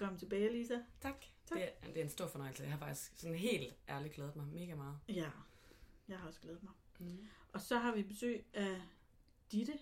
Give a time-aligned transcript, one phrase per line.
[0.00, 0.74] Velkommen tilbage, Lisa.
[1.00, 1.14] Tak.
[1.46, 1.58] Tak.
[1.58, 2.62] Det, er, det er en stor fornøjelse.
[2.62, 4.98] Jeg har faktisk sådan helt ærligt glædet mig mega meget.
[5.08, 5.30] Ja,
[6.08, 6.72] jeg har også glædet mig.
[6.98, 7.26] Mm.
[7.52, 8.80] Og så har vi besøg af
[9.52, 9.72] Ditte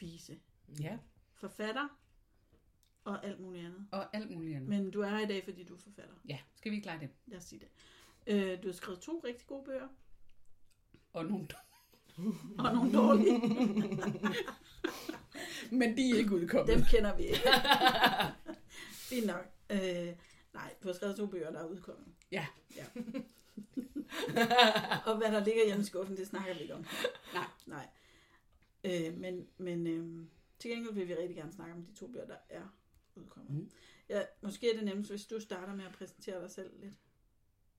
[0.00, 0.38] Vise,
[0.80, 0.98] Ja,
[1.34, 1.88] forfatter
[3.04, 3.86] og alt muligt andet.
[3.92, 4.68] og alt muligt andet.
[4.68, 6.14] Men du er her i dag, fordi du er forfatter.
[6.28, 7.08] Ja, skal vi ikke lege det?
[7.26, 7.68] Lad os sige det.
[8.26, 9.88] Øh, du har skrevet to rigtig gode bøger,
[11.12, 11.48] Og nogle...
[12.58, 13.40] og nogle dårlige.
[15.78, 16.76] Men de er ikke udkommet.
[16.76, 17.40] Dem kender vi ikke.
[19.08, 19.46] Fint nok.
[19.70, 20.14] Øh,
[20.54, 22.06] nej, du har skrevet to bøger, der er udkommet.
[22.32, 22.46] Ja.
[22.76, 22.84] ja.
[25.06, 26.86] og hvad der ligger hjemme i skuffen, det snakker vi ikke om.
[27.34, 27.46] Nej.
[27.66, 27.86] Nej.
[28.84, 30.26] Øh, men men øh,
[30.58, 32.74] til gengæld vil vi rigtig gerne snakke om de to bøger, der er
[33.14, 33.50] udkommet.
[33.52, 33.70] Mm.
[34.08, 36.94] Ja, måske er det nemmest, hvis du starter med at præsentere dig selv lidt.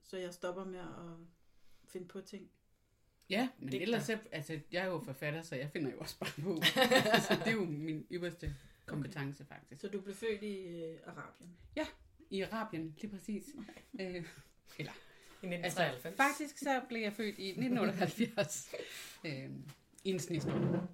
[0.04, 0.86] Så jeg stopper med at
[1.88, 2.50] finde på ting.
[3.30, 3.82] Ja, men Digter.
[3.86, 6.62] ellers, så- altså, jeg er jo forfatter, så jeg finder jo også bare på.
[7.28, 8.56] så det er jo min ypperste
[8.90, 9.82] kompetence, faktisk.
[9.82, 11.58] Så du blev født i øh, Arabien.
[12.30, 13.46] I Arabien, lige præcis.
[14.00, 14.26] Øh,
[14.80, 14.92] eller,
[15.42, 16.18] I altså, 1993.
[16.18, 18.76] faktisk så blev jeg født i 1978
[19.26, 19.50] øh,
[20.04, 20.88] i en snestorm.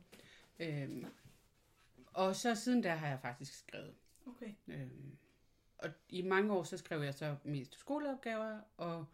[0.60, 1.06] Øh,
[2.14, 3.94] og så siden der har jeg faktisk skrevet.
[4.28, 4.54] Okay.
[4.68, 5.18] Øhm,
[5.78, 9.06] og i mange år, så skrev jeg så mest skoleopgaver, og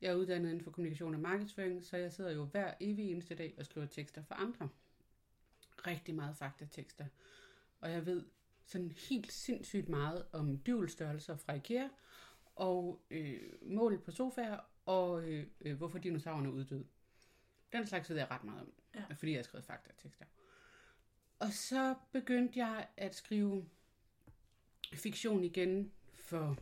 [0.00, 3.34] jeg er uddannet inden for kommunikation og markedsføring, så jeg sidder jo hver evig eneste
[3.34, 4.68] dag og skriver tekster for andre.
[5.86, 7.06] Rigtig meget faktatekster.
[7.82, 8.24] Og jeg ved
[8.64, 11.88] sådan helt sindssygt meget om dyvelstørrelser fra IKEA,
[12.56, 16.86] og øh, mål på sofaer, og øh, øh, hvorfor dinosaurerne er uddøde.
[17.72, 19.04] Den slags ved jeg ret meget om, Ja.
[19.14, 20.24] fordi jeg har skrevet faktatekster.
[21.38, 23.68] Og så begyndte jeg at skrive
[24.94, 26.56] fiktion igen for,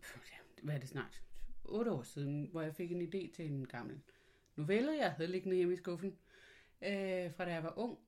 [0.00, 1.22] for ja, hvad er det snart,
[1.64, 4.00] otte år siden, hvor jeg fik en idé til en gammel
[4.56, 6.18] novelle, jeg havde liggende hjemme i skuffen,
[6.82, 7.98] øh, fra da jeg var ung,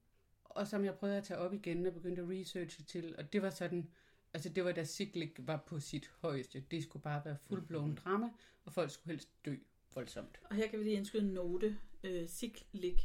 [0.56, 3.42] og som jeg prøvede at tage op igen og begyndte at researche til, og det
[3.42, 3.90] var sådan,
[4.34, 6.60] altså det var da Siglik var på sit højeste.
[6.70, 8.30] Det skulle bare være fuldblåen drama,
[8.64, 9.56] og folk skulle helst dø
[9.94, 10.40] voldsomt.
[10.44, 11.78] Og her kan vi lige indskyde en note.
[12.04, 13.00] Øh, Siklik.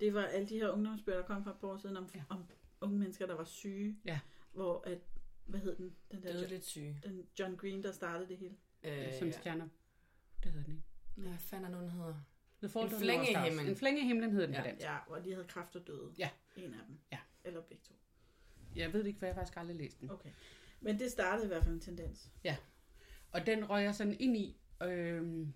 [0.00, 2.18] Det var alle de her ungdomsbøger, der kom par år siden om, ja.
[2.18, 2.24] Ja.
[2.34, 2.44] om
[2.80, 3.98] unge mennesker, der var syge.
[4.04, 4.20] Ja.
[4.52, 4.98] Hvor at,
[5.46, 5.96] hvad hed den?
[6.12, 7.00] Den der Dødeligt syge.
[7.04, 8.56] den John Green, der startede det hele.
[8.82, 9.68] Øh, Som stjerner.
[10.44, 10.86] Det hedder den ikke.
[11.14, 12.14] Hvad fanden er nu, den hedder?
[12.62, 13.66] The En flænge i himlen.
[13.66, 14.60] En flænge i himlen hedder den Ja.
[14.60, 14.64] ja.
[14.64, 14.86] på dansk.
[14.86, 16.12] Ja, hvor de havde kræft og døde.
[16.18, 16.30] Ja.
[16.56, 16.98] En af dem.
[17.12, 17.18] Ja.
[17.44, 17.94] Eller begge to.
[18.76, 20.10] Jeg ved det ikke, for jeg har faktisk aldrig læst den.
[20.10, 20.30] Okay.
[20.80, 22.30] Men det startede i hvert fald en tendens.
[23.32, 24.56] Og den røg jeg sådan ind i.
[24.82, 25.54] Øhm,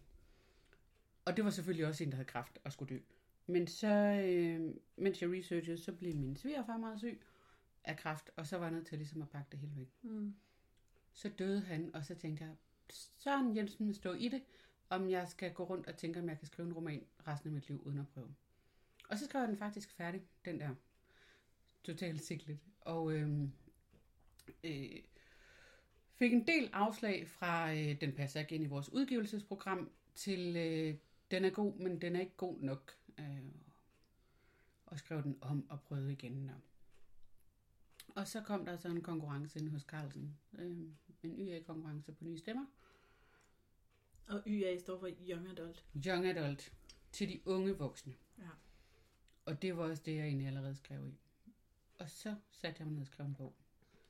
[1.24, 3.00] og det var selvfølgelig også en, der havde kræft og skulle dø.
[3.46, 3.88] Men så,
[4.26, 7.20] øh, mens jeg researchede, så blev min svigerfar meget syg
[7.84, 9.88] af kræft, og så var jeg nødt til ligesom at pakke det hele væk.
[10.02, 10.34] Mm.
[11.12, 12.54] Så døde han, og så tænkte jeg,
[12.90, 14.42] Søren Jensen stå i det,
[14.90, 17.52] om jeg skal gå rundt og tænke, om jeg kan skrive en roman resten af
[17.52, 18.34] mit liv uden at prøve.
[19.08, 20.74] Og så skrev jeg den faktisk færdig, den der
[21.84, 22.58] totalt siklet.
[22.80, 23.52] Og øhm,
[24.64, 25.02] øh,
[26.14, 30.96] fik en del afslag fra, øh, den passer ikke ind i vores udgivelsesprogram, til øh,
[31.30, 32.96] den er god, men den er ikke god nok.
[33.18, 33.44] Øh,
[34.86, 36.50] og skrev den om og prøvede igen.
[36.50, 36.60] Og,
[38.08, 40.38] og så kom der så en konkurrence inde hos Carlsen.
[40.58, 40.76] Øh,
[41.22, 42.66] en YA-konkurrence på nye stemmer.
[44.26, 45.84] Og YA står for Young Adult.
[46.06, 46.72] Young Adult.
[47.12, 48.14] Til de unge voksne.
[48.38, 48.48] Ja.
[49.44, 51.18] Og det var også det, jeg egentlig allerede skrev i.
[52.00, 53.54] Og så satte jeg mig ned og skrev en bog.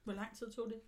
[0.05, 0.81] Hvor lang tid tog det?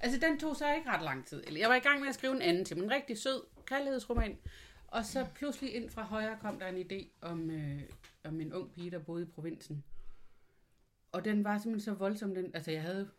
[0.00, 1.42] Altså, den tog så ikke ret lang tid.
[1.46, 3.42] Eller Jeg var i gang med at skrive en anden til, men en rigtig sød
[3.66, 4.38] kærlighedsroman.
[4.86, 7.82] Og så pludselig ind fra højre kom der en idé om, øh,
[8.24, 9.84] om en ung pige, der boede i provinsen.
[11.12, 12.34] Og den var simpelthen så voldsom.
[12.34, 13.10] Den, altså, jeg havde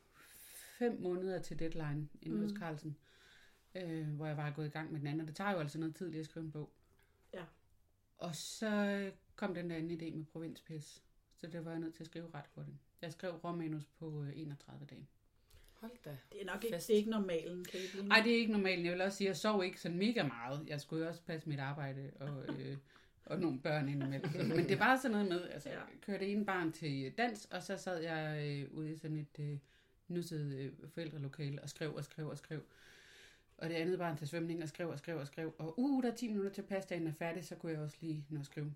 [0.80, 2.58] fem måneder til deadline inde hos Mm.
[2.58, 2.98] Carlsen,
[3.76, 5.22] øh, hvor jeg var gået i gang med den anden.
[5.22, 6.74] Og det tager jo altså noget tid lige at skrive en bog.
[7.34, 7.44] Ja.
[8.18, 11.04] Og så kom den der anden idé med provinspis.
[11.36, 12.78] Så det var jeg nødt til at skrive ret hurtigt.
[13.02, 15.08] Jeg skrev romanus på øh, 31 dage.
[15.74, 16.18] Hold da.
[16.32, 18.84] Det er nok ikke, det er ikke normalen, kan blive Nej, det er ikke normalt.
[18.86, 20.64] Jeg vil også sige, at jeg sov ikke sådan mega meget.
[20.68, 22.78] Jeg skulle jo også passe mit arbejde og, øh,
[23.26, 24.32] og nogle børn indimellem.
[24.32, 25.76] Så- Men det var sådan noget med, altså Ja.
[25.76, 29.40] jeg kørte en barn til dans, og så sad jeg øh, ude i sådan et
[29.40, 29.58] øh,
[30.08, 32.62] nusset øh, forældrelokale og skrev og skrev og skrev.
[33.58, 35.56] Og det andet barn til svømning og skrev og skrev og skrev.
[35.58, 38.26] Og uh, der er 10 minutter til pastaen er færdig, så kunne jeg også lige
[38.30, 38.74] nå at skrive.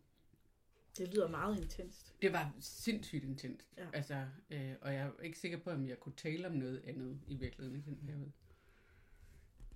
[0.97, 2.15] Det lyder meget intenst.
[2.21, 3.68] Det var sindssygt intenst.
[3.77, 3.88] Ja.
[3.94, 7.21] Altså, øh, og jeg er ikke sikker på, om jeg kunne tale om noget andet
[7.27, 8.31] i virkeligheden i den periode.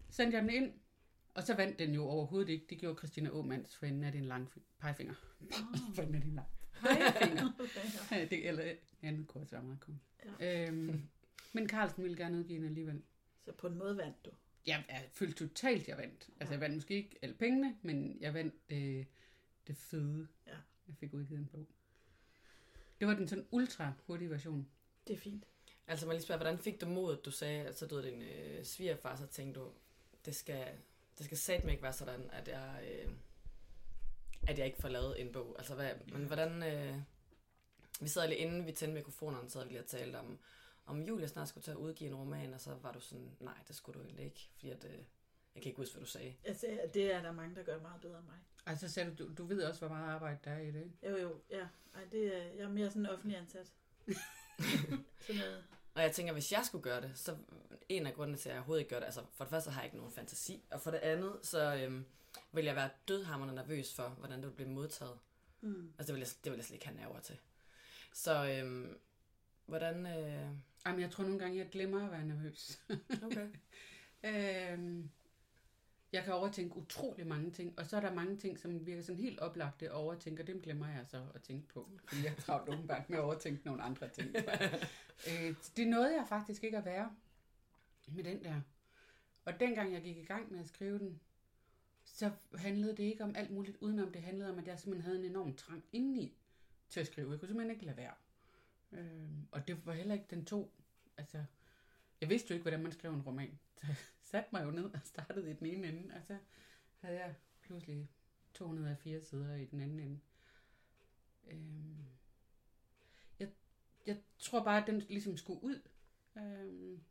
[0.10, 0.74] Sendte jeg den ind,
[1.34, 2.66] og så vandt den jo overhovedet ikke.
[2.70, 4.50] Det gjorde Christina Åmands for enden af din lang
[4.80, 5.14] pegefinger.
[5.96, 6.48] for enden af din lang
[6.82, 7.54] pegefinger.
[7.60, 7.70] Okay,
[8.12, 8.18] ja.
[8.20, 9.98] Ja, det, eller andet kunne også være meget cool.
[10.40, 10.68] Ja.
[10.68, 11.02] Øhm,
[11.54, 13.02] men Carlsen ville gerne udgive den alligevel.
[13.46, 14.32] Så på en måde vandt du.
[14.68, 16.30] Jeg, jeg følte totalt, jeg vandt.
[16.40, 19.06] Altså, jeg vandt måske ikke alle pengene, men jeg vandt øh,
[19.68, 20.56] det fede, Ja.
[20.88, 21.68] Jeg fik udgivet en bog.
[23.00, 24.70] Det var den sådan ultra hurtige version.
[25.08, 25.44] Det er fint.
[25.88, 28.66] Altså, man lige spørge, hvordan fik du modet, du sagde, at så døde din øh,
[28.66, 29.72] svigerfar, så tænkte du,
[30.26, 30.68] det skal,
[31.18, 33.12] det skal satme ikke være sådan, at jeg, øh,
[34.48, 35.56] at jeg ikke får lavet en bog.
[35.58, 36.64] Altså, hvad, men hvordan...
[36.64, 37.02] Øh,
[38.02, 40.40] vi sad lige inden vi tændte mikrofonerne, så havde vi lige talt om,
[40.86, 43.58] om Julia snart skulle til at udgive en roman, og så var du sådan, nej,
[43.68, 44.98] det skulle du egentlig ikke, fordi at, øh,
[45.56, 46.36] jeg kan ikke huske, hvad du sagde.
[46.44, 48.38] Altså, det er der mange, der gør meget bedre end mig.
[48.66, 50.92] Altså sagde du, du, du ved også, hvor meget arbejde der er i det.
[51.04, 51.68] Jo, jo, ja.
[51.96, 53.72] Ej, det er, jeg er mere sådan offentlig ansat.
[55.28, 55.64] sådan noget.
[55.96, 57.38] Og jeg tænker, hvis jeg skulle gøre det, så
[57.90, 59.82] en af grundene til, at jeg overhovedet ikke gør det, altså for det første har
[59.82, 62.06] jeg ikke nogen fantasi, og for det andet, så øhm,
[62.52, 65.20] vil jeg være dødhammerende nervøs for, hvordan det vil blive modtaget.
[65.62, 65.94] Mm.
[65.98, 67.38] Altså det vil jeg, det vil jeg slet ikke have nerver til.
[68.14, 68.98] Så øhm,
[69.66, 70.06] hvordan...
[70.06, 70.48] Øh,
[70.86, 72.82] Jamen, jeg tror nogle gange, jeg glemmer at være nervøs.
[73.24, 73.48] okay.
[74.74, 75.10] øhm,
[76.14, 79.22] jeg kan overtænke utrolig mange ting, og så er der mange ting, som virker sådan
[79.22, 82.42] helt oplagte at overtænke, og dem glemmer jeg så at tænke på, fordi jeg har
[82.42, 84.36] travlt åbenbart med at overtænke nogle andre ting.
[85.30, 87.16] øh, det nåede jeg faktisk ikke at være
[88.08, 88.62] med den der.
[89.46, 91.20] Og dengang jeg gik i gang med at skrive den,
[92.04, 94.12] så handlede det ikke om alt muligt udenom.
[94.12, 96.38] Det handlede om, at jeg simpelthen havde en enorm trang indeni
[96.90, 97.32] til at skrive.
[97.32, 98.14] Jeg kunne simpelthen ikke lade være.
[98.92, 100.74] Øh, og det var heller ikke den to.
[101.18, 101.46] Altså,
[102.24, 103.60] jeg vidste jo ikke, hvordan man skrev en roman.
[103.76, 103.96] Så jeg
[104.32, 106.38] satte mig jo ned og startede i den ene ende, og så
[107.00, 108.10] havde jeg pludselig
[108.54, 110.20] 204 sider i den anden ende.
[111.48, 112.06] Øhm,
[113.40, 113.50] jeg,
[114.06, 115.82] jeg tror bare, at den ligesom skulle ud.
[116.38, 117.04] Øhm,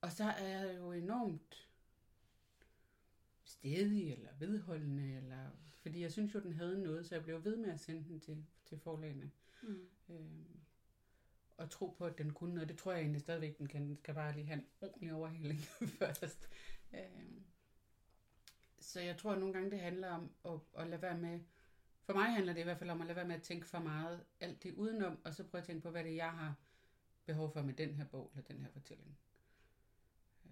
[0.00, 1.68] og så er jeg jo enormt
[3.44, 5.50] stedig eller vedholdende, eller,
[5.82, 8.20] fordi jeg synes jo, den havde noget, så jeg blev ved med at sende den
[8.20, 9.30] til, til forlagene.
[9.62, 9.88] Mm.
[10.08, 10.63] Øhm,
[11.56, 12.68] og tro på, at den kunne noget.
[12.68, 13.82] Det tror jeg egentlig stadigvæk, den kan.
[13.82, 15.60] Den skal bare lige have en ordentlig overhaling
[15.98, 16.48] først.
[16.94, 17.44] Øhm,
[18.80, 21.40] så jeg tror at nogle gange, det handler om at, at lade være med...
[22.04, 23.78] For mig handler det i hvert fald om at lade være med at tænke for
[23.78, 26.54] meget alt det udenom, og så prøve at tænke på, hvad det er, jeg har
[27.26, 29.18] behov for med den her bog eller den her fortælling.
[30.44, 30.50] Øh,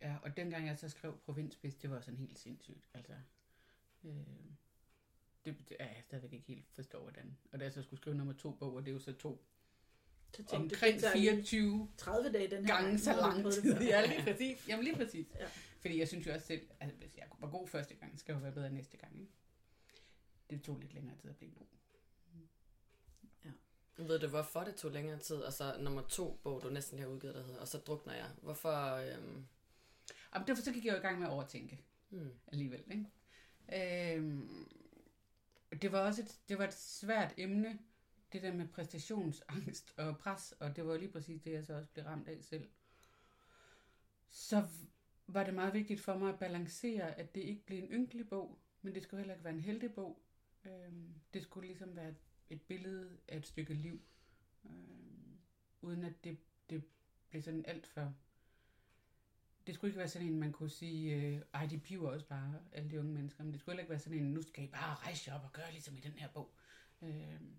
[0.00, 2.88] Ja, og dengang jeg så skrev Provinsbis, det var sådan helt sindssygt.
[2.94, 3.12] Altså,
[4.04, 4.26] øh,
[5.44, 7.38] det, det er jeg stadigvæk ikke helt forstår, hvordan.
[7.52, 9.44] Og da jeg så skulle skrive nummer to bog, og det er jo så to
[10.36, 13.00] Tænkte omkring det tager lige 24 30 dage den her gange gang.
[13.00, 13.76] så lang tid.
[13.92, 14.68] Ja, lige præcis.
[14.68, 15.26] Jamen lige præcis.
[15.40, 15.46] Ja.
[15.80, 18.38] Fordi jeg synes jo også selv, at hvis jeg var god første gang, skal jeg
[18.38, 19.20] jo være bedre næste gang.
[19.20, 19.32] Ikke?
[20.50, 21.66] Det tog lidt længere tid at blive god.
[23.98, 25.44] Ved du, hvorfor det tog længere tid?
[25.44, 28.30] Altså nummer to bog, du næsten lige har udgivet, der hedder, og så drukner jeg.
[28.42, 28.94] Hvorfor...
[28.94, 29.46] Øhm,
[30.30, 32.30] Og derfor så gik jeg jo i gang med at overtænke hmm.
[32.46, 32.84] alligevel.
[32.90, 34.16] Ikke?
[34.16, 34.68] Øhm,
[35.82, 37.78] det var også et, det var et svært emne,
[38.36, 41.90] det der med præstationsangst og pres, og det var lige præcis det, jeg så også
[41.92, 42.68] blev ramt af selv.
[44.28, 44.68] Så
[45.26, 48.58] var det meget vigtigt for mig at balancere, at det ikke blev en ynkelig bog,
[48.82, 50.22] men det skulle heller ikke være en heldig bog.
[50.64, 52.14] Øhm, det skulle ligesom være
[52.50, 54.00] et billede af et stykke liv,
[54.64, 55.38] øhm,
[55.80, 56.38] uden at det,
[56.70, 56.84] det
[57.28, 58.14] blev sådan alt for...
[59.66, 62.60] Det skulle ikke være sådan en, man kunne sige, øh, ej, de piver også bare,
[62.72, 64.66] alle de unge mennesker, men det skulle heller ikke være sådan en, nu skal I
[64.66, 66.54] bare rejse op og gøre ligesom i den her bog.
[67.02, 67.56] Øhm,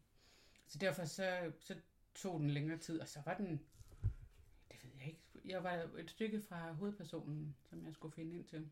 [0.68, 1.76] så derfor så, så
[2.16, 3.62] tog den længere tid, og så var den,
[4.72, 8.46] det ved jeg ikke, jeg var et stykke fra hovedpersonen, som jeg skulle finde ind
[8.46, 8.70] til.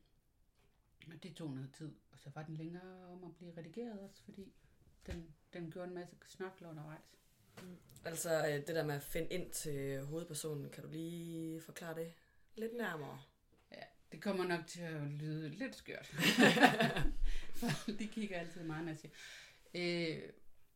[1.08, 4.24] Og det tog noget tid, og så var den længere om at blive redigeret også,
[4.24, 4.54] fordi
[5.06, 7.16] den, den gjorde en masse snokler undervejs.
[8.06, 12.14] Altså øh, det der med at finde ind til hovedpersonen, kan du lige forklare det
[12.56, 13.22] lidt nærmere?
[13.72, 16.06] Ja, det kommer nok til at lyde lidt skørt.
[17.56, 19.12] For de kigger altid meget, når jeg siger.
[19.74, 20.30] Øh,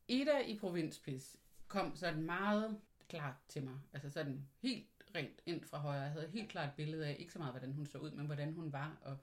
[0.09, 1.37] Ida i Provinspis
[1.67, 3.79] kom sådan meget klart til mig.
[3.93, 6.01] Altså sådan helt rent ind fra højre.
[6.01, 8.25] Jeg havde et helt klart billede af, ikke så meget hvordan hun så ud, men
[8.25, 8.97] hvordan hun var.
[9.01, 9.17] Og,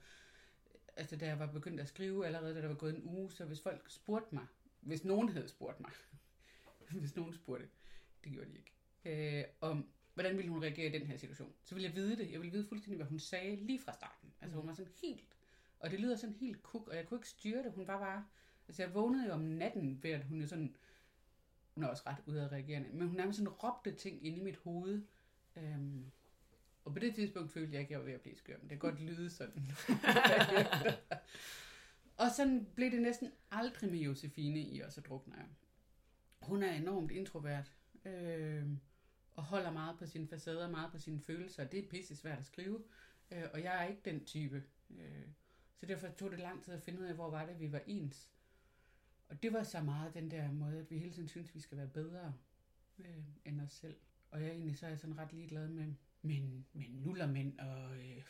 [0.95, 3.45] altså da jeg var begyndt at skrive allerede, da der var gået en uge, så
[3.45, 4.45] hvis folk spurgte mig,
[4.81, 5.91] hvis nogen havde spurgt mig,
[7.01, 7.69] hvis nogen spurgte,
[8.23, 8.71] det gjorde de ikke,
[9.05, 12.31] øh, om hvordan ville hun reagere i den her situation, så ville jeg vide det.
[12.31, 14.33] Jeg ville vide fuldstændig, hvad hun sagde lige fra starten.
[14.41, 15.35] Altså hun var sådan helt,
[15.79, 17.71] og det lyder sådan helt kuk, og jeg kunne ikke styre det.
[17.71, 18.25] Hun var bare,
[18.67, 20.75] altså jeg vågnede jo om natten ved, at hun jo sådan,
[21.73, 25.01] hun er også ret udadreagerende, men hun nærmest sådan råbte ting ind i mit hoved.
[25.55, 26.11] Øhm,
[26.85, 28.61] og på det tidspunkt følte jeg ikke, at jeg var ved at blive skør, men
[28.61, 29.67] det kan godt lyde sådan.
[32.21, 35.47] og sådan blev det næsten aldrig med Josefine i, og så drukner jeg.
[36.41, 37.71] Hun er enormt introvert,
[38.05, 38.67] øh,
[39.35, 41.63] og holder meget på sin facade og meget på sine følelser.
[41.63, 42.83] Det er pisse svært at skrive,
[43.31, 44.63] øh, og jeg er ikke den type.
[44.89, 45.27] Øh,
[45.79, 47.81] så derfor tog det lang tid at finde ud af, hvor var det, vi var
[47.87, 48.29] ens.
[49.29, 51.77] Og det var så meget den der måde, at vi hele tiden synes, vi skal
[51.77, 52.33] være bedre
[52.99, 53.95] øh, end os selv.
[54.31, 58.23] Og jeg egentlig så er jeg sådan ret ligeglad med, men, men nullermænd og øh,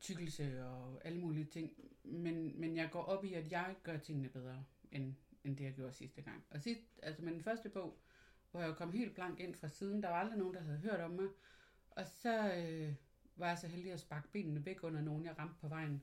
[0.00, 1.72] tykkelse og alle mulige ting.
[2.04, 5.14] Men, men jeg går op i, at jeg gør tingene bedre, end,
[5.44, 6.44] end det jeg gjorde sidste gang.
[6.50, 7.98] Og sidst, altså med den første bog,
[8.50, 11.00] hvor jeg kom helt blank ind fra siden, der var aldrig nogen, der havde hørt
[11.00, 11.28] om mig.
[11.90, 12.94] Og så øh,
[13.36, 16.02] var jeg så heldig at sparke benene væk under nogen, jeg ramte på vejen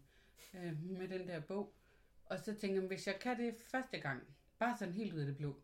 [0.53, 1.73] øh, med den der bog.
[2.29, 4.23] Og så tænkte jeg, hvis jeg kan det første gang,
[4.59, 5.61] bare sådan helt ud af det blå,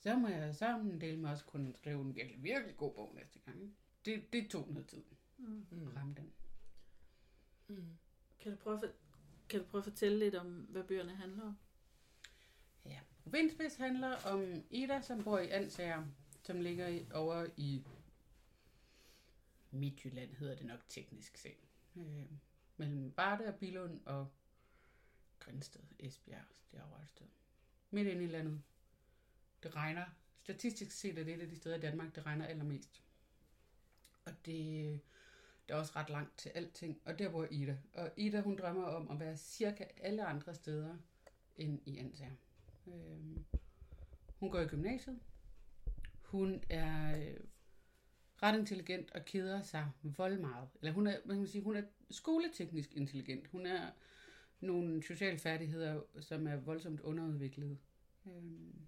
[0.00, 3.14] så må jeg så en del med også kunne skrive en virkelig, virkelig god bog
[3.14, 3.76] næste gang.
[4.04, 5.02] Det, det tog noget tid
[5.38, 5.66] Mm.
[5.88, 6.32] At ramme den.
[7.68, 7.96] Mm.
[8.40, 8.94] Kan, du prøve at, for-
[9.48, 11.56] kan du prøve at fortælle lidt om, hvad bøgerne handler om?
[12.86, 13.00] Ja.
[13.22, 16.06] Provinsspids handler om Ida, som bor i Ansager,
[16.42, 17.82] som ligger i, over i
[19.70, 21.68] Midtjylland, hedder det nok teknisk set.
[21.96, 22.24] Øh,
[22.76, 24.28] mellem Varde og Bilund og
[25.40, 27.26] Grænsted, Esbjerg, derovre et sted.
[27.90, 28.62] Midt inde i landet.
[29.62, 30.04] Det regner.
[30.42, 33.02] Statistisk set er det et af de steder i Danmark, det regner allermest.
[34.24, 35.00] Og det,
[35.68, 37.00] der er også ret langt til alting.
[37.04, 37.78] Og der bor Ida.
[37.94, 40.96] Og Ida, hun drømmer om at være cirka alle andre steder
[41.56, 42.32] end i Ansager.
[42.86, 43.44] Øhm,
[44.38, 45.20] hun går i gymnasiet.
[46.22, 47.40] Hun er øh,
[48.42, 50.68] ret intelligent og keder sig vold meget.
[50.80, 53.46] Eller hun er, hvad kan man sige, hun er skoleteknisk intelligent.
[53.46, 53.90] Hun er
[54.64, 57.78] nogle sociale færdigheder, som er voldsomt underudviklede.
[58.26, 58.86] Øhm,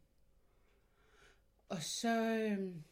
[1.68, 2.82] og så, øhm,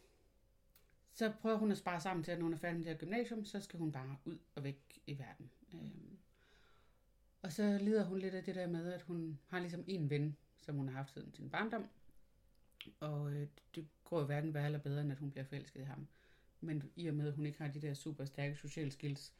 [1.12, 2.98] så prøver hun at spare sammen til, at når hun er færdig med det her
[2.98, 5.50] gymnasium, så skal hun bare ud og væk i verden.
[5.74, 6.18] Øhm,
[7.42, 10.36] og så lider hun lidt af det der med, at hun har ligesom en ven,
[10.60, 11.88] som hun har haft siden sin barndom.
[13.00, 15.84] Og øh, det går jo hverken værre eller bedre, end at hun bliver forelsket i
[15.84, 16.06] ham.
[16.60, 19.34] Men i og med, at hun ikke har de der super stærke sociale skills,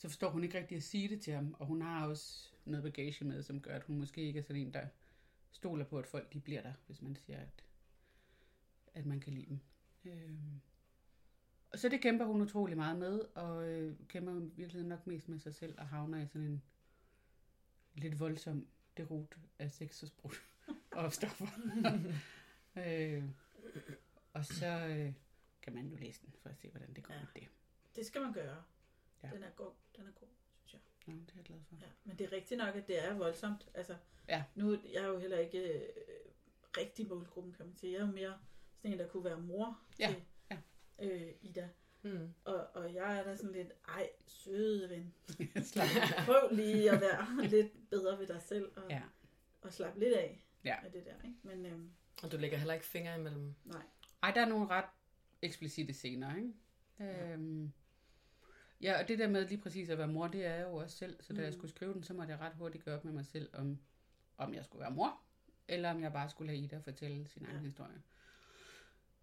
[0.00, 1.56] så forstår hun ikke rigtig at sige det til ham.
[1.58, 4.62] Og hun har også noget bagage med, som gør, at hun måske ikke er sådan
[4.62, 4.86] en, der
[5.50, 7.64] stoler på, at folk de bliver der, hvis man siger, at,
[8.94, 9.60] at man kan lide dem.
[10.04, 10.60] Øhm.
[11.70, 15.28] Og så det kæmper hun utrolig meget med, og øh, kæmper hun virkelig nok mest
[15.28, 16.62] med sig selv, og havner i sådan en
[17.94, 18.66] lidt voldsom
[18.96, 20.42] derut af sex og sprut
[20.90, 21.46] og stoffer.
[22.86, 23.24] øh,
[24.32, 25.12] og så øh,
[25.62, 27.20] kan man jo læse den, for at se, hvordan det går ja.
[27.20, 27.48] med det.
[27.96, 28.62] Det skal man gøre.
[29.22, 29.30] Ja.
[29.34, 30.28] Den er god, den er god,
[30.64, 30.80] synes jeg.
[31.06, 31.74] Nå, det er jeg glad for.
[31.80, 31.86] Ja.
[32.04, 33.68] Men det er rigtigt nok, at det er voldsomt.
[33.74, 33.96] Altså,
[34.28, 34.44] Ja.
[34.54, 35.88] Nu jeg er jo heller ikke øh,
[36.76, 37.92] rigtig målgruppen, kan man sige.
[37.92, 38.38] Jeg er jo mere
[38.76, 40.56] sådan en, der kunne være mor Ja, til ja.
[41.06, 41.68] Øh, Ida.
[42.02, 42.34] Mm.
[42.44, 45.14] Og, og jeg er da sådan lidt, ej, søde ven.
[46.26, 49.02] Prøv lige at være lidt bedre ved dig selv, og, ja.
[49.60, 50.76] og slappe lidt af Ja.
[50.84, 51.14] af det der.
[51.24, 51.36] Ikke?
[51.42, 51.90] Men øhm,
[52.22, 53.54] Og du lægger heller ikke fingre imellem.
[53.64, 53.82] nej,
[54.22, 54.84] Ej, der er nogle ret
[55.42, 56.52] eksplicite scener, ikke?
[56.98, 57.32] Ja.
[57.32, 57.72] Øhm,
[58.82, 60.96] ja, og det der med lige præcis at være mor, det er jeg jo også
[60.96, 61.16] selv.
[61.22, 61.44] Så da mm.
[61.44, 63.78] jeg skulle skrive den, så måtte jeg ret hurtigt gøre op med mig selv, om,
[64.38, 65.18] om jeg skulle være mor,
[65.68, 67.62] eller om jeg bare skulle lade Ida fortælle sin egen Ja.
[67.62, 67.96] historie.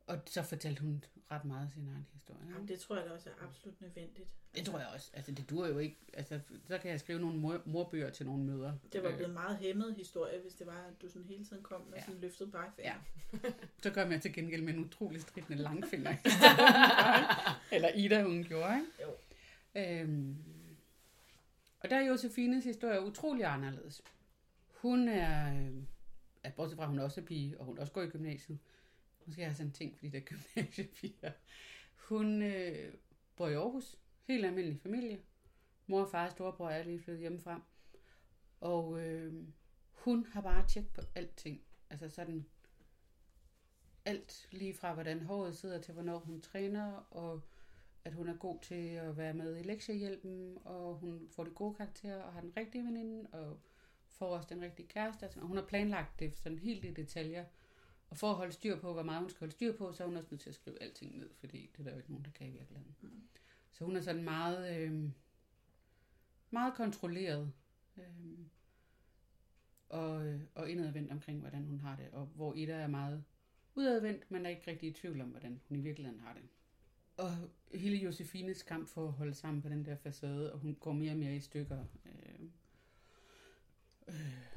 [0.08, 2.42] Og så fortalte hun ret meget sin egen historie.
[2.54, 4.28] Jamen, det tror jeg da også er absolut nødvendigt.
[4.56, 5.12] Det tror jeg også.
[5.14, 5.98] Altså, det dur jo ikke.
[6.14, 8.74] Altså, så kan jeg skrive nogle mor- morbøger til nogle møder.
[8.94, 11.64] Det var Øh, blevet meget hæmmet historie, hvis det var, at du sådan hele tiden
[11.64, 12.06] kom med Ja.
[12.06, 12.94] sådan løftet pegefinger.
[13.44, 13.50] Ja.
[13.84, 16.16] Så gør jeg til gengæld med en utrolig stridende langfinger.
[17.76, 18.92] Eller Ida, hun gjorde, ikke?
[19.04, 19.08] Jo.
[19.77, 20.38] Øhm,
[21.79, 24.01] og der er Josefines historie utrolig anderledes.
[24.67, 25.84] Hun er, øh,
[26.43, 28.60] ja, bortset fra, at hun også er pige, og hun også går i gymnasiet.
[29.25, 31.31] Måske har jeg sådan en ting, fordi der er gymnasiepiger.
[31.96, 32.93] Hun øh,
[33.36, 33.96] bor i Aarhus.
[34.27, 35.19] Helt almindelig familie.
[35.88, 37.62] Mor og far og storebror er lige flyttet hjemmefra.
[38.62, 39.34] Og øh,
[39.91, 41.62] hun har bare tjek på alting.
[41.89, 42.46] Altså sådan
[44.05, 47.41] alt lige fra, hvordan håret sidder til, hvornår hun træner, og
[48.06, 51.75] at hun er god til at være med i lektiehjælpen, og hun får de gode
[51.75, 53.60] karakterer, og har den rigtige veninde, og
[54.08, 55.30] får også den rigtige kæreste.
[55.36, 57.46] Og hun har planlagt det sådan helt i detaljer.
[58.10, 60.08] Og for at holde styr på, hvor meget hun skal holde styr på, så er
[60.08, 62.25] hun også nødt til at skrive alting ned, fordi det er der jo ikke nogen,
[62.25, 62.96] der kan i virkeligheden.
[63.01, 63.24] Mm.
[63.72, 65.10] Så hun er sådan meget, øh,
[66.51, 67.51] meget kontrolleret.
[67.98, 68.39] Øh,
[69.89, 72.10] og, øh, og indadvendt omkring, hvordan hun har det.
[72.12, 73.24] Og hvor Ida er meget
[73.75, 76.44] udadvendt, men er ikke rigtig i tvivl om, hvordan hun i virkeligheden har det.
[77.18, 77.32] Og
[77.74, 81.12] hele Josefines kamp for at holde sammen på den der facade, og hun går mere
[81.12, 81.86] og mere i stykker.
[82.06, 82.50] Øh,
[84.08, 84.48] øh,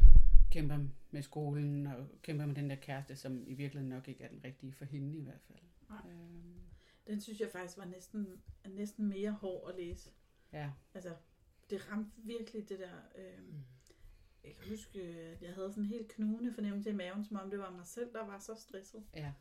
[0.50, 0.78] kæmper
[1.10, 4.44] med skolen, og kæmper med den der kæreste, som i virkeligheden nok ikke er den
[4.44, 5.58] rigtige for hende i hvert fald.
[5.88, 6.12] Nej.
[6.12, 6.60] Øh,
[7.06, 10.10] Den synes jeg faktisk var næsten, næsten mere hård at læse.
[10.52, 11.14] ja, Altså,
[11.70, 12.94] det ramte virkelig det der...
[13.18, 13.54] Øh,
[14.44, 17.50] jeg kan huske, at jeg havde sådan en helt knugende fornemmelse i maven, som om
[17.50, 19.32] det var mig selv, der var så stresset ja.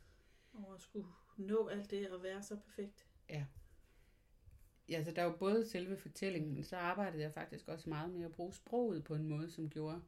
[0.54, 3.06] at skulle nå alt det og være så perfekt.
[4.88, 8.10] Ja, så der er jo både selve fortællingen, men så arbejdede jeg faktisk også meget
[8.10, 10.02] med at bruge sproget på en måde, som gjorde,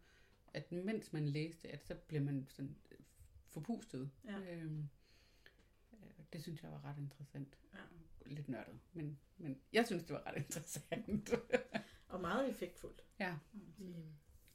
[0.54, 2.98] at mens man læste, at så blev man sådan øh,
[3.48, 4.10] forpustet.
[4.24, 4.38] Ja.
[4.54, 4.88] Øhm,
[5.92, 5.98] øh,
[6.32, 7.58] Det synes jeg var ret interessant.
[7.74, 7.78] Ja.
[8.26, 11.30] Lidt nørdet, men, men jeg synes, det var ret interessant.
[12.08, 13.02] Og meget effektfuldt.
[13.20, 13.36] ja.
[13.78, 14.12] Mm.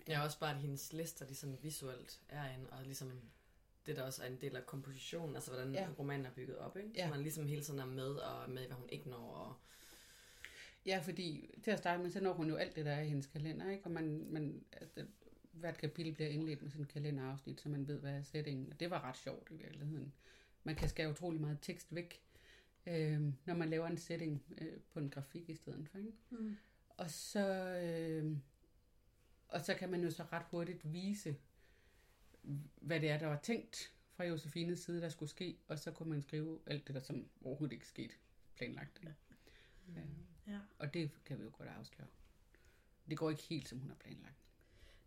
[0.08, 3.22] Ja, også bare, at hendes lister ligesom visuelt er en, og ligesom
[3.88, 5.88] det, der også er en del af kompositionen, altså hvordan Ja.
[6.00, 6.90] romanen er bygget op, ikke?
[6.90, 7.10] Så Ja.
[7.10, 9.56] man ligesom hele tiden er med, og med, i, hvad hun ikke når, og
[10.86, 13.08] Ja, fordi til at starte med, så når hun jo alt det, der er i
[13.08, 13.86] hendes kalender, ikke?
[13.86, 15.06] Og man, man, altså,
[15.52, 18.72] hvert kapitel bliver indledt med sådan en kalenderafsnit, så man ved, hvad er settingen.
[18.74, 20.14] Og det var ret sjovt i virkeligheden.
[20.64, 22.22] Man kan skære utrolig meget tekst væk,
[22.86, 25.98] øh, når man laver en setting øh, på en grafik i stedet for.
[25.98, 26.12] Ikke?
[26.30, 26.58] Mm.
[26.98, 28.38] Og så, øh,
[29.48, 31.36] og så kan man jo så ret hurtigt vise,
[32.82, 36.10] hvad det er, der var tænkt fra Josefines side, der skulle ske, og så kunne
[36.10, 38.14] man skrive alt det, der som overhovedet ikke skete
[38.56, 39.00] planlagt.
[39.00, 39.16] Ikke?
[39.96, 40.02] Ja.
[40.48, 40.60] Ja.
[40.80, 42.08] Og det kan vi jo godt afsløre.
[43.10, 44.36] Det går ikke helt, som hun har planlagt.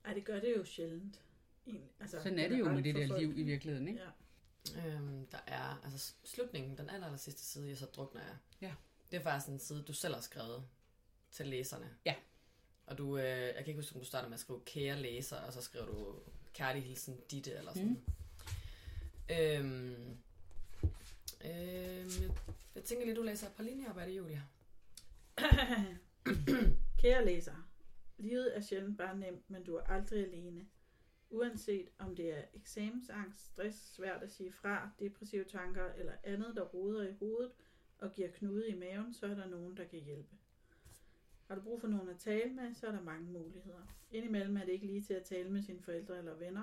[0.05, 1.23] Ej, det gør det jo sjældent.
[1.67, 1.91] Egentlig.
[2.01, 3.21] Altså, Sådan er det jo med det der folk.
[3.21, 4.01] liv i virkeligheden, ikke?
[4.01, 4.87] Ja.
[4.87, 8.37] Øhm, der er, altså slutningen, den aller, aller sidste side, jeg så drukner jeg.
[8.61, 8.75] Ja.
[9.11, 10.65] Det er faktisk en side, du selv har skrevet
[11.31, 11.97] til læserne.
[12.05, 12.15] Ja.
[12.87, 15.37] Og du, øh, jeg kan ikke huske, om du starter med at skrive kære læser,
[15.37, 17.89] og så skriver du kærlig hilsen Ditte, eller sådan.
[17.89, 18.21] Mm.
[19.31, 20.19] Øhm,
[21.45, 22.31] øhm, jeg,
[22.75, 24.43] jeg tænker lige, du læser et par linjer op af det, Julia.
[27.01, 27.69] Kære læser,
[28.19, 30.67] livet er sjældent bare nemt, men du er aldrig alene.
[31.31, 36.63] Uanset om det er eksamensangst, stress, svært at sige fra, depressive tanker eller andet, der
[36.63, 37.53] roder i hovedet
[37.99, 40.37] og giver knude i maven, så er der nogen, der kan hjælpe.
[41.51, 43.95] Har du brug for nogen at tale med, så er der mange muligheder.
[44.11, 46.63] Indimellem er det ikke lige til at tale med sine forældre eller venner,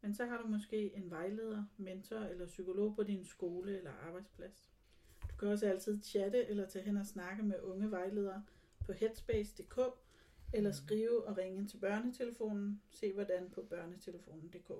[0.00, 4.70] men så har du måske en vejleder, mentor eller psykolog på din skole eller arbejdsplads.
[5.30, 8.44] Du kan også altid chatte eller tage hen og snakke med unge vejledere
[8.86, 9.80] på headspace.dk
[10.52, 12.82] eller skrive og ringe til børnetelefonen.
[12.90, 14.70] Se hvordan på børnetelefonen.dk.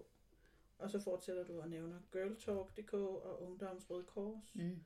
[0.78, 4.54] Og så fortsætter du og nævner girltalk.dk og Ungdoms Røde Kors.
[4.54, 4.84] Mm.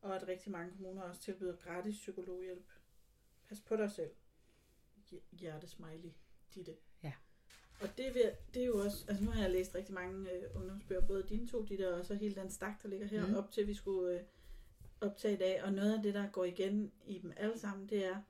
[0.00, 2.75] Og at rigtig mange kommuner også tilbyder gratis psykologhjælp.
[3.48, 4.10] Pas på dig selv.
[5.12, 6.10] Hj- Hjertesmiley.
[6.54, 6.76] Ditte.
[7.02, 7.12] Ja.
[7.80, 10.42] Og det, vil, det er jo også, altså nu har jeg læst rigtig mange øh,
[10.54, 13.34] ungdomsbøger, både dine to, Ditte, og så hele den stak, der ligger her, mm.
[13.34, 14.24] op til vi skulle øh,
[15.00, 15.62] optage i dag.
[15.64, 18.22] Og noget af det, der går igen i dem alle sammen, det er,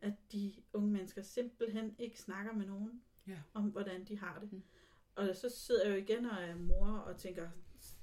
[0.00, 3.38] at de unge mennesker simpelthen ikke snakker med nogen Ja.
[3.54, 4.52] om, hvordan de har det.
[4.52, 4.62] Mhm.
[5.14, 7.50] Og så sidder jeg jo igen og er mor og tænker,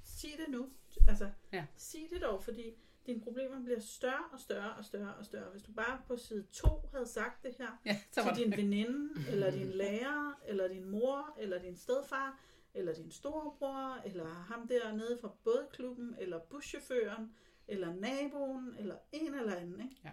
[0.03, 0.69] sig det nu.
[1.07, 1.65] Altså, Ja.
[1.75, 2.73] sig det dog, fordi
[3.05, 5.49] dine problemer bliver større og større og større og større.
[5.51, 8.57] Hvis du bare på side 2 havde sagt det her Ja, så til din det.
[8.57, 12.39] veninde, eller din lærer, eller din mor, eller din stedfar,
[12.73, 17.35] eller din storebror, eller ham der nede fra bådklubben, eller buschaufføren,
[17.67, 20.01] eller naboen, eller en eller anden, ikke?
[20.03, 20.11] Ja.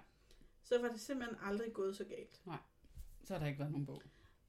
[0.63, 2.43] så var det simpelthen aldrig gået så galt.
[3.25, 4.03] Så har der ikke været nogen bog.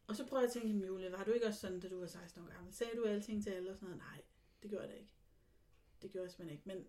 [0.08, 2.08] Og så prøver jeg at tænke, Julie, var du ikke også sådan, da du var
[2.08, 2.74] 16 år gammel?
[2.74, 4.04] Sagde du alting til alle og sådan noget?
[4.12, 4.22] Nej,
[4.62, 5.12] det gjorde jeg da ikke.
[6.02, 6.68] Det gjorde jeg simpelthen ikke.
[6.68, 6.88] Men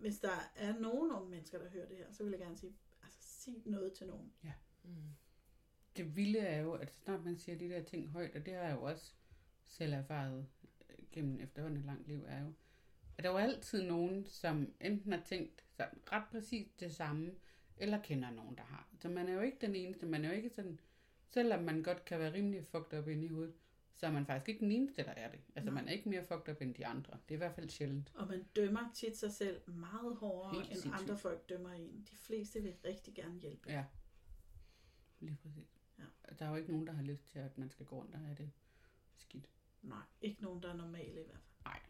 [0.00, 2.72] hvis der er nogen unge mennesker, der hører det her, så vil jeg gerne sige,
[3.02, 4.32] altså sig noget til nogen.
[4.84, 4.90] Mm.
[5.96, 8.62] Det vilde er jo, at snart man siger de der ting højt, og det har
[8.62, 9.12] jeg jo også
[9.66, 10.46] selv erfaret
[11.12, 12.52] gennem efterhånden et langt liv, er jo,
[13.18, 17.34] at der er jo altid nogen, som enten har tænkt sådan ret præcis det samme,
[17.76, 18.88] eller kender nogen, der har.
[18.98, 20.80] Så man er jo ikke den eneste, man er jo ikke sådan,
[21.26, 23.54] selvom man godt kan være rimelig fucked up inde i hovedet,
[23.98, 25.40] så er man faktisk ikke den eneste, der er det.
[25.56, 25.82] Altså Nej.
[25.82, 27.12] man er ikke mere fucked up end de andre.
[27.28, 28.12] Det er i hvert fald sjældent.
[28.14, 31.02] Og man dømmer tit sig selv meget hårdere, Helt end sindssygt.
[31.02, 32.06] andre folk dømmer en.
[32.10, 33.70] De fleste vil rigtig gerne hjælpe.
[33.70, 33.84] Ja.
[35.20, 35.68] Lige præcis.
[35.98, 36.04] Ja.
[36.38, 38.20] Der er jo ikke nogen, der har lyst til, at man skal gå rundt og
[38.20, 38.50] have det
[39.16, 39.48] skidt.
[39.82, 41.64] Nej, ikke nogen, der er normale i hvert fald.
[41.64, 41.80] Nej.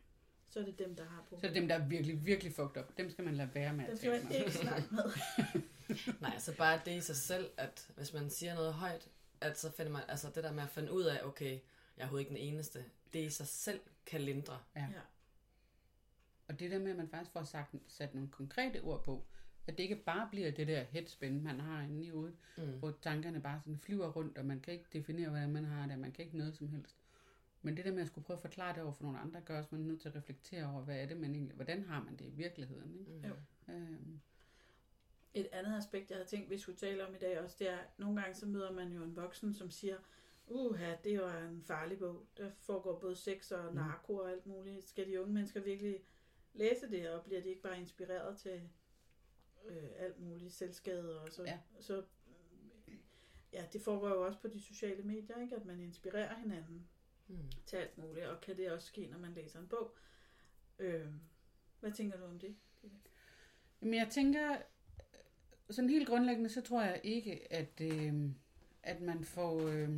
[0.49, 1.53] Så er det dem, der har Så er problemer.
[1.55, 2.97] det dem, der er virkelig, virkelig fucked up.
[2.99, 4.37] Dem skal man lade være med Dem at skal man med.
[4.39, 5.05] ikke snakke med.
[6.21, 9.09] Nej, altså bare det i sig selv, at hvis man siger noget højt,
[9.41, 11.59] at så finder man, altså det der med at finde ud af, okay,
[11.99, 14.59] jeg er overhovedet ikke den eneste, det i sig selv kan lindre.
[14.77, 14.81] Ja.
[14.81, 15.01] Ja.
[16.49, 19.25] Og det der med, at man faktisk får sagt, sat nogle konkrete ord på,
[19.67, 22.79] at det ikke bare bliver det der headspin, man har inde i hovedet, Mm.
[22.79, 25.99] hvor tankerne bare sådan flyver rundt, og man kan ikke definere, hvordan man har det,
[25.99, 26.97] man kan ikke noget som helst.
[27.63, 29.59] Men det der med at skulle prøve at forklare det over for nogle andre, gør
[29.59, 32.03] også, man er nødt til at reflektere over, hvad er det, man egentlig, hvordan har
[32.03, 32.97] man det i virkeligheden.
[33.01, 33.13] Ikke?
[33.13, 33.25] Mm.
[33.29, 33.35] Jo.
[33.75, 34.21] Øhm,
[35.35, 37.77] Et andet aspekt, jeg havde tænkt, vi skulle tale om i dag også, det er,
[37.79, 39.97] at nogle gange så møder man jo en voksen, som siger,
[40.51, 42.27] uha, det var en farlig bog.
[42.37, 43.75] Der foregår både sex og Mm.
[43.77, 44.85] narko og alt muligt.
[44.89, 46.01] Skal de unge mennesker virkelig
[46.55, 48.69] læse det, og bliver de ikke bare inspireret til
[49.65, 51.21] øh, alt muligt selvskade?
[51.23, 51.59] Og så, Ja.
[51.81, 52.05] så,
[53.53, 55.57] ja, det foregår jo også på de sociale medier, ikke?
[55.57, 56.89] at man inspirerer hinanden
[57.31, 57.51] Mm.
[57.67, 59.97] til alt muligt, og kan det også ske, når man læser en bog.
[60.79, 61.07] Øh,
[61.81, 62.57] hvad tænker du om det?
[63.81, 64.57] Men jeg tænker,
[65.71, 68.31] sådan helt grundlæggende, så tror jeg ikke, at, øh,
[68.83, 69.89] at man får, øh,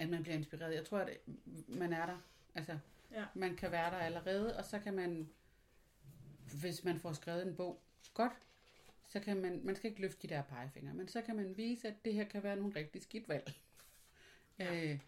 [0.00, 0.74] at man bliver inspireret.
[0.74, 1.18] Jeg tror, at
[1.68, 2.18] man er der.
[2.54, 2.78] Altså,
[3.12, 3.24] Ja.
[3.34, 5.28] man kan være der allerede, og så kan man
[6.60, 7.82] hvis man får skrevet en bog
[8.14, 8.32] godt,
[9.06, 11.88] så kan man, man skal ikke løfte de der pegefingre, men så kan man vise,
[11.88, 13.52] at det her kan være nogle rigtig skidt valg.
[14.58, 14.84] Ja.
[14.92, 14.98] Øh,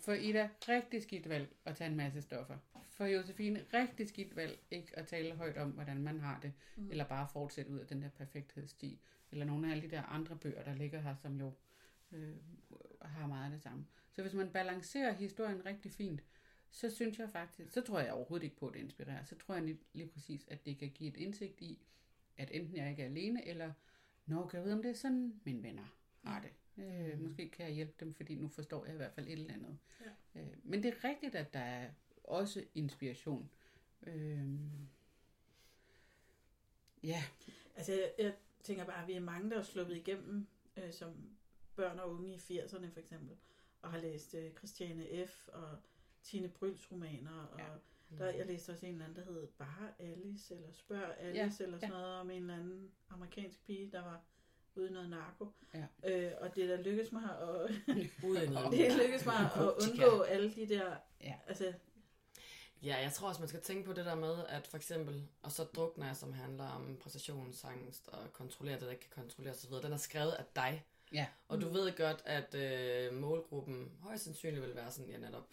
[0.00, 2.56] for Ida, rigtig skidt valg at tage en masse stoffer.
[2.90, 6.90] For Josefine, rigtig skidt valg ikke at tale højt om, hvordan man har det, mm.
[6.90, 10.36] eller bare fortsætte ud af den der perfekthedssti, eller nogle af alle de der andre
[10.36, 11.52] bøger, der ligger her, som jo
[12.12, 12.36] øh,
[13.02, 13.86] har meget af det samme.
[14.12, 16.22] Så hvis man balancerer historien rigtig fint,
[16.70, 19.24] så synes jeg faktisk, så tror jeg overhovedet ikke på, at det inspirerer.
[19.24, 21.78] Så tror jeg lige, lige præcis, at det kan give et indsigt i,
[22.36, 23.72] at enten jeg ikke er alene, eller
[24.26, 26.50] når kan jeg vide, om det er sådan, mine venner har det.
[26.84, 27.22] Øh, Mm.
[27.22, 29.78] måske kan jeg hjælpe dem, fordi nu forstår jeg i hvert fald et eller andet.
[30.34, 30.40] Ja.
[30.40, 31.90] Øh, men det er rigtigt, at der er
[32.24, 33.50] også inspiration.
[34.06, 34.48] Øh,
[37.02, 37.24] ja,
[37.76, 41.14] Altså, jeg, jeg tænker bare, at vi er mange, der er sluppet igennem øh, som
[41.78, 43.36] børn og unge i 80'erne for eksempel,
[43.82, 45.48] og har læst øh, Christiane F.
[45.52, 45.68] og
[46.22, 47.64] Tine Bryls romaner, og Ja.
[48.18, 51.42] der, jeg læste også en eller anden, der hed Bare Alice, eller Spørg Alice, Ja,
[51.66, 51.88] eller sådan ja.
[51.88, 54.20] noget, om en eller anden amerikansk pige, der var
[54.74, 55.46] ude i noget narko.
[55.74, 55.86] Ja.
[56.04, 57.70] Øh, og det der lykkedes mig at,
[58.28, 61.34] Uden det lykkedes mig at undgå alle de der, Ja.
[61.46, 61.72] altså,
[62.82, 65.52] Ja, jeg tror også, man skal tænke på det der med, at for eksempel, og
[65.52, 69.72] så drukner jeg, som handler om præstationsangst og kontrollere det, der ikke kan kontrollere osv.,
[69.82, 70.84] den er skrevet af dig.
[71.12, 71.26] Ja.
[71.48, 75.48] Og du ved godt, at øh, målgruppen højst sandsynligt vil være sådan, ja netop,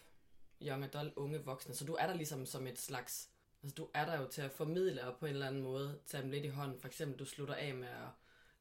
[0.62, 1.74] young adult, unge voksne.
[1.76, 3.30] Så du er der ligesom som et slags,
[3.63, 6.24] altså du er der jo til at formidle og på en eller anden måde tage
[6.24, 6.80] dem lidt i hånden.
[6.80, 8.08] For eksempel, du slutter af med at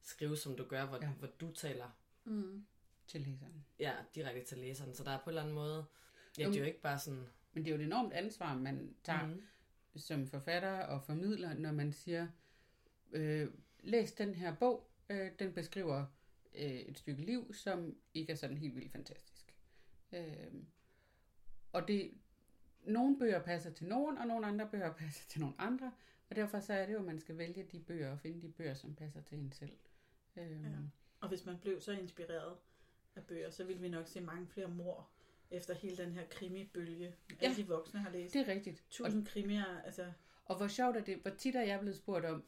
[0.01, 1.07] skrive, som du gør, hvor, Ja.
[1.09, 1.89] hvor du taler
[2.23, 2.65] mm,
[3.07, 3.65] til læseren.
[3.79, 4.93] ja, direkte til læseren.
[4.95, 5.85] Så der er på en eller anden måde,
[6.37, 7.27] ja, det er jo ikke bare sådan...
[7.53, 9.41] Men det er jo et enormt ansvar, man tager Mhm.
[9.95, 12.27] som forfatter og formidler, når man siger,
[13.11, 13.47] øh,
[13.79, 16.05] læs den her bog, øh, den beskriver
[16.57, 19.55] øh, et stykke liv, som ikke er sådan helt vildt fantastisk.
[20.13, 20.53] Øh,
[21.73, 22.11] og det,
[22.83, 25.91] nogle bøger passer til nogen, og nogle andre bøger passer til nogle andre,
[26.29, 28.51] og derfor så er det jo, at man skal vælge de bøger og finde de
[28.51, 29.77] bøger, som passer til en selv.
[30.35, 30.69] Øh, Ja.
[31.19, 32.57] Og hvis man blev så inspireret
[33.15, 35.09] af bøger, så ville vi nok se mange flere mor
[35.51, 37.35] efter hele den her krimibølge, ja.
[37.45, 38.33] alle de voksne har læst.
[38.33, 38.79] Det er rigtigt.
[38.79, 40.11] Og Tusind krimier, altså...
[40.45, 42.43] Og hvor sjovt er det, hvor tit er jeg blevet spurgt om,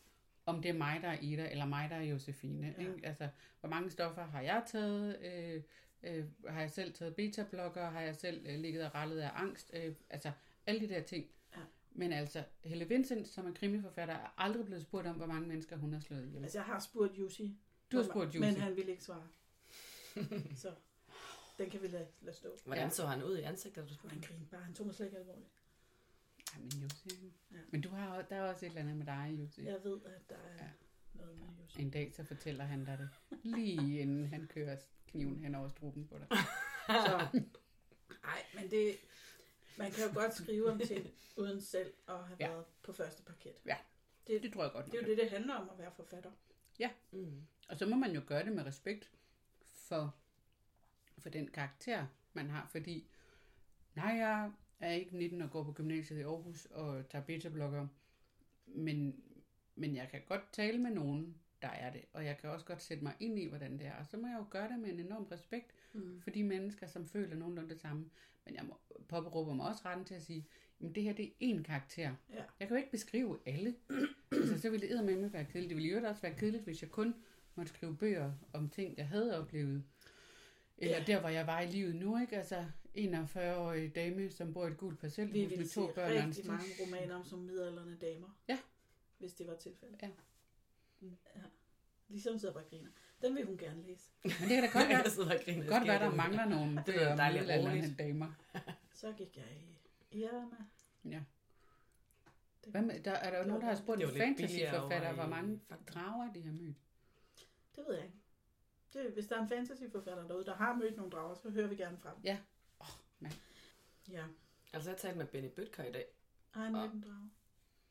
[0.48, 2.76] om det er mig, der er Ida, eller mig, der er Josefine.
[2.78, 2.82] Ja.
[2.82, 3.08] Ikke?
[3.08, 3.30] Altså,
[3.60, 5.20] hvor mange stoffer har jeg taget?
[5.26, 5.62] Øh,
[6.04, 7.90] øh, har jeg selv taget beta-blokker?
[7.90, 9.72] Har jeg selv øh, ligget og rallet af angst?
[9.74, 10.32] Øh, altså,
[10.66, 11.26] alle de der ting.
[11.56, 11.62] Ja.
[11.92, 15.76] Men altså, Helle Vincent, som er krimiforfatter, er aldrig blevet spurgt om, hvor mange mennesker
[15.78, 16.44] hun har slået ihjel.
[16.44, 17.58] Altså, jeg har spurgt Jussi.
[17.92, 18.60] Du har spurgt Men Jussi.
[18.60, 19.28] han ville ikke svare.
[20.64, 20.72] så
[21.58, 22.50] den kan vi lade, lade stå.
[22.66, 22.90] Hvordan Ja.
[22.90, 24.14] så han ud i ansigtet, da du spurgte?
[24.14, 24.62] Han grinede bare.
[24.62, 25.48] Han tog mig slet ikke alvorligt.
[26.60, 27.10] Men Jussi.
[27.52, 27.58] Ja.
[27.58, 27.62] Ja.
[27.72, 29.62] Men du har, der er også et eller andet med dig, Jussi.
[29.62, 29.72] Ja.
[29.72, 30.70] Jeg ved, at der er Ja.
[31.14, 31.82] noget med Jussi.
[31.82, 33.10] En dag så fortæller han dig det,
[33.44, 36.28] lige inden han kører kniven hen over struben på dig.
[36.88, 37.28] Så,
[38.24, 38.96] nej, men det...
[39.78, 42.48] Man kan jo godt skrive om ting, uden selv at have Ja.
[42.50, 43.54] været på første parket.
[44.28, 44.86] Det tror jeg godt.
[44.86, 46.32] Det er jo det, det handler om at være forfatter.
[47.12, 47.42] Mm.
[47.70, 49.12] Og så må man jo gøre det med respekt
[49.74, 50.16] for,
[51.18, 52.68] for den karakter, man har.
[52.72, 53.08] Fordi,
[53.96, 57.88] nej, jeg er ikke 19 og går på gymnasiet i Aarhus og tager beta-blokker,
[58.66, 59.16] men,
[59.76, 62.02] men jeg kan godt tale med nogen, der er det.
[62.14, 63.94] Og jeg kan også godt sætte mig ind i, hvordan det er.
[63.96, 66.22] Og så må jeg jo gøre det med en enorm respekt Mm.
[66.22, 68.10] for de mennesker, som føler nogenlunde det samme.
[68.46, 68.78] Men jeg må,
[69.10, 70.48] påberåber mig også retten til at sige,
[70.86, 72.16] at det her det er én karakter.
[72.30, 72.36] Ja.
[72.60, 73.76] Jeg kan jo ikke beskrive alle.
[74.32, 75.70] altså, så ville det eddermame være kedeligt.
[75.70, 77.16] Det ville jo også være kedeligt, hvis jeg kun
[77.56, 79.84] måtte skrive bøger om ting, jeg havde oplevet.
[80.78, 81.04] Eller Ja.
[81.04, 82.38] der, hvor jeg var i livet nu, ikke?
[82.38, 82.66] Altså,
[82.98, 86.66] 41-årig dame, som bor i et gult Vi parcelhus med to børn en rigtig mange
[86.82, 88.28] romaner om som midalderne damer.
[88.48, 88.60] Ja.
[89.18, 90.02] Hvis det var tilfældet.
[90.02, 90.10] Ja.
[91.02, 91.42] ja.
[92.08, 92.90] Ligesom sidder bare griner.
[93.22, 94.10] Den vil hun gerne læse.
[94.24, 95.68] Men det kan da godt være, sidder og griner.
[95.70, 97.20] godt være der mangler nogle Det bøger om
[97.66, 98.00] roligt.
[98.00, 98.28] damer.
[99.02, 99.46] Så gik jeg
[100.12, 100.56] i Irma.
[101.06, 101.22] Ja.
[102.68, 105.62] Hvad med, der, er der jo nogen, der har spurgt en fantasyforfatter, hvor mange
[105.94, 106.78] drager de har mødt.
[107.76, 108.18] det ved jeg ikke.
[108.94, 111.76] Det, hvis der er en fantasyforfatter derude, der har mødt nogle drager, så hører vi
[111.76, 112.20] gerne fra dem.
[113.22, 113.30] Ja.
[114.12, 114.24] Ja.
[114.74, 116.06] Altså, jeg talte med Benny Bøtker i dag.
[116.52, 117.30] Han Og- mødt en drage?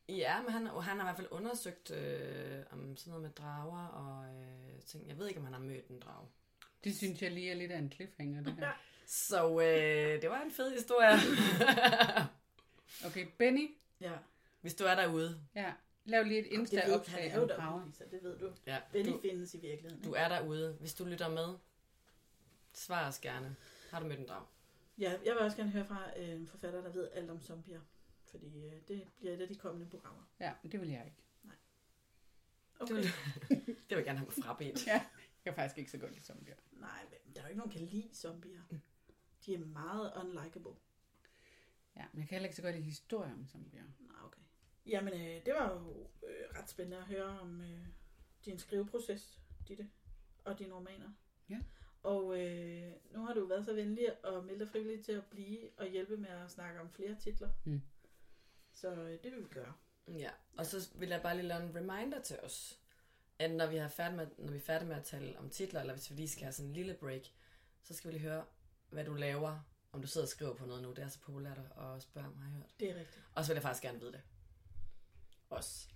[0.09, 3.87] Ja, men han, han har i hvert fald undersøgt øh, om sådan noget med drager
[3.87, 5.09] og øh, ting.
[5.09, 6.29] Jeg ved ikke, om han har mødt en drage.
[6.85, 8.73] Det synes jeg lige er lidt af en cliffhanger, det her.
[9.07, 11.13] Så øh, det var en fed historie.
[13.07, 14.13] Okay, Benny, Ja.
[14.61, 15.73] Hvis du er derude, ja,
[16.05, 17.87] lav lige et han Insta-opslag om drager.
[17.87, 18.53] Lisa, det ved du.
[18.67, 20.05] ja, Benny du, findes i virkeligheden.
[20.05, 20.77] du er derude.
[20.81, 21.55] Hvis du lytter med,
[22.73, 23.57] svar os gerne.
[23.91, 24.43] Har du mødt en drag?
[24.99, 27.81] Ja, jeg vil også gerne høre fra øh, en forfatter, der ved alt om zombier.
[28.25, 30.23] Fordi øh, det bliver et af de kommende programmer.
[30.41, 31.23] Ja, det vil jeg ikke.
[32.81, 32.95] Okay.
[32.95, 33.05] Det vil,
[33.67, 34.87] det vil jeg gerne have frabedt.
[34.87, 36.57] Ja, jeg kan faktisk ikke så godt lide zombier.
[36.73, 38.63] Nej, men der er jo ikke nogen, der kan lide zombier.
[39.47, 40.73] De er meget unlikable.
[41.97, 43.85] Ja, men jeg kan heller ikke så godt lide historier om zombier.
[43.99, 44.41] Nej, okay.
[44.87, 47.87] Jamen, øh, det var jo øh, ret spændende at høre om øh,
[48.45, 49.91] din skriveproces, Ditte,
[50.45, 51.11] og dine romaner.
[51.49, 51.61] Ja.
[52.07, 55.69] Og øh, nu har du været så venlig at melde dig frivilligt til at blive
[55.77, 57.51] og hjælpe med at snakke om flere titler.
[57.65, 57.83] Mm.
[58.73, 59.73] Så øh, det vil vi gøre.
[60.09, 62.81] Ja, og så vil jeg bare lige lave en reminder til os,
[63.39, 65.81] at når vi, er færdige med, når vi er færdige med at tale om titler,
[65.81, 67.23] eller hvis vi lige skal have sådan en lille break,
[67.83, 68.45] så skal vi lige høre,
[68.89, 69.61] hvad du laver,
[69.93, 70.91] om du sidder og skriver på noget nu.
[70.91, 72.81] Det er så populært at spørge om, har jeg hørt.
[72.81, 73.25] Det er rigtigt.
[73.35, 74.23] Og så vil jeg faktisk gerne vide det.
[75.51, 75.89] Også.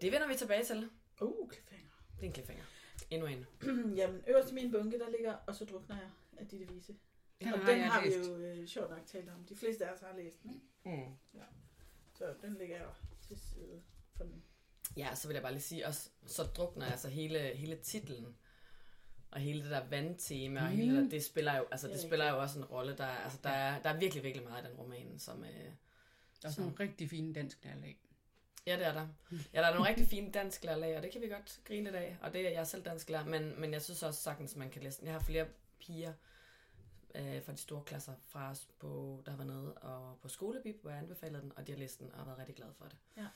[0.00, 0.90] Det vender vi tilbage til.
[1.20, 1.90] Uh, cliffhanger.
[2.16, 2.64] Det er en cliffhanger.
[3.10, 3.46] Endnu en.
[3.98, 6.94] Jamen, øverst i min bunke, der ligger, og så drukner jeg af Ditte Vise.
[7.40, 8.28] Den og har den jeg har vi læst.
[8.30, 9.44] jo øh, sjovt nok talt om.
[9.44, 10.50] De fleste af os har læst den,
[10.84, 10.98] ikke?
[11.06, 11.14] Mm.
[12.18, 12.86] Så den ligger jeg
[13.28, 13.82] til side
[14.16, 14.32] for nu.
[14.96, 18.36] Ja, så vil jeg bare lige sige, også, så drukner altså hele, hele titlen
[19.30, 22.06] og hele det der vandtema og hele det, der, det spiller jo, altså, Det er
[22.06, 22.96] spiller jo også en rolle.
[22.96, 25.44] Der, er- altså, der, er, der er virkelig, virkelig meget i den roman, som...
[25.44, 25.50] Øh,
[26.42, 27.98] Der er sådan nogle rigtig fine dansk lærlag.
[28.66, 29.08] Ja, det er der.
[29.52, 31.94] Ja, der er nogle rigtig fine dansk lærlag, og det kan vi godt grine lidt
[31.96, 32.16] af.
[32.22, 34.82] Og det er jeg selv dansk lærer, men, men jeg synes også sagtens, man kan
[34.82, 35.06] læse den.
[35.06, 35.46] Jeg har flere
[35.78, 36.12] piger
[37.14, 40.90] øh, fra de store klasser fra os, på, der var nede og på skolebib, hvor
[40.90, 42.96] jeg anbefalede den, og de har læst den og har været rigtig glade for det.
[43.16, 43.26] Ja.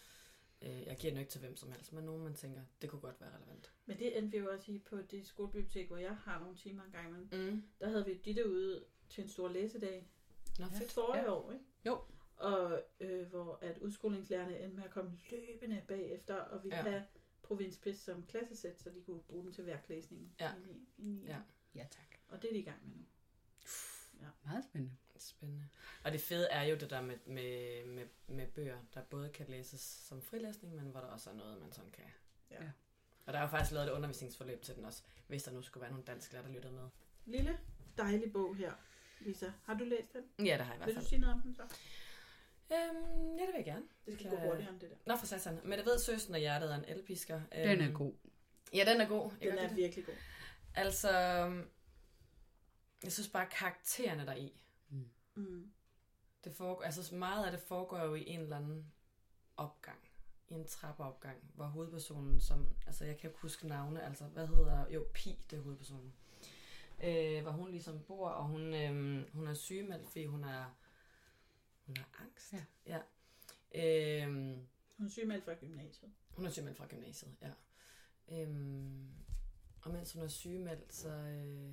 [0.62, 3.00] Øh, jeg giver den ikke til hvem som helst, men nogen man tænker, det kunne
[3.00, 3.72] godt være relevant.
[3.86, 6.82] Men det endte vi jo også i på det skolebibliotek, hvor jeg har nogle timer
[6.84, 7.28] en gang imellem.
[7.52, 7.62] Mm.
[7.80, 10.08] Der havde vi Ditte ude til en stor læsedag.
[10.58, 10.92] Nå, fedt.
[10.92, 11.32] Forrige Ja.
[11.32, 11.64] år, ikke?
[11.86, 12.00] Jo.
[12.38, 16.76] Og øh, hvor at udskolingslærerne endte med at komme løbende bagefter, og vi Ja.
[16.76, 16.82] ja.
[16.90, 17.04] have
[17.42, 20.34] provinspis som klassesæt, så de kunne bruge den til værklæsning.
[20.40, 20.54] Ja.
[20.54, 21.38] inde i- inde i- Ja.
[21.74, 22.18] Ja, tak.
[22.28, 23.02] Og det er de i gang med nu.
[24.44, 24.96] Meget spændende.
[25.18, 25.68] Spændende.
[26.04, 29.46] Og det fede er jo det der med, med, med, med bøger, der både kan
[29.48, 32.04] læses som frilæsning, men hvor der også er noget, man sådan kan...
[32.50, 32.62] Ja.
[32.64, 32.70] Ja.
[33.26, 35.82] Og der er jo faktisk lavet et undervisningsforløb til den også, hvis der nu skulle
[35.82, 36.88] være nogle danskere, der lytter med.
[37.26, 37.58] Lille,
[37.96, 38.72] dejlig bog her,
[39.20, 39.52] Lisa.
[39.64, 40.46] Har du læst den?
[40.46, 41.08] Ja, det har jeg i hvert Vil du fald.
[41.08, 41.62] sige noget om den så?
[42.72, 43.84] Øhm, ja, det vil jeg gerne.
[44.06, 44.96] Det skal Kan- gå hurtigere end det der.
[45.06, 45.60] Nå, for satan.
[45.64, 47.40] Men det ved søsten og hjertet er en elpisker.
[47.54, 48.12] Den er god.
[48.74, 49.30] Ja, den er god.
[49.40, 50.14] Jeg Den er lide virkelig god.
[50.74, 51.10] Altså,
[53.02, 54.60] jeg synes bare, karaktererne der i,
[55.34, 55.70] Mm.
[56.44, 58.92] det foregår, altså meget af det foregår jo i en eller anden
[59.56, 59.98] opgang.
[60.48, 64.90] I en trappeopgang, hvor hovedpersonen, som, altså jeg kan ikke huske navne, altså hvad hedder,
[64.90, 66.12] jo Pi, det er hovedpersonen.
[67.04, 70.76] Øh, hvor hun ligesom bor, og hun, øh, hun er sygemeldt, fordi hun er,
[71.88, 72.52] hun har angst.
[72.86, 73.00] Ja.
[73.74, 74.24] ja.
[74.24, 74.32] Øh,
[74.96, 76.12] Hun er sygemeldt fra gymnasiet.
[76.30, 77.52] hun er sygemeldt fra gymnasiet, ja.
[78.28, 79.08] Øhm,
[79.82, 81.72] og mens hun er sygemeldt, så, øh,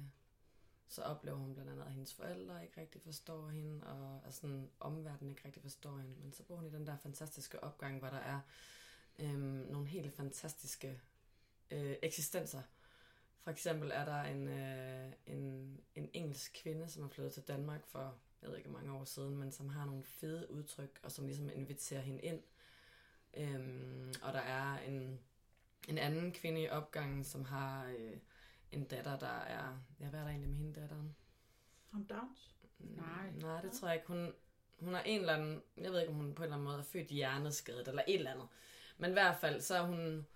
[0.88, 4.70] så oplever hun blandt andet, at hendes forældre ikke rigtig forstår hende, og at sådan,
[4.80, 6.16] omverdenen ikke rigtig forstår hende.
[6.22, 8.40] Men så bor hun i den der fantastiske opgang, hvor der er
[9.20, 11.02] øhm, nogle helt fantastiske
[11.72, 12.62] øh, eksistenser.
[13.42, 17.86] For eksempel er der en, øh, en, en engelsk kvinde, som er flyttet til Danmark
[17.86, 21.12] for, jeg ved ikke hvor mange år siden, men som har nogle fede udtryk, og
[21.12, 22.42] som ligesom inviterer hende ind.
[23.34, 25.20] Øhm, og der er en,
[25.88, 28.18] en anden kvinde i opgangen, som har øh,
[28.72, 29.80] en datter, der er...
[30.00, 31.16] Ja, hvad er der egentlig med hende, datteren?
[31.94, 32.56] Om Downs.
[32.80, 33.30] Nej.
[33.30, 34.08] Mm, Nej, det tror jeg ikke.
[34.08, 34.34] Hun,
[34.80, 35.62] hun er en eller anden...
[35.78, 38.16] Jeg ved ikke, om hun på en eller anden måde er født hjerneskadet, eller et
[38.16, 38.48] eller andet.
[38.98, 40.28] Men i hvert fald, så er hun...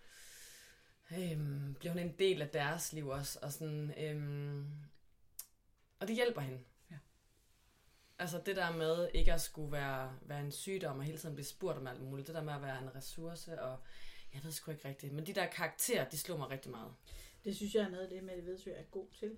[1.18, 3.94] Øhm, bliver hun en del af deres liv også, og sådan...
[3.98, 4.68] Øhm,
[6.00, 6.60] og det hjælper hende.
[8.20, 8.24] Ja.
[8.24, 11.46] Altså det der med ikke at skulle være, være en sygdom og hele tiden blive
[11.46, 12.28] spurgt om alt muligt.
[12.28, 13.80] Det der med at være en ressource, og
[14.34, 15.14] jeg ved sgu ikke rigtigt.
[15.14, 16.92] Men de der karakterer, de slog mig rigtig meget.
[17.44, 19.38] Det synes jeg er noget af det, Mette Vedsø er god til.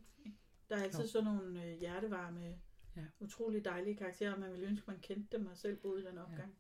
[0.70, 1.08] Der er altid Jo.
[1.08, 2.56] sådan nogle øh, hjertevarme,
[2.96, 3.02] Ja.
[3.20, 6.18] utrolig dejlige karakterer, og man ville ønske, man kendte dem og selv boede i den
[6.18, 6.56] opgang.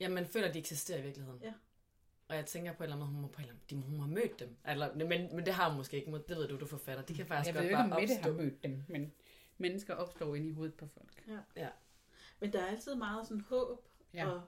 [0.00, 1.40] Ja, man føler, at de eksisterer i virkeligheden.
[1.42, 1.52] Ja.
[2.28, 4.06] Og jeg tænker på en eller måde, hun må, på eller anden, de, hun har
[4.06, 4.56] mødt dem.
[4.68, 6.12] Eller, men, men det har hun måske ikke.
[6.12, 7.04] Det ved du, du forfatter.
[7.04, 8.30] De kan faktisk Jeg godt ved ikke, om bare Mette opstå.
[8.32, 9.12] har mødt dem, men
[9.60, 11.24] mennesker opstår inde i hovedet på folk.
[12.40, 14.28] Men der er altid meget sådan håb Ja.
[14.28, 14.42] og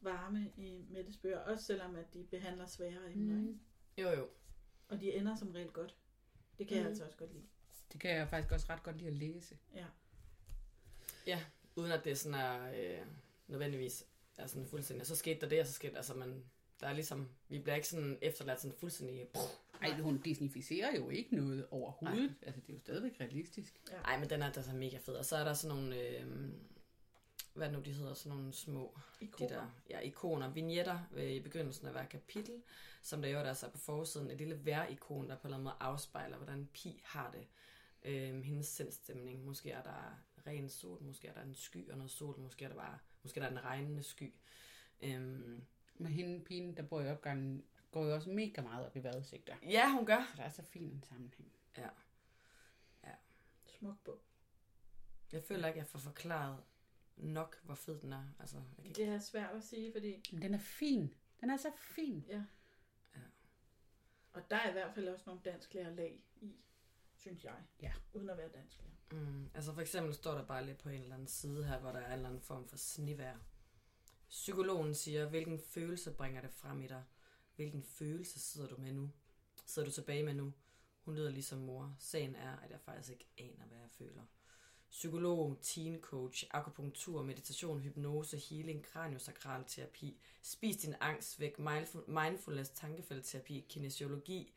[0.00, 3.34] varme i Mettes bøger, også selvom at de behandler svære emner.
[3.34, 3.48] Mm.
[3.48, 3.60] Ikke?
[3.98, 4.28] Jo, jo.
[4.88, 5.96] Og de ender som regel godt.
[6.58, 6.80] Det kan mm.
[6.80, 7.44] jeg altså også godt lide.
[7.92, 9.58] Det kan jeg faktisk også ret godt lide at læse.
[9.74, 9.84] Ja.
[11.76, 13.06] Uden at det sådan er øh,
[13.46, 14.04] nødvendigvis
[14.36, 15.06] er sådan fuldstændig.
[15.06, 16.44] Så skete der det, og så skete altså, man,
[16.80, 19.28] der er ligesom, vi bliver ikke sådan efterladt sådan fuldstændig...
[19.82, 22.20] Ej, hun disnificerer jo ikke noget overhovedet.
[22.20, 22.34] Nej.
[22.42, 23.80] Altså, det er jo stadigvæk realistisk.
[23.92, 25.14] Nej, men den er altså mega fed.
[25.14, 26.26] Og så er der sådan nogle, øh,
[27.54, 31.86] hvad nu de hedder, sådan nogle små de der ja, ikoner, vignetter øh, i begyndelsen
[31.86, 32.62] af hver kapitel,
[33.02, 35.64] som der jo der så på forsiden, et lille vejr-ikon, der på en eller anden
[35.64, 37.46] måde afspejler, hvordan Pi har det.
[38.04, 39.44] Øh, hendes sindstemning.
[39.44, 42.68] Måske er der ren sol, måske er der en sky og noget sol, måske er
[42.68, 44.34] der bare, måske er der en regnende sky.
[45.02, 45.62] Øhm,
[45.98, 47.64] Men hende pigen, der bor i opgangen,
[47.96, 49.56] går jo også mega meget op i vejrudsigter.
[49.62, 50.26] ja, hun gør.
[50.30, 51.52] Så der er så fin en sammenhæng.
[53.78, 54.22] Smuk bog.
[55.32, 56.62] Jeg føler ikke, jeg får forklaret
[57.16, 58.24] nok, hvor fed den er.
[58.40, 58.94] Altså, jeg kan.
[58.94, 61.14] Det er svært at sige, fordi Men den er fin.
[61.40, 62.24] Den er så fin.
[62.28, 62.44] Ja.
[63.14, 63.20] Ja.
[64.32, 66.56] Og der er i hvert fald også nogle dansklærer lag i,
[67.14, 67.54] synes jeg.
[67.82, 67.92] Ja.
[68.12, 68.90] Uden at være dansklærer.
[69.12, 71.92] Mm, altså for eksempel står der bare lidt på en eller anden side her, hvor
[71.92, 73.36] der er en eller anden form for snevær.
[74.28, 77.04] Psykologen siger, hvilken følelse bringer det frem i dig?
[77.56, 79.10] Hvilken følelse sidder du med nu?
[79.66, 80.52] Sidder du tilbage med nu?
[81.04, 81.96] Hun lyder ligesom mor.
[81.98, 84.22] Sagen er, at jeg faktisk ikke aner, hvad jeg føler.
[84.90, 92.70] Psykolog, teen coach, akupunktur, meditation, hypnose, healing, kraniosakral terapi, spis din angst væk, mindful- mindfulness,
[92.70, 94.54] tankefeltterapi, kinesiologi,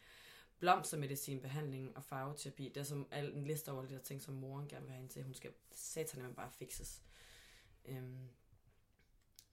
[0.60, 2.70] blomstermedicinbehandling og farveterapi.
[2.70, 5.02] Det er som al en liste over de der ting, som moren gerne vil have
[5.02, 5.24] hende til.
[5.24, 7.04] Hun skal satan man bare fikses.
[7.86, 8.30] Øhm,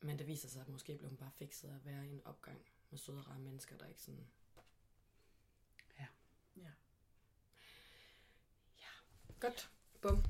[0.01, 2.61] men det viser sig, at måske blev hun bare fikset at være i en opgang
[2.91, 4.27] med søde rare mennesker, der ikke sådan...
[5.99, 6.07] Ja.
[6.57, 6.71] Ja.
[8.81, 8.89] Ja.
[9.41, 9.71] Godt.
[10.03, 10.25] Bum.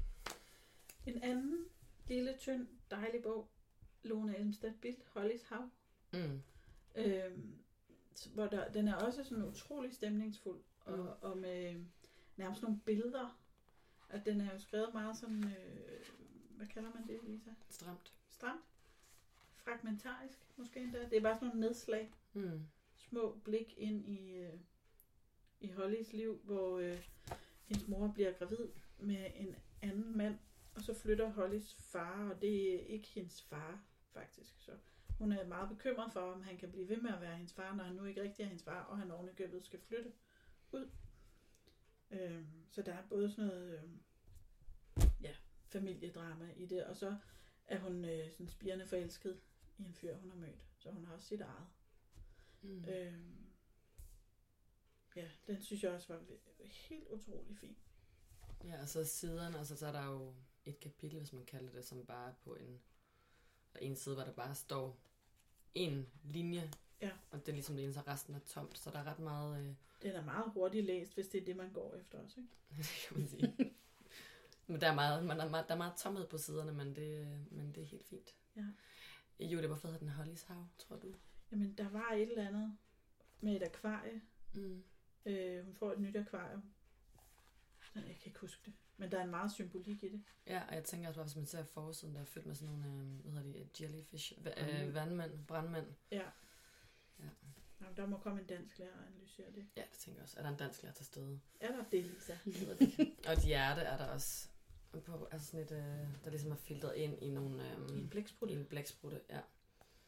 [1.06, 1.64] En anden
[2.08, 3.48] lille, tynd, dejlig bog,
[4.02, 5.70] Lone Elmstedt Bild, Hollys Hav,
[6.12, 6.42] Mm.
[6.94, 7.58] øhm,
[8.34, 11.06] hvor der, den er også sådan utrolig stemningsfuld, og, Mm.
[11.20, 11.84] og med
[12.36, 13.40] nærmest nogle billeder.
[14.08, 16.06] At den er jo skrevet meget sådan, øh,
[16.50, 17.50] hvad kalder man det, Lisa?
[17.70, 18.12] Stramt.
[18.30, 18.60] Stramt?
[19.66, 20.98] Fragmentarisk, måske endda.
[20.98, 22.12] Det er bare sådan nogle nedslag.
[22.32, 22.66] Mm.
[22.96, 24.54] små blik ind i, øh,
[25.60, 27.08] i Hollys liv, hvor øh,
[27.64, 30.38] hendes mor bliver gravid med en anden mand,
[30.74, 34.60] og så flytter Hollys far, og det er ikke hendes far, faktisk.
[34.60, 34.72] Så
[35.18, 37.74] hun er meget bekymret for, om han kan blive ved med at være hendes far,
[37.74, 40.12] når han nu ikke rigtig er hendes far, og han ovenikøbet skal flytte
[40.72, 40.90] ud.
[42.10, 43.90] Øh, så der er både sådan noget øh,
[45.22, 47.16] ja, familiedrama i det, og så
[47.66, 49.40] er hun øh, sådan spirende forelsket
[49.78, 50.66] i en fyr, hun har mødt.
[50.78, 51.66] Så hun har også sit eget.
[52.62, 52.84] Mm.
[52.84, 53.46] Øhm,
[55.16, 56.20] ja, den synes jeg også var
[56.68, 57.76] helt utrolig fin.
[58.64, 60.34] Ja, og så siderne, altså så er der jo
[60.64, 62.80] et kapitel, hvis man kalder det, som bare på en,
[63.72, 64.98] der er en side, hvor der bare står
[65.74, 67.10] en linje, Ja.
[67.30, 69.74] og det er ligesom det eneste, resten er tomt, så der er ret meget, øh,
[70.02, 72.40] Den er meget hurtigt læst, hvis det er det, man går efter også.
[72.40, 72.50] Ikke?
[72.78, 73.74] det kan man sige.
[74.66, 77.52] men der er, meget, man er der er meget tomhed på siderne, men det, øh,
[77.52, 78.34] men det er helt fint.
[78.56, 78.64] Ja.
[79.40, 81.14] Julie, hvorfor hedder den Hollys Hav, tror du?
[81.52, 82.76] Jamen, der var et eller andet
[83.40, 84.22] med et akvarie.
[84.54, 84.84] Mm.
[85.26, 86.62] Øh, hun får et nyt akvarium.
[87.94, 88.74] Jeg kan ikke huske det.
[88.96, 90.24] Men der er en meget symbolik i det.
[90.46, 92.74] Ja, og jeg tænker også bare, hvis man ser forsiden, der er fyldt med sådan
[92.74, 95.86] nogle, øh, hvad hedder de, jellyfish, øh, vandmænd, brandmænd.
[96.10, 96.30] Ja.
[97.18, 97.28] Ja.
[97.80, 99.66] Jamen, der må komme en dansk lærer og analysere det.
[99.76, 100.38] Ja, det tænker jeg også.
[100.38, 101.40] Er der en dansk lærer til stede?
[101.60, 102.38] Er der det, Lisa?
[102.44, 104.48] Det og et hjerte er der også.
[105.04, 107.64] På, altså sådan et, øh, der ligesom er filtret ind i nogle...
[107.64, 108.54] I en Øh, i blæksprutte.
[108.54, 109.40] en blæksprutte, ja.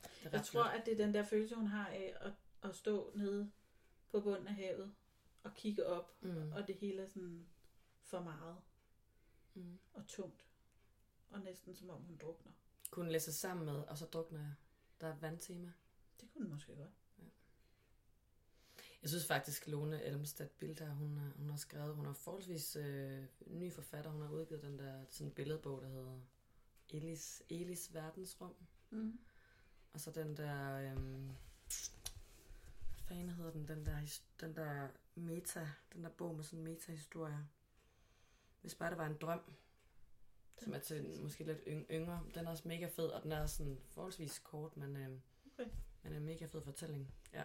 [0.02, 0.80] Det er Jeg tror, flot.
[0.80, 3.50] at det er den der følelse, hun har af at, at stå nede
[4.10, 4.94] på bunden af havet
[5.42, 6.52] og kigge op, Mm.
[6.52, 7.46] og det hele er sådan
[8.02, 8.56] for meget
[9.54, 9.78] Mm.
[9.94, 10.44] og tungt.
[11.30, 12.52] Og næsten som om hun drukner.
[12.90, 14.52] Kunne læse sammen med, og så drukner jeg.
[15.00, 15.72] Der er et vandtema.
[16.20, 16.90] Det kunne den måske godt.
[19.02, 23.24] Jeg synes faktisk, Lone Elmstedt Bilder, hun, har- hun har skrevet, hun er forholdsvis øh,
[23.46, 24.10] ny forfatter.
[24.10, 26.20] Hun har udgivet den der sådan billedbog, der hedder
[26.90, 28.54] Elis, Elis Verdensrum.
[28.90, 29.18] Mm.
[29.92, 30.76] Og så den der...
[30.92, 33.68] Øhm, hvad fanden hedder den?
[33.68, 34.00] Den der,
[34.40, 37.48] den der meta, den der bog med sådan meta-historie.
[38.60, 39.40] Hvis bare det var en drøm,
[40.58, 42.22] som er til måske lidt yng- yngre.
[42.34, 45.20] Den er også mega fed, og den er sådan forholdsvis kort, men, øhm,
[45.58, 45.70] Okay.
[46.02, 47.14] men en mega fed fortælling.
[47.32, 47.42] Ja.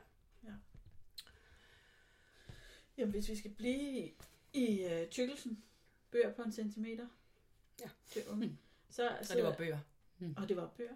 [2.97, 4.13] Jamen, hvis vi skal blive i,
[4.53, 5.63] i uh, tykkelsen,
[6.11, 7.07] bøger på en centimeter
[7.79, 7.89] Ja.
[8.05, 9.79] til unge, så, Så det var bøger.
[10.37, 10.95] og det var bøger,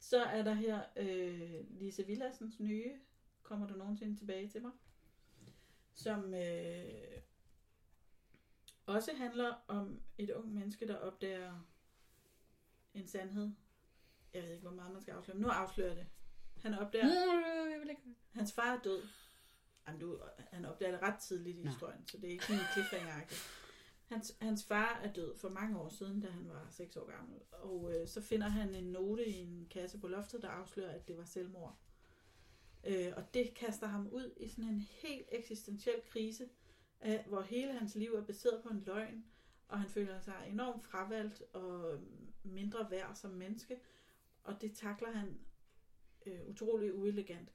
[0.00, 2.92] så er der her øh, Lise Villassens nye,
[3.42, 4.72] kommer du nogensinde tilbage til mig,
[5.94, 6.84] som øh,
[8.86, 11.66] også handler om et ung menneske, der opdager
[12.94, 13.50] en sandhed.
[14.34, 16.06] Jeg ved ikke, hvor meget man skal afsløre, men nu afslører det.
[16.62, 17.06] Han opdager,
[17.70, 18.02] Jeg vil ikke.
[18.32, 19.02] Hans far er død.
[19.88, 21.70] Jamen, du, han opdager det ret tidligt i Nå.
[21.70, 23.12] historien, så det er ikke sådan en cliffhanger
[24.08, 27.40] hans, hans far er død for mange år siden, da han var 6 år gammel.
[27.52, 31.08] Og øh, så finder han en note i en kasse på loftet, der afslører, at
[31.08, 31.78] det var selvmord.
[32.86, 36.48] Øh, og det kaster ham ud i sådan en helt eksistentiel krise,
[37.00, 39.24] af, hvor hele hans liv er baseret på en løgn,
[39.68, 42.00] og han føler sig enormt fravalgt og
[42.42, 43.80] mindre værd som menneske.
[44.42, 45.38] Og det takler han
[46.26, 47.52] øh, utrolig uelegant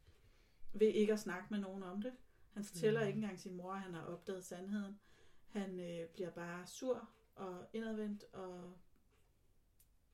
[0.74, 2.14] ved ikke at snakke med nogen om det.
[2.54, 3.08] Han fortæller Mm.
[3.08, 5.00] ikke engang sin mor, at han har opdaget sandheden.
[5.48, 8.74] Han øh, bliver bare sur og indadvendt og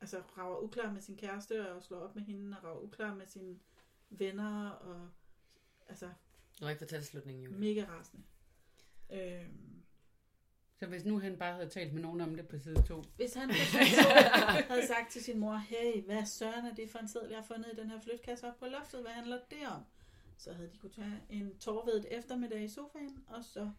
[0.02, 3.26] altså rager uklar med sin kæreste og slår op med hende og rager uklar med
[3.26, 3.60] sine
[4.10, 5.10] venner og
[5.90, 6.10] altså
[6.60, 7.60] Du har ikke fortalt slutningen, Julie.
[7.60, 8.24] mega rasende.
[9.10, 9.84] Øhm,
[10.80, 13.04] Så hvis nu han bare havde talt med nogen om det på side 2.
[13.16, 14.10] Hvis han på side to
[14.74, 17.46] havde sagt til sin mor, hey, hvad søren er det for en seddel, jeg har
[17.46, 19.82] fundet i den her flytkasse op på loftet, hvad handler det om?
[20.40, 23.72] Så havde de kunne tage en tårvedet eftermiddag i sofaen, og så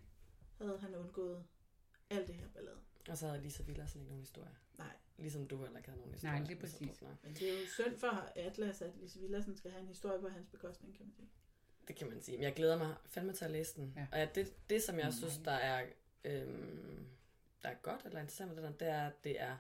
[0.59, 1.45] havde han undgået
[2.11, 2.77] alt det her ballade.
[3.09, 4.57] Og så havde Lisa Villersen ikke nogen historie.
[4.79, 6.35] Nej, Ligesom du heller ikke havde nogen historie.
[6.39, 7.03] Nej, lige præcis.
[7.03, 7.11] nej.
[7.23, 10.29] men det er jo synd for Atlas, at Lise Villersen skal have en historie på
[10.29, 11.29] hans bekostning, kan man sige.
[11.89, 12.37] Det kan man sige.
[12.37, 13.93] Men jeg glæder mig fandme til at læse den.
[13.97, 14.07] Ja.
[14.13, 15.13] Og ja, det, det, som jeg Mm.
[15.13, 15.87] synes, der er,
[16.25, 17.07] øhm,
[17.63, 19.57] der er godt eller interessant med den, det er, at det er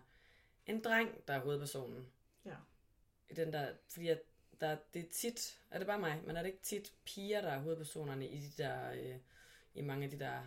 [0.66, 2.06] en dreng, der er hovedpersonen.
[2.44, 2.56] Ja.
[3.30, 4.22] I den der, fordi at
[4.60, 7.48] der, det er tit, er det bare mig, men er det ikke tit piger, der
[7.48, 9.16] er hovedpersonerne i de der, øh,
[9.74, 10.42] i mange af de der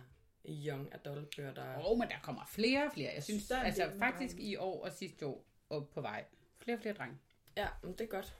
[0.48, 3.12] young adult bøger, der Åh, oh, men der kommer flere og flere.
[3.14, 4.50] Jeg synes, Der er altså faktisk drenge.
[4.50, 6.24] i år og sidste år og på vej.
[6.58, 7.18] Flere og flere drenge.
[7.56, 8.34] Ja, men det er godt.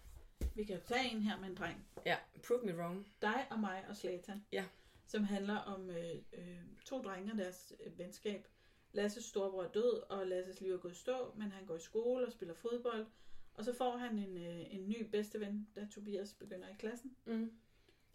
[0.55, 1.87] Vi kan jo tage en her med en dreng.
[2.07, 2.17] Ja,
[2.47, 3.07] prove me wrong.
[3.23, 4.45] Dig og mig og Slatan.
[4.53, 4.65] Ja.
[5.07, 8.47] Som handler om øh, øh, to drenge og deres øh, venskab.
[8.93, 11.81] Lasses storebror er død, og Lasses liv er gået i stå, men han går i
[11.81, 13.07] skole og spiller fodbold.
[13.55, 17.17] Og så får han en, øh, en ny bedsteven, da Tobias begynder i klassen.
[17.25, 17.53] Mm.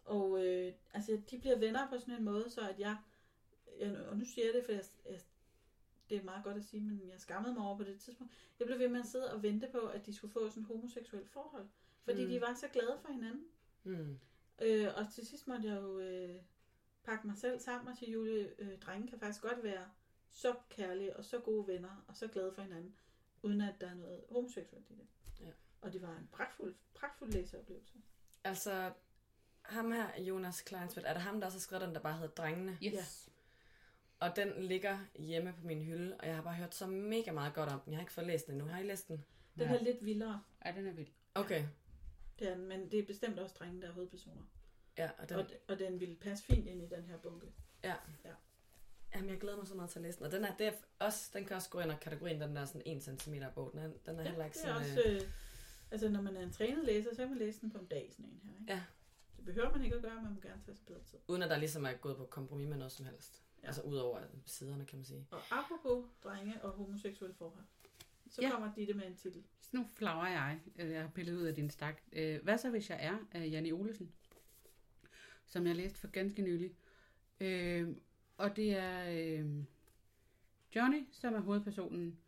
[0.04, 2.96] Og øh, altså, de bliver venner på sådan en måde, så at jeg,
[3.80, 5.20] jeg og nu siger jeg det, for jeg, jeg,
[6.08, 8.32] det er meget godt at sige, men jeg skammede mig over på det tidspunkt.
[8.58, 10.66] Jeg blev ved med at sidde og vente på, at de skulle få sådan et
[10.66, 11.66] homoseksuelt forhold.
[12.04, 12.30] Fordi Mm.
[12.30, 13.44] de var så glade for hinanden.
[13.84, 14.18] Mm.
[14.62, 16.36] Øh, og til sidst måtte jeg jo øh,
[17.04, 19.88] pakke mig selv sammen og sige, Julie, øh, drenge kan faktisk godt være
[20.28, 22.94] så kærlige og så gode venner og så glade for hinanden,
[23.42, 25.06] uden at der er noget homoseksuelt i det.
[25.82, 25.86] Ja.
[25.86, 27.94] Og det var en pragtfuld, pragtfuld læseoplevelse.
[28.44, 28.92] Altså,
[29.62, 32.28] ham her, Jonas Kleinsmith, er det ham, der også har skrevet den, der bare hedder
[32.28, 32.78] Drengene?
[32.84, 32.92] Yes.
[32.92, 33.04] Ja.
[34.26, 37.54] Og den ligger hjemme på min hylde, og jeg har bare hørt så mega meget
[37.54, 37.92] godt om den.
[37.92, 38.68] Jeg har ikke fået læst den endnu.
[38.68, 39.24] Har I læst den?
[39.58, 39.74] Den Ja.
[39.78, 41.08] er lidt vildere, Ja, den er vild.
[41.34, 41.64] Okay.
[42.38, 44.42] det er men det er bestemt også drenge, der er hovedpersoner.
[44.98, 47.46] Ja, og den, Og, og den vil passe fint ind i den her bunke.
[49.14, 50.26] jamen, jeg glæder mig så meget til at læse den.
[50.26, 52.64] Og den, er, det er også, den kan også gå ind og kategorien, den der
[52.64, 53.70] sådan 1 cm bog.
[53.72, 54.98] Den er, den er heller ikke det er sådan...
[54.98, 55.22] også, øh, øh,
[55.90, 58.08] altså når man er en trænet læser, så kan man læse den på en dag,
[58.12, 58.50] sådan en her.
[58.60, 58.72] Ikke?
[58.72, 58.82] Ja.
[59.36, 61.18] Det behøver man ikke at gøre, man må gerne tage sig bedre tid.
[61.28, 63.42] uden at der ligesom er gået på kompromis med noget som helst.
[63.62, 63.66] Ja.
[63.66, 65.26] Altså ud over siderne, kan man sige.
[65.30, 67.64] Og apropos drenge og homoseksuelle forhold,
[68.30, 68.50] så Ja.
[68.50, 69.42] kommer Ditte med en titel.
[69.60, 70.60] Så nu flager jeg.
[70.78, 72.00] Øh, Jeg har pillet ud af din stak.
[72.12, 74.12] Øh, Hvad så, hvis jeg er af Janne Olesen?
[75.46, 76.74] Som jeg læste for ganske nylig.
[77.40, 77.88] Øh,
[78.36, 79.50] og det er øh,
[80.76, 82.18] Johnny, som er hovedpersonen.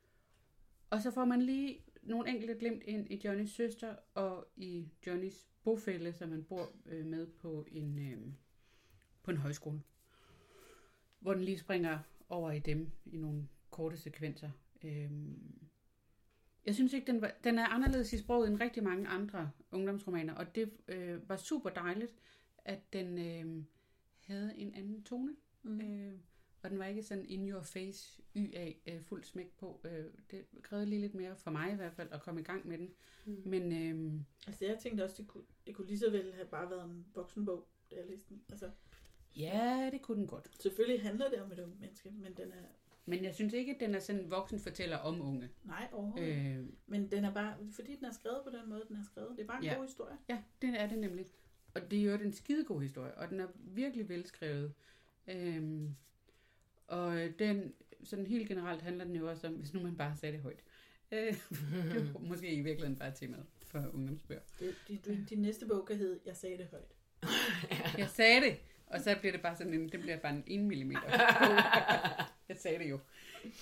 [0.91, 5.47] Og så får man lige nogle enkelte glimt ind i Johnnys søster og i Johnnys
[5.65, 8.19] bofælle, som han bor øh, med på en, øh,
[9.23, 9.83] på en højskole.
[11.21, 11.99] Hvor den lige springer
[12.29, 14.51] over i dem i nogle korte sekvenser.
[14.85, 15.11] Øh,
[16.67, 20.35] jeg synes ikke, den, var, den er anderledes i sproget end rigtig mange andre ungdomsromaner,
[20.35, 22.15] og det øh, var super dejligt,
[22.59, 23.65] at den øh,
[24.21, 25.37] havde en anden tone.
[25.63, 25.81] Mm.
[25.81, 26.13] Øh,
[26.63, 29.81] og den var ikke sådan in your face, y af øh, fuld smæk på.
[29.85, 32.69] Øh, det krævede lige lidt mere for mig i hvert fald at komme i gang
[32.69, 32.95] med den.
[33.25, 33.43] Mm.
[33.45, 36.71] Men øh, Altså jeg tænkte også, det kunne, det kunne lige så vel have bare
[36.71, 38.43] været en voksenbog, da jeg læste den.
[38.51, 38.71] Altså
[39.37, 40.63] ja, det kunne den godt.
[40.63, 42.65] selvfølgelig handler det om et ungt menneske, men den er,
[43.07, 45.51] Men jeg synes ikke, at den er sådan en voksen fortæller om unge.
[45.65, 46.57] nej overhovedet.
[46.59, 46.67] Øh.
[46.87, 49.31] Men den er bare, fordi den er skrevet på den måde, den er skrevet.
[49.37, 49.75] Det er bare en ja.
[49.75, 50.17] god historie.
[50.29, 51.27] Ja, det er det nemlig.
[51.75, 54.73] Og det er jo en skidegod historie, og den er virkelig velskrevet.
[55.27, 55.97] Øhm,
[56.93, 57.73] og den,
[58.05, 60.63] sådan helt generelt handler den jo også om, hvis nu man bare sagde det højt.
[61.13, 61.19] Øh,
[61.93, 64.41] det er jo måske i virkeligheden bare temaet for ungdomsbøger.
[64.59, 66.93] Det, de, de, din næste bog kan hedde Jeg sagde det højt.
[67.99, 70.87] Jeg sagde det, og så bliver det bare sådan en, det bliver bare en 1
[70.87, 70.93] mm.
[72.49, 72.99] Jeg sagde det jo.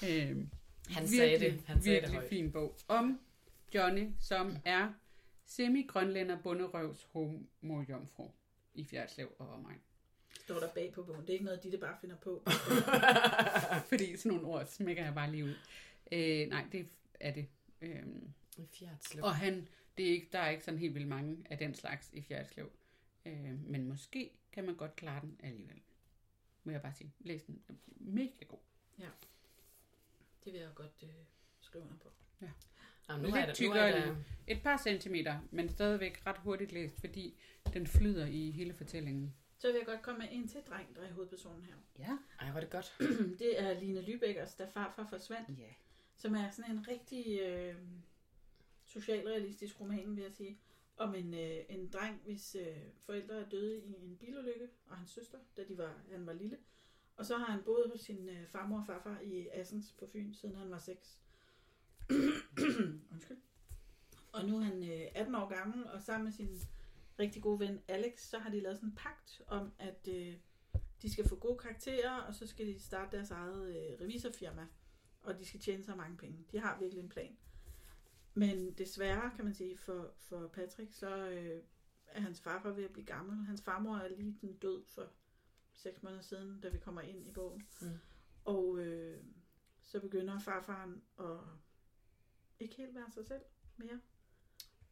[0.09, 0.51] Øhm,
[0.89, 1.62] Han sagde virkelig, det.
[1.66, 2.28] Han sagde det virkelig højt.
[2.28, 3.20] fin bog om
[3.74, 4.93] Johnny, som er
[5.47, 8.31] semi-grønlænder bunderøvs homo-jomfru
[8.74, 9.81] i Fjerdslev og omegn.
[10.51, 11.20] Står der bag på bogen.
[11.22, 12.42] Det er ikke noget, de det bare finder på.
[13.90, 15.55] Fordi sådan nogle ord smækker jeg bare lige ud.
[16.12, 16.88] Øh, nej, det
[17.20, 17.46] er det.
[17.82, 19.24] Øhm, I Fjerdslev.
[19.24, 22.11] og han, det er ikke, der er ikke sådan helt vildt mange af den slags
[22.12, 22.70] i Fjerdslev.
[23.26, 25.80] Øh, men måske kan man godt klare den alligevel.
[26.64, 27.12] Må jeg bare sige.
[27.20, 27.62] Læs den.
[27.96, 28.59] Mega god.
[30.44, 31.09] Det vil jeg godt øh,
[31.61, 32.09] skrive under på.
[33.09, 36.26] Jamen, Lidt nu er det, nu er tykkere det, end- Et par centimeter, men stadigvæk
[36.26, 37.34] ret hurtigt læst, fordi
[37.74, 39.34] den flyder i hele fortællingen.
[39.61, 41.74] Så vil jeg godt komme med en til dreng, der er hovedpersonen her.
[41.98, 42.18] Ja.
[42.40, 42.96] ej, var det godt.
[43.38, 45.58] Det er Line Lübeckers, da farfar forsvandt.
[45.58, 45.72] Ja.
[46.16, 47.74] som er sådan en rigtig øh,
[48.86, 50.58] socialrealistisk roman, vil jeg sige,
[50.96, 55.11] om en, øh, en dreng, hvis øh, forældre er døde i en bilulykke, og hans
[55.11, 56.58] søster, da de var, han var lille.
[57.16, 60.34] Og så har han boet hos sin øh, farmor og farfar i Assens på Fyn,
[60.34, 61.20] siden han var 6.
[63.12, 63.38] Undskyld.
[64.32, 66.61] Og nu er han øh, 18 år gammel, og sammen med sin
[67.20, 70.34] rigtig gode ven Alex, så har de lavet sådan en pagt om, at øh,
[71.02, 74.66] de skal få gode karakterer, og så skal de starte deres eget øh, revisorfirma,
[75.22, 76.44] og de skal tjene så mange penge.
[76.52, 77.36] De har virkelig en plan.
[78.34, 81.62] Men desværre, kan man sige, for, for Patrick, så øh,
[82.06, 83.46] er hans farfar ved at blive gammel.
[83.46, 85.06] Hans farmor er lige den død for
[85.72, 87.66] seks måneder siden, da vi kommer ind i bogen.
[87.80, 87.98] Mm.
[88.44, 89.24] Og øh,
[89.82, 91.38] så begynder farfaren at
[92.58, 93.42] ikke helt være sig selv
[93.76, 94.00] mere.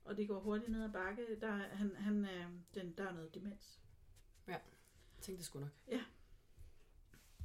[0.09, 1.41] Og det går hurtigt ned ad bakke.
[1.41, 2.27] Der, er- han, han
[2.75, 3.81] den, der er noget demens.
[4.47, 4.61] Jeg
[5.21, 5.71] tænkte det sgu nok.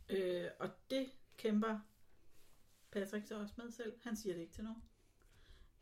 [0.09, 1.79] Øh, og det kæmper
[2.91, 3.93] Patrick så også med selv.
[4.03, 4.83] Han siger det ikke til nogen.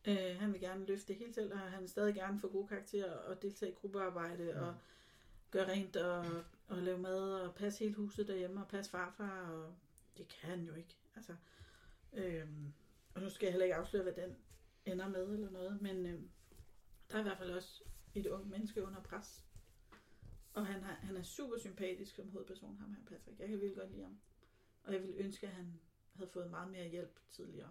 [0.05, 2.67] Øh, han vil gerne løfte det hele selv, og han vil stadig gerne få gode
[2.67, 4.59] karakterer og deltage i gruppearbejde Mm.
[4.61, 4.75] og
[5.51, 6.25] gøre rent og,
[6.67, 9.49] og lave mad og passe hele huset derhjemme og passe farfar.
[9.49, 9.73] Og
[10.17, 10.97] det kan han jo ikke.
[11.15, 11.35] Altså,
[12.13, 12.47] øh,
[13.15, 14.35] og nu skal jeg heller ikke afsløre, hvad den
[14.85, 16.21] ender med eller noget, men øh,
[17.11, 17.83] der er i hvert fald også
[18.15, 19.45] et ung menneske under pres.
[20.53, 23.39] Og han, har, han er super sympatisk som hovedperson, ham her Patrick.
[23.39, 24.19] Jeg kan virkelig godt lide ham.
[24.83, 25.79] Og jeg ville ønske, at han
[26.13, 27.69] havde fået meget mere hjælp tidligere.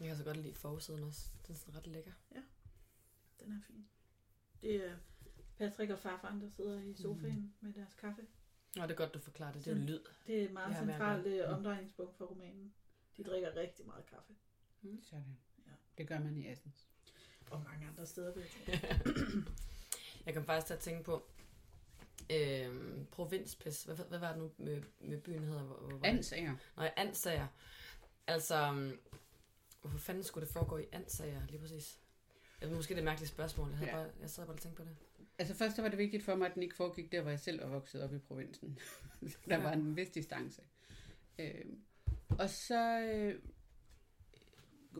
[0.00, 1.28] Jeg kan så godt lide forsiden også.
[1.46, 2.12] Den er sådan ret lækker.
[3.40, 3.88] Den er fin.
[4.62, 4.96] Det er
[5.58, 7.52] Patrick og farfaren, der sidder i sofaen mm.
[7.60, 8.26] med deres kaffe.
[8.76, 9.64] Nå, det er godt, du forklarer det.
[9.64, 10.00] Det er lyd.
[10.26, 11.54] Det er et meget Ja, ja, centralt øh, Mm.
[11.54, 12.74] omdrejningspunkt for romanen.
[13.16, 14.34] De drikker rigtig meget kaffe.
[15.02, 15.38] Sådan.
[15.98, 16.86] Det gør man i Assens.
[17.50, 19.10] Og mange andre steder, vil jeg tro.
[20.26, 21.28] Jeg kom faktisk at tænke på
[22.32, 23.82] øh, provinspis.
[23.84, 25.62] Hvad, hvad var det nu med, med byen hedder?
[25.62, 26.00] Hvor, hvor?
[26.04, 26.54] Ansager.
[26.76, 27.46] Nej, Ansager.
[28.26, 28.98] Altså, um,
[29.80, 31.98] hvorfor fanden skulle det foregå i Ansager lige præcis?
[32.60, 33.68] Jeg ved, måske det er et mærkeligt spørgsmål.
[33.68, 33.96] Jeg, havde Ja.
[33.96, 34.96] bare, jeg sad bare og tænkte på det.
[35.38, 37.40] Altså først så var det vigtigt for mig, at den ikke foregik der, hvor jeg
[37.40, 38.78] selv var vokset op i provinsen.
[39.20, 39.62] Der Ja.
[39.62, 40.62] var en vis distance.
[41.38, 41.64] Øh,
[42.28, 43.42] og så øh,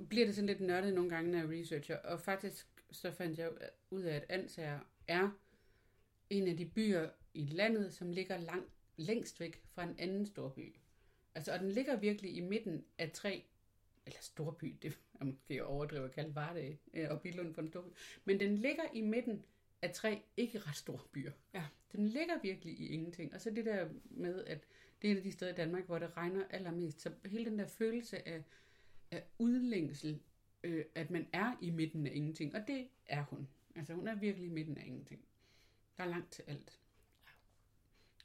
[0.09, 1.97] bliver det sådan lidt nørdet nogle gange, når jeg researcher.
[1.97, 3.51] Og faktisk så fandt jeg
[3.90, 4.78] ud af, at Ansager
[5.09, 5.30] er
[6.30, 10.76] en af de byer i landet, som ligger langt, længst væk fra en anden storby.
[11.34, 13.44] Altså, og den ligger virkelig i midten af tre,
[14.07, 17.68] eller storby, det er måske at overdrive at kalde Varde øh, og Billund for en
[17.68, 17.88] storby,
[18.24, 19.44] men den ligger i midten
[19.82, 21.32] af tre ikke ret store byer.
[21.55, 21.64] Ja.
[21.92, 23.34] Den ligger virkelig i ingenting.
[23.34, 24.66] Og så det der med, at
[25.03, 27.01] det er et af de steder i Danmark, hvor det regner allermest.
[27.01, 28.44] Så hele den der følelse af,
[29.17, 30.21] af udlængsel,
[30.62, 32.55] øh, at man er i midten af ingenting.
[32.55, 33.49] Og det er hun.
[33.75, 35.25] Altså hun er virkelig i midten af ingenting.
[35.97, 36.81] Der er langt til alt.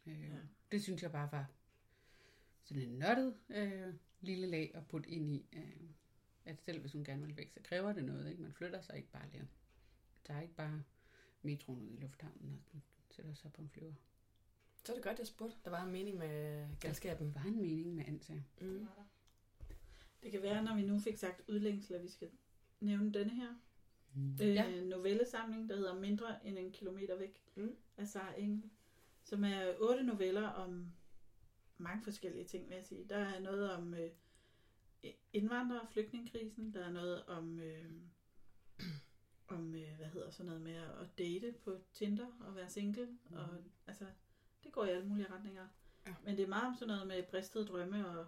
[0.06, 0.38] Øh, Ja.
[0.72, 1.46] Det synes jeg bare var
[2.64, 5.46] sådan en nørdet øh, lille lag at putte ind i.
[5.54, 5.82] Øh,
[6.46, 8.30] at selv hvis hun gerne vil væk, så kræver det noget.
[8.30, 8.42] Ikke?
[8.42, 9.48] Man flytter sig ikke bare lige.
[10.28, 10.84] Der er ikke bare
[11.42, 12.80] metroen ud i lufthavnen og
[13.12, 13.94] sætter sig på en flyver.
[14.84, 15.56] Så er det godt, jeg spurgte.
[15.66, 17.34] Der var en mening med galskaben.
[17.34, 18.42] Der var en mening med ansager.
[18.62, 18.88] Mm.
[20.24, 22.30] Det kan være, når vi nu fik sagt udlængsel, at vi skal
[22.80, 23.54] nævne denne her
[24.16, 24.32] Mm.
[24.42, 24.82] øh, Ja.
[24.86, 27.76] novellesamling, der hedder Mindre end en kilometer væk Mm.
[27.98, 28.70] af Sara Engel,
[29.24, 30.92] som er otte noveller om
[31.78, 33.06] mange forskellige ting, vil jeg sige.
[33.10, 34.10] Der er noget om øh,
[35.34, 37.86] indvandrere og flygtningekrisen, der er noget om, øh,
[39.48, 43.36] om øh, hvad hedder sådan noget med at date på Tinder og være single, mm.
[43.38, 43.48] og
[43.88, 44.06] altså,
[44.64, 45.68] det går i alle mulige retninger.
[46.08, 46.14] Ja.
[46.26, 48.26] Men det er meget om sådan noget med bristede drømme og,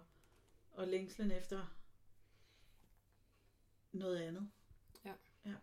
[0.70, 1.76] og længslen efter
[3.94, 4.50] noget andet.
[5.04, 5.12] Ja.
[5.46, 5.54] Ja.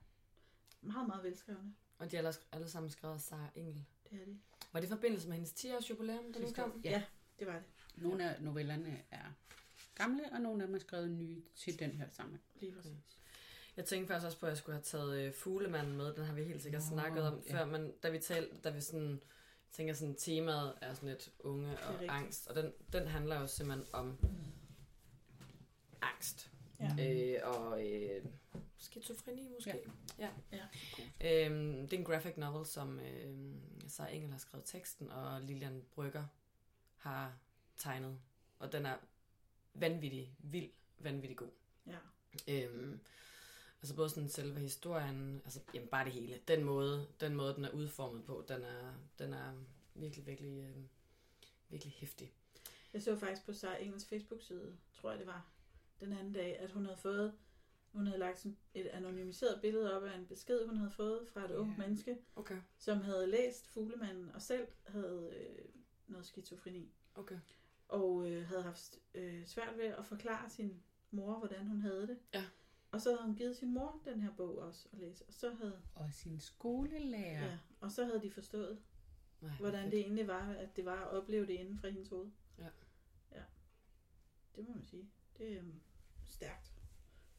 [0.82, 1.75] Meget, meget velskrevne.
[1.97, 3.86] Og de er alle, alle sammen skrevet af Sara Engel.
[4.09, 4.39] Det er de.
[4.71, 6.67] Var det i forbindelse med hendes 10-års jubilæum, den Sidste år.
[6.67, 6.82] udkom?
[6.84, 7.03] Ja.
[7.39, 7.63] Det var det.
[7.95, 9.25] Nogle af novellerne er
[9.95, 12.43] gamle, og nogle af dem er skrevet nye til den her samling.
[12.59, 12.97] Lige præcis.
[13.77, 16.13] Jeg tænkte faktisk også på, at jeg skulle have taget øh, Fuglemanden med.
[16.13, 17.53] Den har vi helt sikkert Nå, snakket om ja.
[17.53, 19.21] før, men da vi talte, da vi sådan,
[19.71, 23.88] tænker sådan, temaet er sådan lidt unge og angst, og den, den handler jo simpelthen
[23.93, 24.51] om angst.
[26.82, 27.09] Ja.
[27.09, 28.25] Øh, og øh,
[28.77, 29.82] skizofreni måske.
[30.19, 30.29] Ja.
[30.51, 30.65] ja.
[31.21, 31.45] ja.
[31.45, 33.55] Øhm, det er en graphic novel, som øh,
[33.88, 36.25] Sara Engel har skrevet teksten, og Lilian Brygger
[36.97, 37.34] har
[37.77, 38.19] tegnet.
[38.59, 38.95] Og den er
[39.73, 40.69] vanvittig, vild,
[40.99, 41.51] vanvittig god.
[41.88, 41.97] Ja.
[42.47, 42.99] Øhm,
[43.82, 46.39] altså både sådan selve historien, altså jamen bare det hele.
[46.47, 49.53] Den måde, den måde den er udformet på, den er, den er
[49.95, 50.84] virkelig, virkelig, øh,
[51.69, 52.32] virkelig hæftig.
[52.93, 55.45] Jeg så faktisk på Sara Engels Facebook-side, tror jeg det var,
[56.02, 57.34] den anden dag, at hun havde fået,
[57.91, 61.45] hun havde lagt sådan et anonymiseret billede op af en besked, hun havde fået fra
[61.45, 61.56] et Ja.
[61.56, 65.66] ungt menneske, Okay, som havde læst Fuglemanden og selv havde øh,
[66.08, 66.91] noget skizofreni.
[67.16, 67.39] okay.
[67.88, 72.18] Og øh, havde haft øh, svært ved at forklare sin mor, hvordan hun havde det.
[72.34, 72.43] Ja.
[72.91, 75.26] Og så havde hun givet sin mor den her bog også at læse.
[75.28, 77.45] Og så havde, Og sin skolelærer.
[77.45, 77.58] ja.
[77.82, 78.82] og så havde de forstået,
[79.41, 79.91] Nej, hvordan fedt.
[79.91, 82.32] det egentlig var, at det var at opleve det inden fra hendes hoved.
[82.58, 82.68] Ja.
[83.32, 83.43] Ja.
[84.56, 85.10] Det må man sige.
[85.38, 85.82] Det er um,
[86.32, 86.73] stærkt.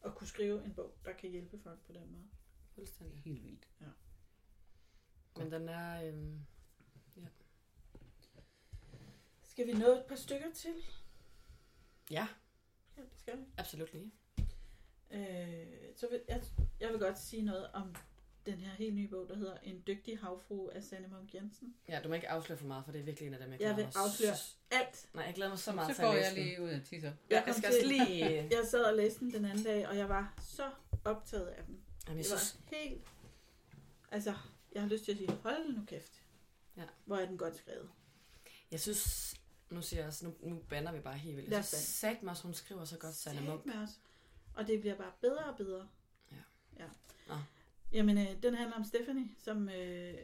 [0.05, 2.29] At kunne skrive en bog, der kan hjælpe folk på den måde.
[2.75, 3.23] Fuldstændig.
[3.25, 3.69] Helt vildt.
[5.37, 6.47] Men den er, øhm,
[7.17, 7.27] ja.
[9.43, 10.75] Skal vi nå et par stykker til?
[12.11, 12.29] Ja,
[12.97, 13.45] Ja, det skal vi.
[13.59, 14.13] absolut lige.
[15.11, 16.43] Øh, så vil, jeg,
[16.81, 17.95] jeg vil godt sige noget om
[18.47, 21.75] den her helt nye bog, der hedder En dygtig havfru af Sanne Munk Jensen.
[21.89, 23.61] Ja, du må ikke afsløre for meget, for det er virkelig en af dem, jeg
[23.61, 25.09] Jeg glæder vil mig afsløre så- alt.
[25.15, 26.45] Nej, jeg glæder mig så meget Så til går at jeg læse den.
[26.45, 27.13] lige ud af tisser.
[27.31, 28.27] Ja, Jeg jeg skal til- også lige...
[28.57, 30.71] Jeg sad og læste den den anden dag, og jeg var så
[31.05, 31.81] optaget af den.
[32.07, 33.03] Jamen, jeg Det var synes, helt...
[34.11, 34.35] Altså,
[34.73, 36.23] jeg har lyst til at sige, hold nu kæft.
[36.77, 36.83] Ja.
[37.05, 37.89] Hvor er den godt skrevet.
[38.71, 39.35] jeg synes,
[39.71, 41.49] nu siger jeg også, nu, nu bander vi bare helt vildt.
[41.51, 43.67] Lad Jeg os synes sagt mig også, hun skriver så godt, Sanne Munk.
[44.55, 45.89] Og det bliver bare bedre og bedre.
[46.33, 46.37] Ja.
[46.79, 46.89] ja.
[47.29, 47.35] Nå.
[47.93, 50.15] Jamen, øh, den handler om Stephanie, som øh,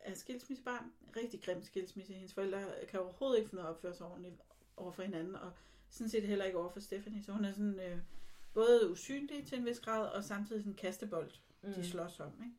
[0.00, 0.92] er skilsmissebarn.
[1.16, 2.12] Rigtig grim skilsmisse.
[2.12, 4.34] Hendes forældre kan overhovedet ikke finde ud af at opføre sig ordentligt
[4.76, 5.52] over for hinanden, og
[5.88, 7.22] sådan set heller ikke over for Stephanie.
[7.22, 7.98] Så hun er sådan øh,
[8.54, 11.30] både usynlig til en vis grad, og samtidig sådan en kastebold,
[11.62, 11.72] mm.
[11.72, 12.32] de slås om.
[12.44, 12.56] Ikke?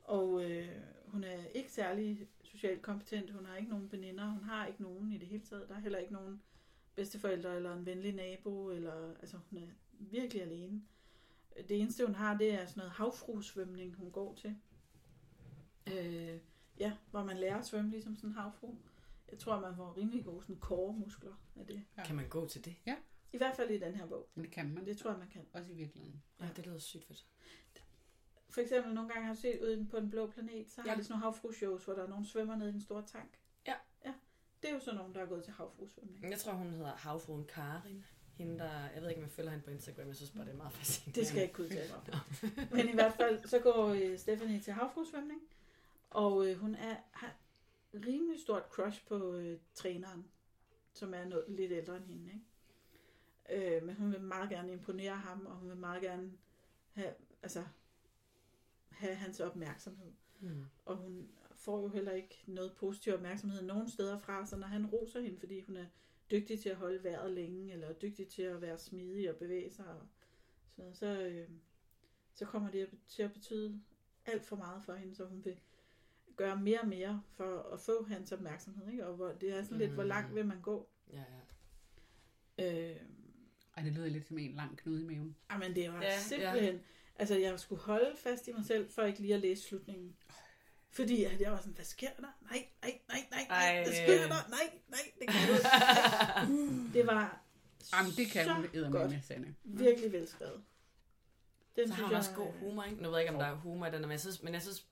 [0.00, 0.68] Og øh,
[1.06, 3.30] hun er ikke særlig socialt kompetent.
[3.30, 4.26] Hun har ikke nogen veninder.
[4.30, 5.68] Hun har ikke nogen i det hele taget.
[5.68, 6.42] Der er heller ikke nogen
[6.94, 8.70] bedsteforældre eller en venlig nabo.
[8.70, 10.82] Eller, altså, hun er virkelig alene.
[11.68, 14.56] Det eneste, hun har, det er sådan noget havfruesvømning, hun går til.
[15.86, 16.40] Øh,
[16.78, 18.74] ja, hvor man lærer at svømme ligesom sådan en havfru.
[19.30, 21.84] Jeg tror, man får rimelig gode sådan core-muskler af det.
[22.04, 22.76] Kan man gå til det?
[23.32, 24.28] I hvert fald i den her bog.
[24.34, 24.86] Men det kan man.
[24.86, 25.46] Det tror jeg, man kan.
[25.52, 26.22] Også i virkeligheden.
[26.40, 27.26] Ja, det lyder sygt fedt.
[28.50, 30.96] For eksempel nogle gange har du set ude på den blå planet, så har Ja.
[30.96, 33.38] de sådan nogle havfru-shows, hvor der er nogen svømmer ned i en stor tank.
[33.66, 33.74] Ja.
[34.04, 34.14] Ja,
[34.62, 36.30] det er jo sådan nogen, der er gået til havfruesvømning.
[36.30, 38.04] Jeg tror, hun hedder havfruen Karin.
[38.38, 40.06] Hende, der, jeg ved ikke, om jeg følger hende på Instagram.
[40.06, 41.20] Jeg synes bare, det er meget fascinerende.
[41.20, 42.20] Det skal jeg ikke kunne mig om.
[42.76, 45.40] Men i hvert fald, så går øh, Stephanie til havfruesvømning,
[46.10, 47.36] og øh, hun er, har
[47.94, 50.24] rimelig stort crush på øh, træneren,
[50.92, 52.32] som er noget, lidt ældre end hende.
[52.32, 53.76] Ikke?
[53.76, 56.32] Øh, men hun vil meget gerne imponere ham, og hun vil meget gerne
[56.92, 57.64] have, altså,
[58.90, 60.12] have hans opmærksomhed.
[60.40, 60.64] Mm.
[60.86, 64.86] Og hun får jo heller ikke noget positiv opmærksomhed nogen steder fra, så når han
[64.86, 65.86] roser hende, fordi hun er
[66.30, 69.86] dygtig til at holde vejret længe, eller dygtig til at være smidig og bevæge sig,
[69.86, 70.06] og
[70.70, 71.48] sådan noget, så, øh,
[72.34, 73.80] så kommer det til at betyde
[74.26, 75.60] alt for meget for hende, så hun vil
[76.36, 78.88] gøre mere og mere for at få hans opmærksomhed.
[78.90, 79.06] Ikke?
[79.06, 79.80] Og hvor, det er sådan mm.
[79.80, 80.88] lidt, hvor langt vil man gå.
[81.12, 81.24] Ja,
[82.58, 82.90] ja.
[82.90, 82.96] Øh,
[83.76, 85.36] Ej, det lyder lidt som en lang knude i maven.
[85.50, 86.74] Jamen, det var Ja, simpelthen...
[86.74, 86.80] Ja.
[87.16, 90.16] Altså, jeg skulle holde fast i mig selv, for ikke lige at læse slutningen.
[90.90, 92.22] Fordi at jeg var sådan, hvad sker der?
[92.22, 93.82] Nej, nej, nej, nej, nej, Ej.
[93.84, 94.28] hvad sker der?
[94.28, 96.92] Nej, nej, det kan jeg ikke.
[96.98, 97.40] Det var
[97.92, 99.54] Jamen, det kan så hun eddermame med, Sanne.
[99.64, 100.62] Virkelig velskrevet.
[101.76, 103.02] Den Så har hun også god humor, ikke?
[103.02, 104.62] Nu ved jeg ikke, om der er humor i den, men jeg synes, men jeg
[104.62, 104.86] synes,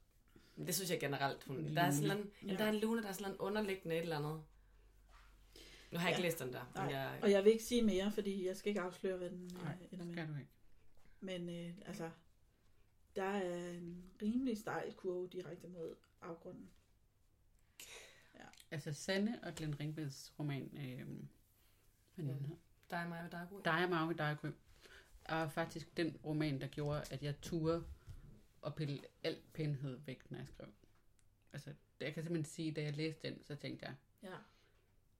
[0.66, 1.44] det synes jeg generelt.
[1.44, 2.54] Hun, der er sådan en, ja.
[2.56, 4.42] Der er en lune, der er sådan en underliggende et eller andet.
[5.90, 6.28] Nu har jeg ikke Ja.
[6.28, 8.68] læst den der, men Nej, jeg, Og jeg vil ikke sige mere, fordi jeg skal
[8.68, 10.14] ikke afsløre, hvad den Nej, øh, ender med.
[10.14, 10.50] Skal du ikke?
[11.20, 12.10] Men øh, altså,
[13.16, 16.70] der er en rimelig stejl kurve direkte mod afgrunden.
[18.70, 21.06] Altså, Sanne og Glenn Ringveds roman, øh,
[22.14, 22.32] hvad Ja.
[22.32, 22.56] den hedder?
[22.90, 23.62] der er mig og der er god.
[23.62, 24.36] Dig og dig
[25.24, 27.86] og er faktisk den roman, der gjorde, at jeg turde
[28.66, 30.68] at pille alt pænhed væk, når jeg skrev.
[31.52, 34.36] Altså, jeg kan simpelthen sige, da jeg læste den, så tænkte jeg, Ja.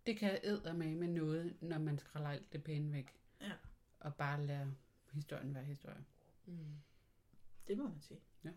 [0.06, 3.14] det kan æde med med noget, når man skræller alt det pæne væk.
[3.40, 3.52] Ja.
[4.00, 4.74] Og bare lade
[5.12, 6.04] historien være historie.
[6.46, 6.76] Mm.
[7.68, 8.20] Det må man sige.
[8.44, 8.50] Ja.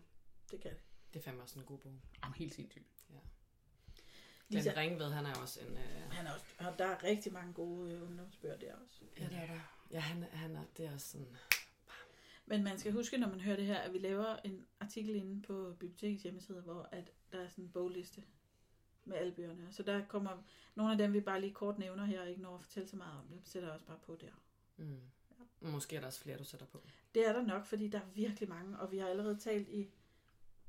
[0.50, 0.80] Det kan det.
[1.14, 2.00] Det er fandme også en god bog.
[2.22, 2.84] Jamen, helt sindssygt.
[4.50, 5.76] Glenn Lisa- Ringved, han er også en...
[5.76, 9.00] Øh, Han er også, og der er rigtig mange gode øh, ungdomsbøger der også.
[9.18, 9.60] ja, det er der.
[9.90, 11.36] Ja, han, han er, det er også sådan...
[12.46, 15.42] Men man skal huske, når man hører det her, at vi laver en artikel inde
[15.42, 18.24] på bibliotekets hjemmeside, hvor at der er sådan en bogliste
[19.04, 19.68] med alle bøgerne.
[19.72, 20.42] Så der kommer
[20.74, 22.96] nogle af dem, vi bare lige kort nævner her, og ikke når at fortælle så
[22.96, 24.32] meget om det, sætter jeg også bare på der.
[24.76, 25.00] Mm.
[25.60, 26.86] Måske er der også flere, du sætter på.
[27.14, 29.90] Det er der nok, fordi der er virkelig mange, og vi har allerede talt i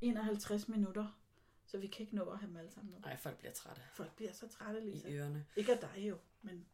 [0.02, 1.20] 51 minutter,
[1.66, 3.00] så vi kan ikke nå at have dem alle sammen med.
[3.02, 5.08] Nej, folk bliver trætte Folk bliver så trætte, Lisa.
[5.08, 5.46] i ørerne.
[5.56, 6.66] Ikke af dig jo, men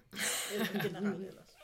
[0.53, 1.57] eller generelt ellers.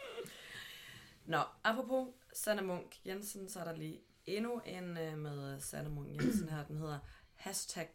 [1.25, 6.09] Nå, apropos Sanne Munk Jensen, så er der lige endnu en øh, med Sanne Munk
[6.09, 6.65] Jensen her.
[6.65, 6.99] Den hedder
[7.33, 7.89] hashtag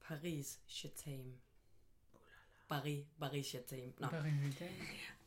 [0.00, 1.34] Paris Chatham.
[2.68, 3.92] Paris, Paris Chatham.
[3.98, 4.06] Nå.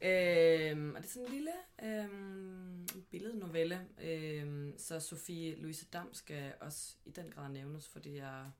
[0.01, 1.51] Øhm, og det er sådan en lille
[1.83, 3.87] øhm, billednovelle.
[4.01, 8.51] Øhm, så Sofie Louise Dam skal også i den grad nævnes, fordi jeg,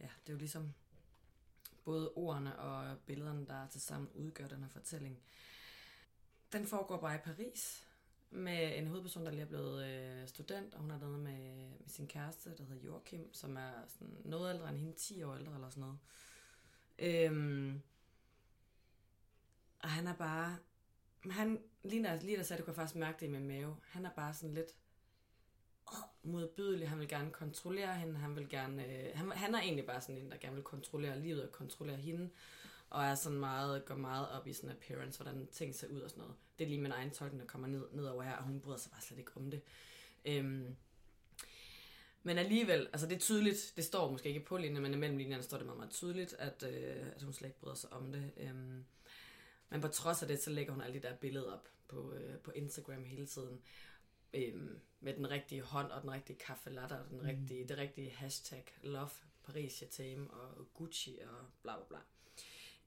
[0.00, 0.72] ja, det er jo ligesom
[1.84, 5.18] både ordene og billederne, der til sammen udgør den her fortælling.
[6.52, 7.86] Den foregår bare i Paris,
[8.30, 11.88] med en hovedperson, der lige er blevet øh, student, og hun er dernede med, med
[11.88, 15.54] sin kæreste, der hedder Joachim, som er sådan noget ældre end hende, 10 år ældre
[15.54, 15.98] eller sådan noget.
[16.98, 17.82] Øhm,
[19.82, 20.56] og han er bare...
[21.30, 23.76] Han, lige når, lige der sagde, du kan faktisk mærke det i min mave.
[23.82, 24.70] Han er bare sådan lidt
[26.22, 26.88] modbydelig.
[26.88, 28.18] Han vil gerne kontrollere hende.
[28.18, 28.86] Han vil gerne...
[28.86, 31.96] Øh, han, han er egentlig bare sådan en, der gerne vil kontrollere livet og kontrollere
[31.96, 32.30] hende.
[32.90, 36.10] og er sådan meget, går meget op i sådan appearance, hvordan ting ser ud og
[36.10, 36.36] sådan noget.
[36.58, 38.78] Det er lige min egen tolkning, der kommer ned, ned over her, og hun bryder
[38.78, 39.60] sig bare slet ikke om det.
[40.24, 40.76] Øhm,
[42.22, 45.42] men alligevel, altså det er tydeligt, det står måske ikke på linjen, men imellem linjerne
[45.42, 48.30] står det meget, meget tydeligt, at, øh, at hun slet ikke bryder sig om det.
[48.36, 48.84] Øhm,
[49.70, 52.38] men på trods af det, så lægger hun alle de der billeder op på, øh,
[52.38, 53.60] på Instagram hele tiden.
[54.34, 58.10] Øhm, med den rigtige hånd og den rigtige kaffe latte og den rigtige, det rigtige
[58.10, 59.10] hashtag love
[59.44, 61.98] Paris Chatham og Gucci og bla bla bla.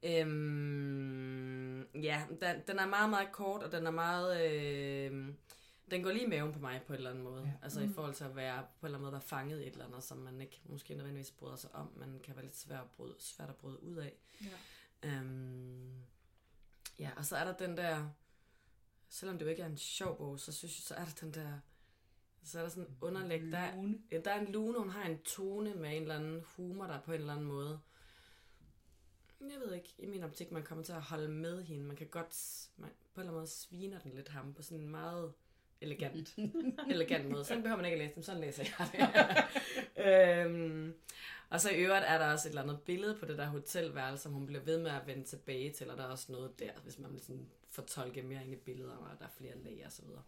[0.03, 4.51] Øhm, ja, den, den er meget, meget kort, og den er meget...
[4.51, 5.33] Øh,
[5.91, 7.43] den går lige i maven på mig på en eller anden måde.
[7.43, 7.51] Ja.
[7.63, 7.89] Altså mm.
[7.89, 9.85] i forhold til at være, på en eller anden måde være fanget i et eller
[9.85, 12.89] andet, som man ikke måske nødvendigvis bryder sig om, men kan være lidt svært at
[12.97, 14.13] bryde, svært at bryde ud af.
[14.43, 15.09] Ja.
[15.09, 15.93] Øhm,
[16.99, 18.09] ja, og så er der den der,
[19.09, 21.33] selvom det jo ikke er en sjov bog, så synes jeg, så er der den
[21.33, 21.59] der,
[22.43, 23.93] så er der sådan underlæg, der, er-.
[24.11, 27.01] Ja, der er en lune, hun har en tone med en eller anden humor, der
[27.01, 27.79] på en eller anden måde.
[29.41, 31.83] Jeg ved ikke, i min optik, man kommer til at holde med hende.
[31.83, 34.83] Man kan godt, man, på en eller anden måde sviner den lidt ham på sådan
[34.83, 35.33] en meget
[35.81, 36.35] elegant,
[36.91, 37.45] elegant måde.
[37.45, 38.89] Sådan behøver man ikke at læse dem, sådan læser jeg
[39.95, 40.05] det.
[40.05, 40.93] øhm,
[41.49, 44.23] og så i øvrigt er der også et eller andet billede på det der hotelværelse,
[44.23, 46.71] som hun bliver ved med at vende tilbage til, og der er også noget der,
[46.83, 49.91] hvis man vil sådan fortolke mere ind i billedet, og der er flere lag og
[49.91, 50.23] så videre.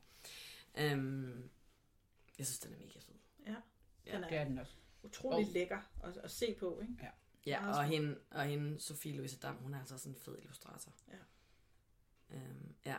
[0.77, 1.49] Øhm,
[2.37, 3.15] jeg synes, den er mega fed.
[3.47, 3.55] Ja.
[4.05, 4.73] Ja, Den Det er er den også.
[5.03, 6.93] utrolig Og- lækker at, at se på, ikke?
[7.45, 10.37] Ja, Meget og hende, og hende, Sofie Louise Dam, hun er altså sådan en fed
[10.37, 10.91] illustrator.
[11.07, 11.17] Ja.
[12.35, 12.95] Øhm, ja.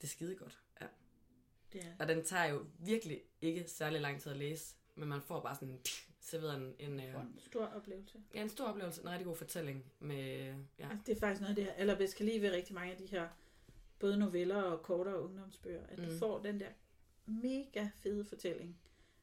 [0.00, 0.58] Det er skide godt.
[1.74, 1.78] Ja.
[1.78, 5.22] Det er Og den tager jo virkelig ikke særlig lang tid at læse, men man
[5.22, 5.80] får bare sådan
[6.20, 8.18] serveret en, en, øh, en stor oplevelse.
[8.34, 11.50] ja, en stor oplevelse, en rigtig god fortælling med, ja, Altså, det er faktisk noget
[11.50, 13.28] af det, jeg allerbedst kan lide ved rigtig mange af de her,
[13.98, 16.04] både noveller og kortere ungdomsbøger, at mm.
[16.04, 16.68] du får den der
[17.26, 18.78] mega fede fortælling.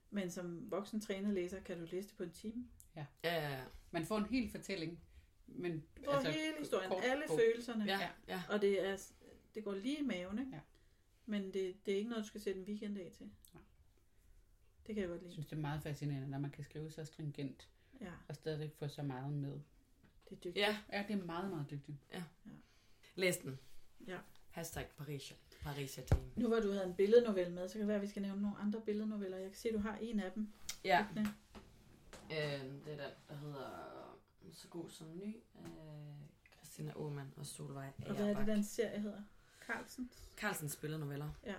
[0.10, 2.68] Men som voksen trænet læser, kan du læse det på en time.
[2.96, 3.60] ja, ja, ja,
[3.92, 5.00] Man får en hel fortælling,
[5.48, 7.40] men Du får altså, hele historien, kort alle bog.
[7.40, 7.86] følelserne.
[7.86, 8.10] ja, Ja.
[8.28, 8.42] ja.
[8.50, 8.98] Og det, er,
[9.56, 10.52] det går lige i maven, ikke?
[10.54, 10.60] Ja.
[11.30, 13.26] Men det, det er ikke noget, du skal sætte en weekend af til.
[13.54, 13.64] Nej.
[14.88, 15.34] Det kan jeg godt Jeg lide.
[15.34, 17.70] synes, det er meget fascinerende, når man kan skrive så stringent
[18.02, 19.52] Ja, og stadig få så meget med.
[19.52, 19.62] det
[20.32, 20.58] er dygtigt.
[20.58, 20.78] ja.
[20.94, 21.98] Ja, det er meget, meget dygtigt.
[23.16, 23.60] Læs den.
[24.08, 24.18] Ja.
[24.52, 26.22] Hashtag Paris, Paris Team.
[26.36, 28.42] Nu hvor du havde en billednovelle med, så kan det være, at vi skal nævne
[28.42, 29.38] nogle andre billednoveller.
[29.38, 30.54] Jeg kan se, at du har en af dem.
[30.84, 31.06] Ja,
[32.32, 33.00] øh, det er den,
[33.30, 33.68] der hedder
[34.52, 35.66] Så god som ny, øh,
[36.58, 39.22] Christina Aumann og Solvej Og hvad er det, den serie hedder?
[39.68, 40.12] Carlsen?
[40.38, 41.30] Carlsens spillernoveller.
[41.46, 41.56] Ja.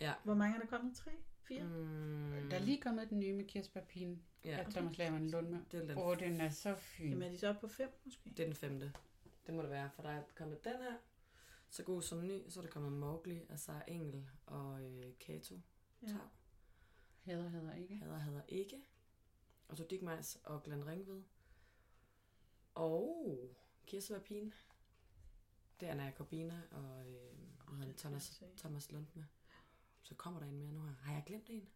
[0.00, 0.14] Ja.
[0.24, 0.96] Hvor mange er der kommet?
[0.96, 1.10] Tre?
[1.42, 1.62] Fire?
[1.62, 5.48] Mm, Der er lige kommet den nye med Kirsberg Pien ja, af Thomas Lerman Lund
[5.48, 5.58] med.
[5.72, 7.08] det er den Åh, oh, den er så fin.
[7.10, 8.30] Jamen er de så oppe på fem måske?
[8.30, 8.92] Det er den femte.
[9.46, 10.94] Det må det være, for der er kommet den her.
[11.70, 15.60] Så god som ny, så er der kommet Mowgli af Sara Engel og øh, Kato.
[16.02, 16.16] Ja.
[17.24, 17.96] Hader, hader ikke.
[17.96, 18.76] Hader, hader ikke.
[19.68, 21.22] Og så Dick Meis og Glenn Ringved.
[22.74, 23.38] Og
[23.86, 24.52] Kirsebær Pien.
[25.80, 27.39] Det er Anna Corbina og øh,
[27.78, 28.42] det skal Thomas.
[28.56, 29.24] Thomas Lund med.
[30.02, 30.92] Så kommer der en mere nu her.
[31.02, 31.68] Har jeg glemt en?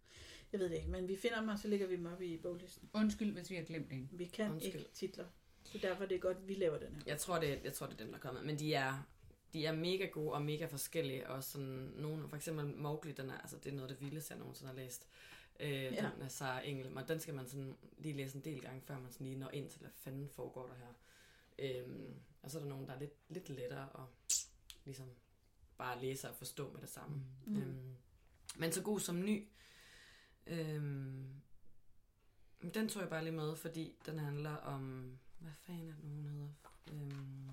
[0.52, 2.36] Jeg ved det ikke, men vi finder dem, og så lægger vi dem op i
[2.38, 2.90] boglisten.
[2.92, 4.08] Undskyld, hvis vi har glemt en.
[4.12, 4.74] Vi kan Undskyld.
[4.74, 5.26] ikke titler.
[5.64, 7.02] Så derfor er det godt, at vi laver den her.
[7.06, 8.44] Jeg tror, det, er- jeg tror, det er dem, der er kommet.
[8.44, 9.02] Men de er,
[9.52, 11.28] de er mega gode og mega forskellige.
[11.30, 11.66] Og sådan
[11.96, 14.76] nogle, for eksempel Mowgli, den er, altså, det er noget det vildeste, jeg nogensinde har
[14.76, 15.08] læst.
[15.60, 16.10] Øh, ja.
[16.14, 16.90] Den er Sara Engel.
[16.90, 19.50] Men den skal man sådan lige læse en del gange, før man sådan lige når
[19.50, 20.92] ind til, hvad fanden foregår der her.
[21.58, 24.34] Øhm, og så er der nogen, der er lidt, lidt lettere at
[24.84, 25.06] ligesom
[25.78, 27.22] bare læse og forstå med det samme.
[27.46, 27.56] Mm.
[27.56, 27.96] Øhm,
[28.56, 29.48] men så god som ny.
[30.46, 31.26] Øhm,
[32.74, 35.12] den tog jeg bare lige med, fordi den handler om...
[35.38, 36.48] Hvad fanden er det, hun hedder?
[36.92, 37.50] Øhm,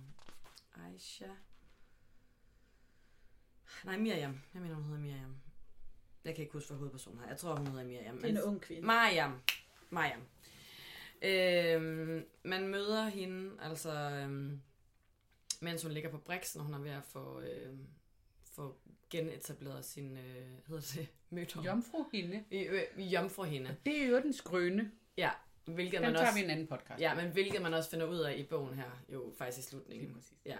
[0.74, 1.28] Aisha.
[3.84, 4.41] Nej, Miriam.
[4.53, 5.36] Jeg mener, hun hedder Miriam.
[6.24, 7.28] Jeg kan ikke huske, hvad hovedpersonen er.
[7.28, 8.15] Jeg tror, hun hedder Miriam.
[8.17, 8.86] Det er en ung kvinde.
[8.86, 9.41] Mariam.
[9.89, 10.22] Mariam.
[11.22, 14.61] Øhm, man møder hende, altså, øhm,
[15.61, 17.88] mens hun ligger på Brixen, og hun er ved at få, øhm,
[18.52, 18.78] få
[19.10, 21.64] genetableret sin, øh, hedder det, mødom.
[21.66, 22.43] Jomfru hende.
[22.52, 23.78] I, øh, jomfruhinde.
[23.86, 24.91] Det er jo den skrøne.
[25.18, 25.30] Ja,
[25.66, 26.99] hvilket Den man tager også, vi en anden podcast.
[27.02, 29.70] ja, men hvilket man også finder ud af i bogen her, jo faktisk i Lige
[29.70, 30.14] slutningen.
[30.14, 30.34] præcis.
[30.45, 30.58] Ja.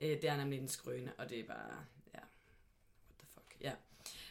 [0.00, 0.06] Ja.
[0.14, 3.72] Øh, det er nemlig en skrøne, og det er bare, ja, what the fuck, ja.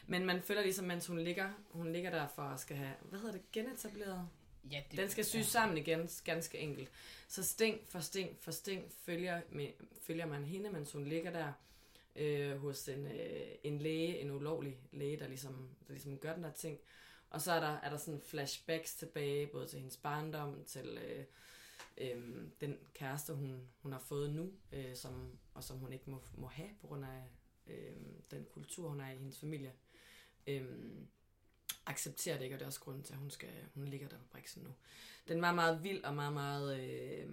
[0.06, 3.18] Men man føler ligesom, mens hun ligger, hun ligger der for at skal have, hvad
[3.18, 4.28] hedder det, genetableret?
[4.70, 6.90] Ja, det, Den skal syes sammen igen, ganske enkelt.
[7.28, 9.68] Så sting for sting for sting følger, med,
[10.02, 11.52] følger man hende, mens hun ligger der
[12.16, 16.44] øh, hos en, øh, en læge, en ulovlig læge, der ligesom, der ligesom gør den
[16.44, 16.78] der ting.
[17.30, 21.24] Og så er der, er der sådan flashbacks tilbage, både til hendes barndom, til øh,
[21.98, 26.22] øh, den kæreste, hun, hun har fået nu, øh, som, og som hun ikke må,
[26.34, 27.22] må have på grund af
[27.66, 27.96] øh,
[28.30, 29.72] den kultur, hun er i hendes familie.
[30.46, 30.66] Øh,
[31.86, 34.18] accepterer det ikke, og det er også grunden til, at hun, skal, hun ligger der
[34.18, 34.70] på Brixen nu.
[35.28, 37.28] Den var meget vild og meget, meget, øh,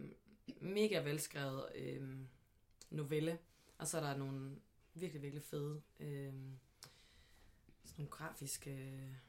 [0.62, 2.18] mega velskrevet øh,
[2.90, 3.38] novelle,
[3.78, 4.56] og så er der nogle
[5.00, 6.34] virkelig, virkelig fede øh,
[7.84, 9.20] sådan nogle grafiske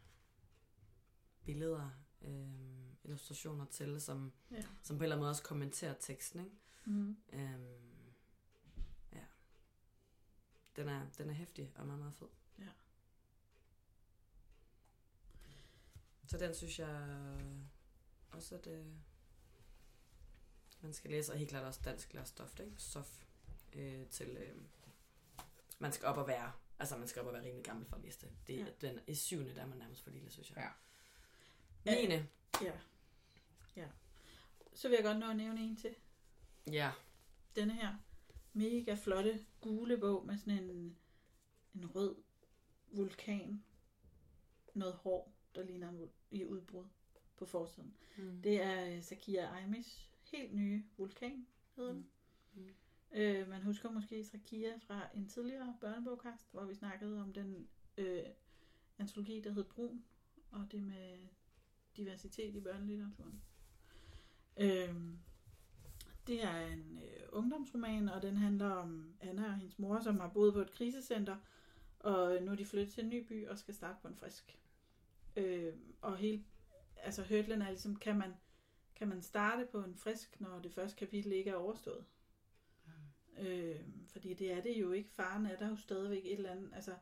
[1.45, 1.91] billeder,
[2.23, 4.63] øh, illustrationer til, som, Ja.
[4.83, 6.41] som på en eller anden måde også kommenterer teksten.
[6.45, 6.57] Ikke?
[6.85, 7.17] Mm.
[7.33, 8.13] Øhm,
[9.13, 9.25] ja.
[10.77, 12.29] Den er, den er hæftig og meget, meget fed.
[12.59, 12.69] Ja.
[16.27, 17.11] Så den synes jeg
[18.31, 18.87] også, at øh,
[20.81, 22.73] man skal læse, og helt klart også dansk lærerstof, ikke?
[22.77, 23.25] Stof
[23.73, 24.57] øh, til, øh,
[25.79, 28.03] man skal op og være, altså man skal op og være rimelig gammel for at
[28.03, 28.31] læse det.
[28.47, 28.67] det Ja.
[28.81, 30.71] Den i syvende, der er man nærmest for lille, synes jeg.
[31.87, 31.93] Ja.
[31.93, 32.09] Ja.
[32.09, 32.15] 9.
[32.65, 32.73] Ja.
[33.77, 33.89] Ja.
[34.75, 35.95] Så vil jeg godt nå at nævne en til.
[36.73, 36.93] Ja.
[37.57, 37.95] Denne her
[38.53, 40.97] mega flotte gule bog med sådan en,
[41.75, 42.17] en rød
[42.91, 43.65] vulkan.
[44.75, 46.85] Noget hår, der ligner en i udbrud
[47.37, 47.97] på forsiden.
[48.17, 48.43] Mm.
[48.43, 52.11] Det er øh, Sakia Aimis helt nye vulkan, hedder den.
[52.53, 52.63] Mm.
[52.63, 52.75] Mm.
[53.13, 58.25] Øh, man husker måske Sakia fra en tidligere børnebogkast, hvor vi snakkede om den øh,
[58.99, 60.05] antologi, der hed Brun,
[60.51, 61.19] og det med
[61.97, 63.43] diversitet i børnelitteraturen.
[64.57, 64.95] Øh,
[66.27, 70.29] det er en øh, ungdomsroman, og den handler om Anna og hendes mor, som har
[70.29, 71.37] boet på et krisecenter,
[71.99, 74.59] og nu er de flyttet til en ny by og skal starte på en frisk.
[75.37, 76.45] Øh, og hele,
[76.97, 78.35] altså hørtlen er ligesom, kan man,
[78.95, 82.05] kan man starte på en frisk, når det første kapitel ikke er overstået?
[83.41, 85.11] Øh, fordi det er det jo ikke.
[85.11, 86.71] Faren er der jo stadigvæk et eller andet.
[86.75, 86.95] Altså,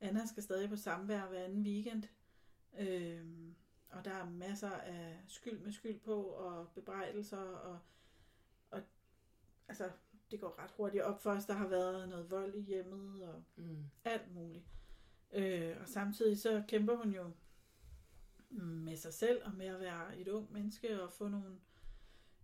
[0.00, 2.02] Anna skal stadig på samvær hver anden weekend.
[2.78, 3.24] Øh,
[3.90, 7.78] og der er masser af skyld med skyld på, og bebrejdelser, og,
[8.70, 8.82] og
[9.68, 9.90] altså,
[10.30, 11.44] det går ret hurtigt op for os.
[11.46, 13.84] Der har været noget vold i hjemmet, og Mm.
[14.04, 14.64] alt muligt.
[15.32, 17.30] Øh, og samtidig så kæmper hun jo
[18.50, 21.60] med sig selv og med at være et ung menneske og få nogle...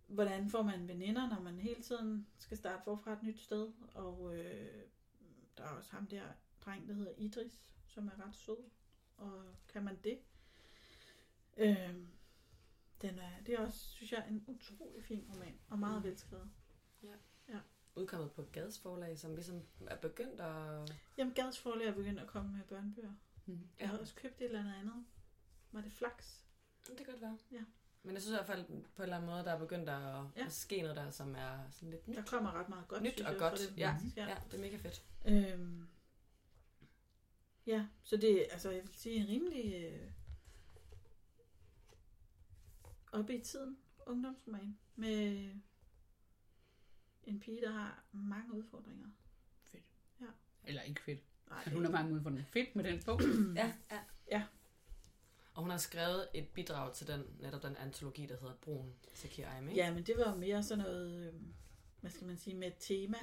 [0.07, 3.71] Hvordan får man veninder, når man hele tiden skal starte forfra et nyt sted?
[3.93, 4.81] Og øh,
[5.57, 6.23] der er også ham der
[6.65, 8.57] dreng, der hedder Idris, som er ret sød.
[9.17, 10.19] Og kan man det?
[11.57, 11.95] Øh,
[13.01, 16.03] den er, det er også, synes jeg, en utrolig fin roman, og meget Mm.
[16.09, 16.49] velskrevet.
[17.95, 20.95] Udkommet på Gads forlag, som ligesom er begyndt at...
[21.17, 23.13] Jamen, Gads forlag er begyndt at komme med børnebøger.
[23.45, 23.67] Mm.
[23.79, 25.05] Jeg har også købt et eller andet andet.
[25.71, 26.39] Var det Flax?
[26.87, 27.37] Det kan godt være.
[27.51, 27.63] Ja.
[28.03, 30.01] Men jeg synes i hvert fald på en eller anden måde, der er begyndt at,
[30.01, 30.23] Ja.
[30.35, 30.45] ja.
[30.45, 32.15] at ske noget der, som er sådan lidt nyt.
[32.17, 33.59] Der kommer ret meget godt, Nyt og jeg, godt.
[33.59, 33.77] det.
[33.77, 33.97] Ja.
[34.15, 34.27] ja.
[34.27, 35.03] Ja, det er mega fedt.
[35.25, 35.87] Øhm,
[37.65, 40.11] ja, så det er, altså jeg vil sige, en rimelig øh,
[43.11, 45.49] oppe i tiden ungdomsroman med
[47.23, 49.07] en pige, der har mange udfordringer.
[50.63, 51.19] Eller ikke fedt.
[51.49, 52.45] Nej, hun har mange udfordringer.
[52.45, 53.21] Fedt med den bog.
[53.55, 53.99] Ja, ja.
[54.31, 54.43] Ja.
[55.57, 59.41] Og hun har skrevet et bidrag til den, netop den antologi, der hedder Brun Saki
[59.41, 59.71] Aime.
[59.71, 61.33] Ja, men det var mere sådan noget, øh,
[62.01, 63.17] hvad skal man sige, med et tema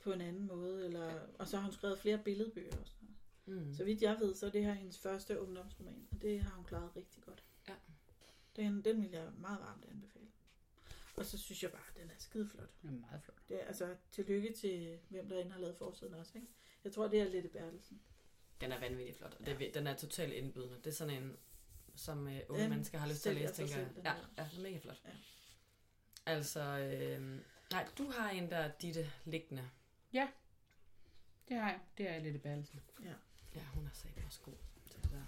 [0.00, 0.84] på en anden måde.
[0.84, 3.08] Eller, og så har hun skrevet flere billedbøger og sådan
[3.46, 3.66] noget.
[3.66, 3.74] Mm.
[3.74, 6.64] Så vidt jeg ved, så er det her hendes første ungdomsroman, og det har hun
[6.64, 7.44] klaret rigtig godt.
[7.68, 7.74] Ja.
[8.56, 10.26] Den, den vil jeg meget varmt anbefale.
[11.16, 12.70] Og så synes jeg bare, at den er skideflot.
[12.82, 13.48] Det er meget flot.
[13.48, 16.48] Det er, altså, tillykke til hvem der end har lavet forsiden også, ikke?
[16.84, 18.00] Jeg tror, det er Lette Bertelsen.
[18.60, 19.54] Den er vanvittig flot, og Ja.
[19.58, 20.76] det, den er totalt indbydende.
[20.76, 21.36] Det er sådan en,
[21.94, 23.88] som uh, unge Den mennesker har lyst til at læse, tænker jeg.
[24.04, 25.02] Ja, ja, den er mega flot.
[25.04, 25.10] Ja.
[26.26, 27.40] Altså, øh,
[27.72, 29.70] nej, du har en der, Ditte, liggende.
[31.48, 31.80] Det har jeg.
[31.98, 32.80] Det er lidt Bertelsen.
[33.54, 34.54] Ja, hun er sagt også god
[34.90, 35.24] til det der.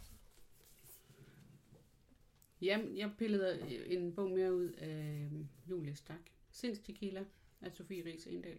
[2.61, 5.31] Jamen, jeg pillede en bog mere ud af
[5.71, 6.21] Julie Stak.
[6.51, 7.25] Sinds Tequila
[7.61, 8.59] af Sofie Ries Endal.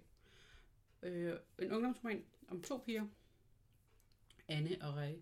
[1.03, 3.07] Øh, en ungdomsroman om to piger.
[4.51, 5.13] Anne og Ray.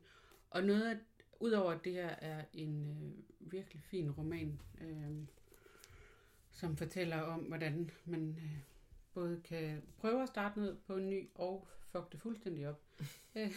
[0.49, 0.97] Og noget af,
[1.39, 5.27] udover at det her er en øh, virkelig fin roman, øh,
[6.51, 8.59] som fortæller om, hvordan man øh,
[9.13, 12.81] både kan prøve at starte noget på en ny og fuck det fuldstændig op.
[13.37, 13.51] øh,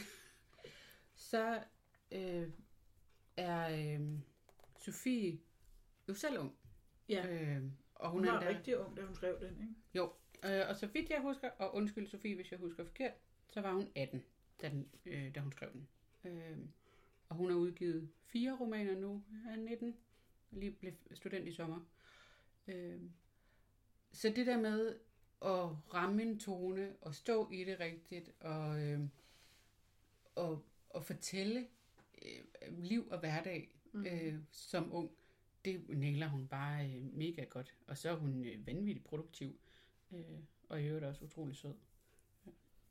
[1.14, 1.62] så
[2.12, 2.48] øh,
[3.36, 4.18] er øh,
[4.78, 5.38] Sofie
[6.08, 6.56] jo selv ung.
[7.08, 7.62] Ja, Øh,
[7.94, 9.74] og hun, hun, hun er var endda, rigtig ung, da hun skrev den, ikke?
[10.44, 13.12] øh, og så vidt jeg husker, og undskyld Sofie, hvis jeg husker forkert,
[13.48, 14.24] så var hun 18,
[14.62, 15.88] da, den, øh, da hun skrev den.
[16.24, 16.58] Øh,
[17.28, 19.96] og hun har udgivet fire romaner nu, er 19,
[20.50, 21.80] og lige blev student i sommer.
[22.68, 23.00] Øh,
[24.12, 24.96] så det der med
[25.42, 29.00] at ramme en tone, og stå i det rigtigt, og, øh,
[30.34, 31.66] og, og fortælle
[32.22, 34.06] øh, liv og hverdag Mm.
[34.06, 35.10] øh, som ung,
[35.64, 37.74] det næler hun bare øh, mega godt.
[37.86, 39.60] Og så er hun øh, vanvittigt produktiv,
[40.12, 40.38] øh,
[40.68, 41.74] og i øvrigt også utrolig sød.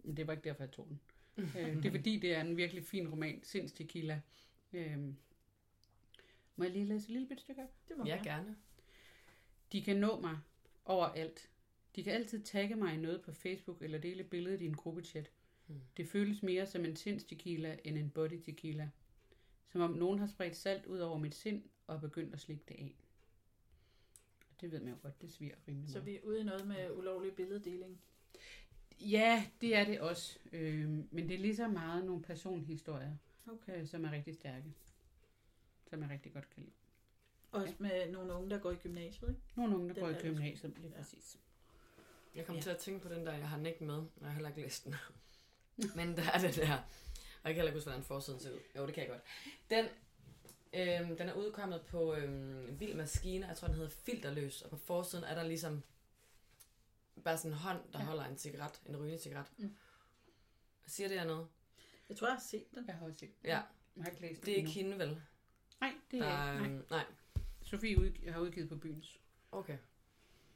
[0.04, 1.00] Men det var ikke derfor, jeg tog den.
[1.38, 4.22] Øh, det er fordi, det er en virkelig fin roman, Sinds Tequila.
[4.74, 4.98] Øh,
[6.56, 7.62] må jeg lige læse et lille bitte stykke?
[7.88, 8.24] Det må Ja, være.
[8.24, 8.56] gerne.
[9.72, 10.40] De kan nå mig,
[10.86, 11.50] overalt.
[11.96, 15.32] De kan altid tagge mig i noget på Facebook eller dele billedet i en gruppechat.
[15.68, 15.82] Hmm.
[15.98, 18.90] Det føles mere som en sinds tequila end en body tequila.
[19.68, 22.76] Som om nogen har spredt salt ud over mit sind og begyndt at slikke det
[22.76, 22.96] af.
[24.62, 26.06] Det ved man jo godt, det sviger rimelig Så meget.
[26.06, 28.02] vi er ude i noget med ulovlig billeddeling.
[29.02, 30.40] Ja, det er det også.
[30.52, 33.12] Øh, men det er lige så meget nogle personhistorier,
[33.52, 33.82] Okay.
[33.82, 34.66] øh, som er rigtig stærke.
[35.90, 36.76] Som jeg rigtig godt kan lide.
[37.52, 39.42] Også med nogle unge, der går i gymnasiet, ikke?
[39.56, 40.98] Nogle unge, der Den går i er gymnasiet, lige ja.
[40.98, 41.38] præcis.
[42.36, 42.60] Jeg kom Ja.
[42.60, 42.64] ja.
[42.64, 44.50] til at tænke på den der, jeg har den ikke med, og jeg har heller
[44.50, 44.96] ikke læst den.
[45.96, 46.74] Men der er det der.
[47.44, 48.60] Og jeg kan heller ikke huske, hvordan forsiden ser ud.
[48.78, 49.22] Jo, det kan jeg godt.
[49.70, 49.86] Den,
[50.74, 54.62] øhm, den er udkommet på øhm, Vild Maskine, jeg tror, den hedder Filterløs.
[54.62, 55.84] Og på forsiden er der ligesom
[57.24, 58.06] bare sådan en hånd, der Ja.
[58.06, 59.48] holder en cigaret, en rygende cigaret.
[59.58, 59.76] Mm.
[60.88, 61.48] Siger det her noget?
[62.10, 62.88] Jeg tror, jeg har set den.
[62.88, 63.32] Jeg har også set.
[63.44, 63.62] Ja.
[63.96, 64.70] Jeg har ikke læst Det er endnu.
[64.70, 65.22] ikke hende, vel?
[65.82, 66.64] Nej, det Der, er ikke.
[66.64, 66.74] Nej.
[66.76, 67.06] øhm, nej.
[67.62, 69.20] Sofie udg- har udgivet på byens.
[69.52, 69.78] Okay.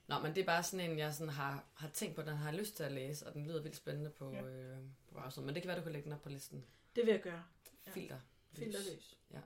[0.08, 2.50] Nå, men det er bare sådan en, jeg sådan har, har tænkt på, den har
[2.52, 4.42] jeg lyst til at læse, og den lyder vildt spændende på, Ja.
[4.44, 4.48] ja.
[4.48, 5.46] øh, på bagsiden.
[5.46, 6.66] Men det kan være, du kan lægge den op på listen.
[6.96, 7.44] Det vil jeg gøre.
[7.88, 7.92] Ja.
[7.92, 8.20] Filter.
[8.54, 9.18] Filterløs.
[9.32, 9.40] Ja.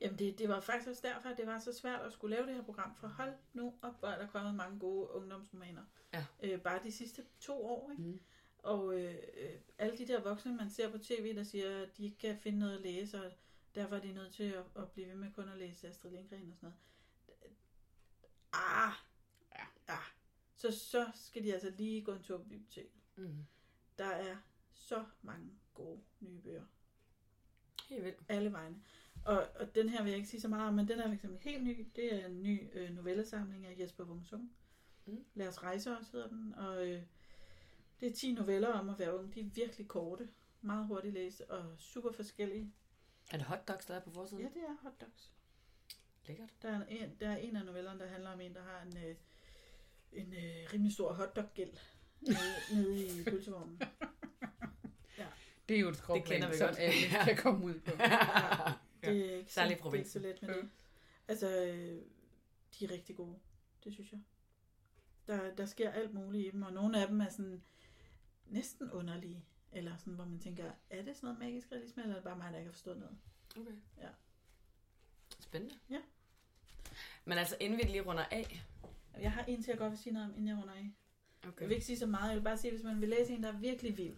[0.00, 2.46] Jamen, det, det var faktisk også derfor, at det var så svært at skulle lave
[2.46, 2.94] det her program.
[2.96, 5.82] For hold nu op, hvor er der kommet mange gode ungdomsromaner.
[6.12, 6.26] Ja.
[6.42, 8.02] Øh, bare de sidste to år, ikke?
[8.02, 8.20] Mm.
[8.58, 9.14] Og øh,
[9.78, 12.58] alle de der voksne, man ser på tv, der siger, at de ikke kan finde
[12.58, 13.32] noget at læse, og
[13.74, 16.50] derfor er de nødt til at, at blive ved med kun at læse Astrid Lindgren
[16.50, 16.76] og sådan noget.
[18.52, 18.92] Ah,
[19.54, 19.92] Ja.
[19.92, 19.98] ah.
[20.56, 23.00] Så, så skal de altså lige gå en tur på biblioteket.
[23.16, 23.46] Mm.
[23.98, 24.36] Der er
[24.72, 26.64] så mange gode nye bøger.
[27.88, 28.18] Helt vildt.
[28.28, 28.82] Alle vegne.
[29.24, 31.14] Og, og den her vil jeg ikke sige så meget om, men den er for
[31.14, 31.86] eksempel helt ny.
[31.96, 34.52] Det er en ny øh, novellesamling af Jesper Wungsung.
[35.06, 35.24] Mm.
[35.34, 36.54] Lad os rejse os hedder den.
[36.54, 37.02] Og øh,
[38.00, 39.34] det er 10 noveller om at være ung.
[39.34, 40.28] De er virkelig korte.
[40.60, 42.72] Meget hurtigt læst og super forskellige.
[43.32, 44.42] Er det hotdogs, der er på forsiden?
[44.42, 45.32] Ja, det er hotdogs.
[46.26, 46.50] Lækkert.
[46.62, 48.96] Der er, en, der er en af novellerne, der handler om en, der har en,
[49.08, 49.14] øh,
[50.12, 51.72] en øh, rimelig stor hotdog-gæld
[52.20, 52.36] nede,
[52.74, 53.82] nede i pølsevognen.
[55.68, 56.78] Det er jo et skråplan, kender vi som godt.
[56.78, 57.24] alle Ja.
[57.24, 57.90] kan komme ud på.
[59.08, 60.70] Det er ikke, så, Særligt i det er ikke så let med det.
[61.28, 62.02] Altså, øh,
[62.78, 63.38] de er rigtig gode.
[63.84, 64.20] Det synes jeg.
[65.26, 67.62] Der, der sker alt muligt i dem, og nogle af dem er sådan
[68.46, 69.44] næsten underlige.
[69.72, 72.36] Eller sådan, hvor man tænker, er det sådan noget magisk realisme, eller er det bare
[72.36, 73.18] mig, der ikke har forstået noget?
[73.56, 73.76] Okay.
[73.98, 74.08] Ja.
[75.40, 75.74] Spændende.
[75.90, 76.00] Ja.
[77.24, 78.64] Men altså, inden vi lige runder af.
[79.20, 80.90] Jeg har en til, jeg godt vil sige noget om, inden jeg runder af.
[81.48, 81.60] Okay.
[81.60, 83.42] Jeg vil ikke sige så meget, jeg vil bare sige, hvis man vil læse en,
[83.42, 84.16] der er virkelig vild,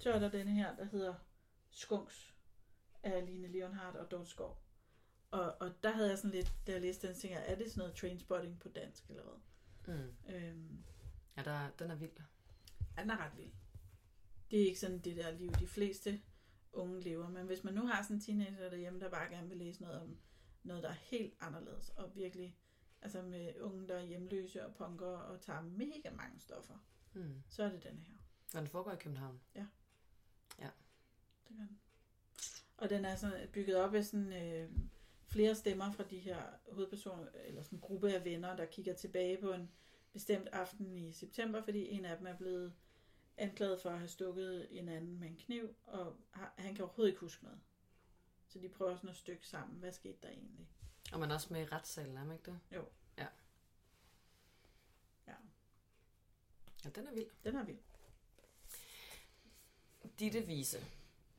[0.00, 1.14] så er der denne her, der hedder
[1.70, 2.31] Skunks
[3.02, 4.62] af Line Leonhardt og Dorte Skov.
[5.30, 7.70] Og, og der havde jeg sådan lidt, da jeg læste den, tænkte jeg, er det
[7.70, 9.94] sådan noget trainspotting på dansk eller hvad?
[9.96, 10.34] Mm.
[10.34, 10.84] Øhm,
[11.36, 12.10] Ja, der, den er vild.
[12.96, 13.52] ja, den er ret vild.
[14.50, 16.22] Det er ikke sådan det der liv, de fleste
[16.72, 17.28] unge lever.
[17.28, 20.00] Men hvis man nu har sådan en teenager derhjemme, der bare gerne vil læse noget
[20.00, 20.18] om
[20.62, 22.58] noget, der er helt anderledes, og virkelig,
[23.02, 26.78] altså med unge, der er hjemløse og punker og tager mega mange stoffer,
[27.14, 27.42] Mm.
[27.48, 28.14] så er det den her.
[28.54, 29.40] Og den foregår i København.
[31.48, 31.80] Det gør den.
[32.82, 34.70] Og den er sådan bygget op af sådan øh,
[35.26, 39.40] flere stemmer fra de her hovedpersoner, eller sådan en gruppe af venner, der kigger tilbage
[39.40, 39.70] på en
[40.12, 42.72] bestemt aften i september, fordi en af dem er blevet
[43.36, 47.10] anklaget for at have stukket en anden med en kniv, og har, han kan overhovedet
[47.10, 47.60] ikke huske noget.
[48.48, 50.68] Så de prøver sådan at stykke sammen, hvad skete der egentlig?
[51.12, 52.60] Og man er også med i retssalen, er man ikke det?
[52.76, 52.84] Jo.
[53.18, 53.26] Ja.
[55.26, 55.34] Ja.
[56.84, 57.30] Ja, den er vild.
[57.44, 57.78] Den er vild.
[60.18, 60.78] Ditte Vise.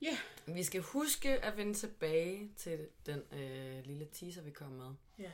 [0.03, 0.17] Ja.
[0.53, 4.93] Vi skal huske at vende tilbage til den øh, lille teaser, vi kom med.
[5.19, 5.31] Ja.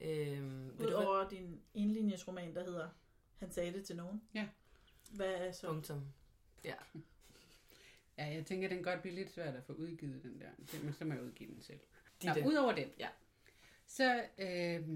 [0.00, 2.88] Øhm, vil du Udover din enlinjesroman, der hedder
[3.38, 4.22] Han sagde det til nogen.
[4.34, 4.48] Ja.
[5.10, 5.66] Hvad er så?
[5.66, 6.04] Punktum.
[6.64, 6.74] Ja,
[8.34, 10.48] jeg tænker, den godt blive lidt svært at få udgivet, den der.
[10.72, 11.80] Det- Men så må jeg udgive den selv.
[12.24, 12.48] Nå, Ditte.
[12.48, 13.08] udover den, Ja.
[13.86, 14.24] så...
[14.38, 14.88] Øh,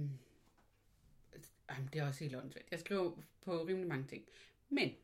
[1.70, 2.70] jamen, det er også helt åndssvagt.
[2.70, 3.12] Jeg skriver
[3.42, 4.24] på rimelig mange ting.
[4.68, 4.94] Men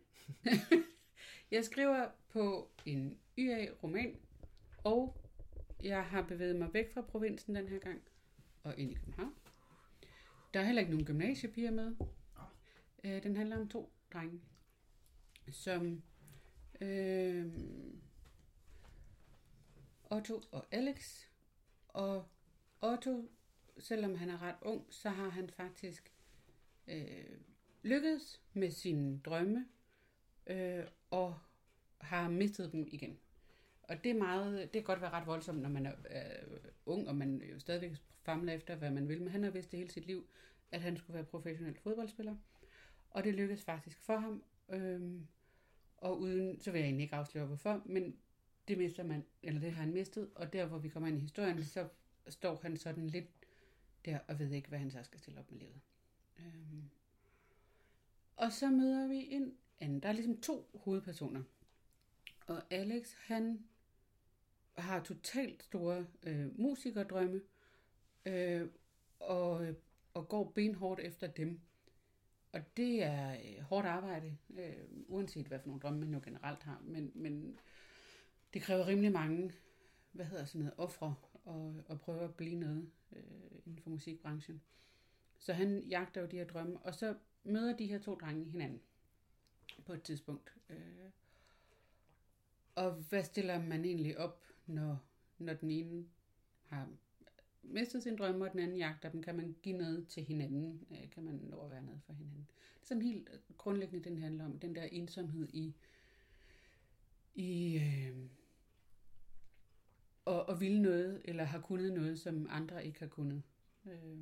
[1.51, 4.17] jeg skriver på en YA-roman,
[4.85, 5.17] og
[5.83, 8.03] jeg har bevæget mig væk fra provinsen den her gang,
[8.63, 9.35] og ind i København.
[10.55, 11.97] Der er heller ikke nogen gymnasiepiger med.
[13.05, 14.41] Øh, den handler om to drenge,
[15.51, 16.03] som
[16.81, 17.53] øh,
[20.11, 21.25] Otto og Alex.
[21.89, 22.29] Og
[22.83, 23.31] Otto,
[23.79, 26.13] selvom han er ret ung, så har han faktisk
[26.89, 27.41] øh,
[27.83, 29.67] lykkedes med sine drømme,
[30.47, 31.39] øh, og
[32.01, 33.19] har mistet dem igen.
[33.91, 37.09] Og det er meget, det kan godt være ret voldsomt, når man er øh, ung,
[37.09, 39.23] og man jo stadigvæk famler efter, hvad man vil.
[39.23, 40.27] Men han har vidst det hele sit liv,
[40.71, 42.37] at han skulle være professionel fodboldspiller.
[43.11, 44.43] Og det lykkedes faktisk for ham.
[44.69, 45.21] Øh,
[45.97, 48.17] og uden, så vil jeg egentlig ikke afsløre hvorfor, men
[48.69, 51.21] det mister man, eller det har han mistet, og der hvor vi kommer ind i
[51.21, 51.89] historien, så
[52.29, 53.29] står han sådan lidt
[54.05, 55.81] der og ved ikke, hvad han så skal stille op med livet.
[56.39, 56.91] Øhm,
[58.37, 60.01] Og så møder vi en anden.
[60.01, 61.43] Der er ligesom to hovedpersoner.
[62.47, 63.65] Og Alex, han
[64.79, 67.41] har totalt store øh, musikerdrømme,
[68.27, 68.69] øh,
[69.21, 69.75] og,
[70.15, 71.61] og går benhårdt efter dem.
[72.53, 74.75] Og det er øh, hårdt arbejde, øh,
[75.09, 76.81] uanset hvad for nogle drømme man jo generelt har.
[76.85, 77.59] Men, men
[78.55, 79.53] det kræver rimelig mange,
[80.13, 81.15] hvad hedder sådan noget, ofre
[81.45, 83.23] og, og prøve at blive noget øh,
[83.67, 84.63] inden for musikbranchen.
[85.39, 87.15] Så han jagter jo de her drømme, og så
[87.45, 88.81] møder de her to drenge hinanden
[89.85, 90.55] på et tidspunkt.
[90.71, 91.11] Øh,
[92.75, 95.05] og hvad stiller man egentlig op, når,
[95.39, 96.07] når den ene
[96.67, 96.89] har
[97.63, 99.23] mistet sin drømme, og den anden jagter dem?
[99.23, 100.87] Kan man give noget til hinanden?
[100.91, 102.47] Øh, kan man nå at være noget for hinanden?
[102.75, 105.75] Det er sådan helt øh, grundlæggende, den handler om, den der ensomhed i,
[107.35, 108.17] i øh,
[110.25, 113.43] og, og ville noget, eller har kunnet noget, som andre ikke har kunnet.
[113.87, 114.19] Øh,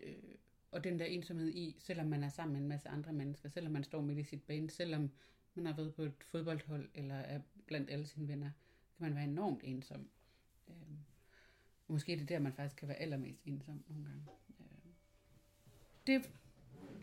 [0.00, 0.34] øh,
[0.70, 3.72] og den der ensomhed i, selvom man er sammen med en masse andre mennesker, selvom
[3.72, 5.10] man står midt i sit band, selvom
[5.54, 8.50] man har været på et fodboldhold, eller er blandt alle sine venner,
[8.96, 10.10] kan man være enormt ensom.
[10.68, 10.74] Øh,
[11.88, 14.24] måske er det der, man faktisk kan være allermest ensom nogle gange.
[14.60, 14.66] Øh,
[16.06, 16.32] det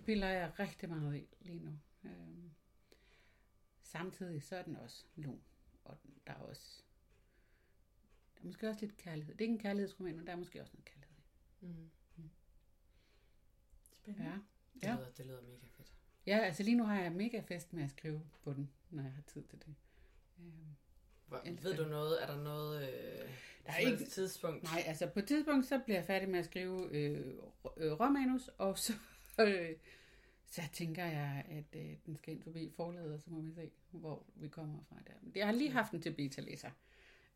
[0.05, 1.79] piller jeg rigtig meget i lige nu.
[2.03, 2.43] Øh,
[3.83, 5.41] samtidig så er den også lun,
[5.83, 6.83] og der er også
[8.35, 9.33] der er måske også lidt kærlighed.
[9.33, 11.15] Det er ikke en kærlighedsroman, men der er måske også noget kærlighed.
[11.61, 12.29] Mm.
[13.93, 14.29] Spændende.
[14.29, 14.39] Ja.
[14.73, 14.95] Det, Ja.
[14.95, 15.93] lyder, det lyder mega fedt.
[16.25, 19.11] Ja, altså lige nu har jeg mega fest med at skrive på den, når jeg
[19.13, 19.75] har tid til det.
[20.39, 20.75] Øhm,
[21.41, 22.23] Hvor, ved du noget?
[22.23, 23.29] Er der noget øh,
[23.65, 24.63] Der er ikke- tidspunkt?
[24.63, 27.33] Nej, altså på et tidspunkt, så bliver jeg færdig med at skrive øh,
[27.65, 28.93] ro- øh, romanus, og så,
[29.39, 29.69] øh,
[30.47, 33.71] så tænker jeg, at øh, den skal ind forbi forlaget, og så må vi se,
[33.91, 35.13] hvor vi kommer fra der.
[35.21, 36.69] Men Jeg har lige haft den til beta-læser.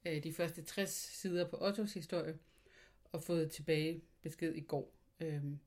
[0.05, 2.37] Øh, de første 60 sider på Ottos historie,
[3.11, 4.93] og fået tilbage besked i går.
[5.19, 5.59] Øhm,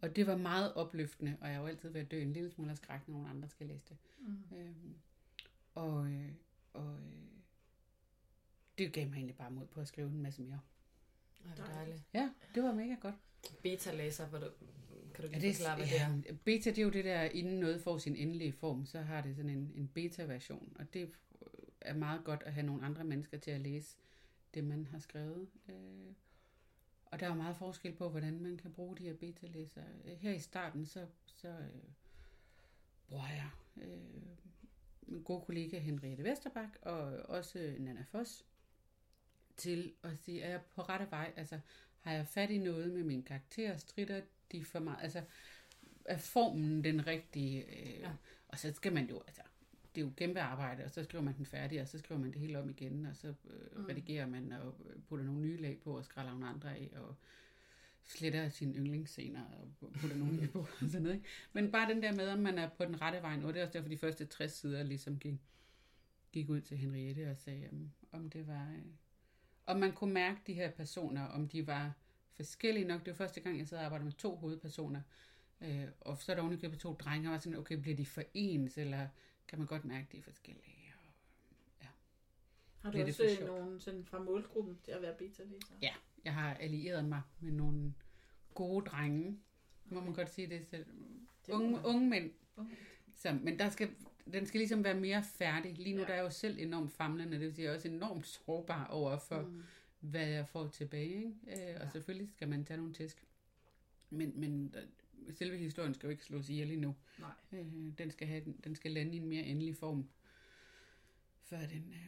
[0.00, 2.70] og det var meget opløftende, og jeg er jo altid at dø en lille smule
[2.70, 3.96] af skræk, når nogen andre skal læse det.
[4.20, 4.56] Mm.
[4.58, 4.94] Øhm,
[5.74, 6.32] og øh,
[6.72, 7.39] og øh,
[8.84, 10.60] det gav mig egentlig bare mod på at skrive en masse mere.
[11.44, 12.02] Ej, hvor dejligt.
[12.14, 13.14] Ja, det var mega godt.
[13.62, 14.46] Beta-læser, hvor du,
[15.14, 16.22] kan du Ja, lige det, forklare, hvad det er?
[16.26, 19.20] ja, beta, det er jo det der, inden noget får sin endelige form, så har
[19.22, 21.10] det sådan en, en beta-version, og det
[21.80, 23.96] er meget godt at have nogle andre mennesker til at læse
[24.54, 25.48] det, man har skrevet.
[25.68, 25.74] Øh,
[27.06, 29.84] og der er meget forskel på, hvordan man kan bruge de her beta-læsere.
[30.04, 31.82] Her i starten, så, så øh,
[33.08, 33.98] bruger jeg øh,
[35.02, 38.46] min gode kollega Henriette Vesterbak og også Nana Foss
[39.60, 41.32] til at sige, er jeg på rette vej?
[41.36, 41.60] Altså,
[42.00, 43.76] har jeg fat i noget med min karakter?
[43.76, 44.20] Stritter
[44.52, 44.98] de for meget?
[45.02, 45.22] Altså,
[46.04, 47.64] er formen den rigtige?
[47.64, 48.10] Øh, Ja.
[48.48, 49.42] Og så skal man jo, altså,
[49.94, 52.32] det er jo kæmpe arbejde, og så skriver man den færdig, og så skriver man
[52.32, 53.34] det hele om igen, og så øh,
[53.76, 53.80] Mm.
[53.80, 53.84] mm.
[53.86, 54.74] redigerer man og
[55.08, 57.16] putter nogle nye lag på, og skræller nogle andre af, og
[58.04, 61.14] sletter sine yndlingsscener og putter nogle nye på, og sådan noget.
[61.16, 61.26] Ikke?
[61.52, 63.62] Men bare den der med, om man er på den rette vej nu, det er
[63.62, 65.34] også derfor, de første 60 sider ligesom gik,
[66.32, 68.68] gik ud til Henriette og sagde, om, om det var...
[68.76, 68.82] Øh,
[69.70, 71.92] om man kunne mærke de her personer, om de var
[72.32, 73.00] forskellige nok.
[73.00, 75.00] Det var første gang, jeg sad og arbejdede med to hovedpersoner.
[75.60, 78.22] Øh, og så er der ovenikøbet to drenge, og var sådan, okay, bliver de for
[78.34, 79.08] ens, eller
[79.48, 80.94] kan man godt mærke, at de er forskellige?
[81.80, 81.86] Og
[82.80, 85.74] Har du Bliver det også for øh, nogen sådan fra målgruppen til at være beta-læser?
[85.82, 85.94] Ja.
[86.24, 87.94] Jeg har allieret mig med nogle
[88.54, 89.38] gode drenge,
[89.84, 90.86] må man godt sige det selv.
[91.46, 92.30] Det må Unge, unge mænd.
[92.56, 92.76] Unge.
[93.16, 93.90] Så, men der skal,
[94.32, 95.78] den skal ligesom være mere færdig.
[95.78, 96.02] Lige nu Ja.
[96.02, 96.06] ja.
[96.06, 98.86] der er jeg jo selv enormt famlende, det vil sige, jeg er også enormt sårbar
[98.86, 99.62] over for, Mm.
[100.00, 101.16] hvad jeg får tilbage.
[101.16, 101.28] Ikke?
[101.46, 101.90] Øh, og Ja.
[101.90, 103.24] selvfølgelig skal man tage nogle tæsk.
[104.10, 104.80] Men, men der,
[105.34, 106.94] selve historien skal jo ikke slås ihjel endnu.
[107.18, 107.30] Nej.
[107.52, 107.66] Øh,
[107.98, 110.08] den, skal have, den skal lande i en mere endelig form,
[111.42, 112.06] før den, øh,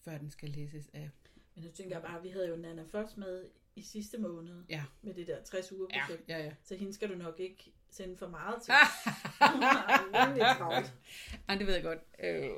[0.00, 1.10] før den skal læses af.
[1.54, 3.44] Men nu tænker jeg bare, vi havde jo Nana Foss med
[3.76, 4.84] i sidste måned Ja.
[5.02, 6.28] med det der 60 uger Ja, projekt.
[6.28, 6.54] ja, ja.
[6.62, 8.72] Så hende skal du nok ikke sende for meget til.
[8.72, 9.52] Ah!
[9.52, 10.94] Hun har rimelig travlt.
[11.48, 11.98] Ej, det ved jeg godt.
[12.18, 12.50] Øh,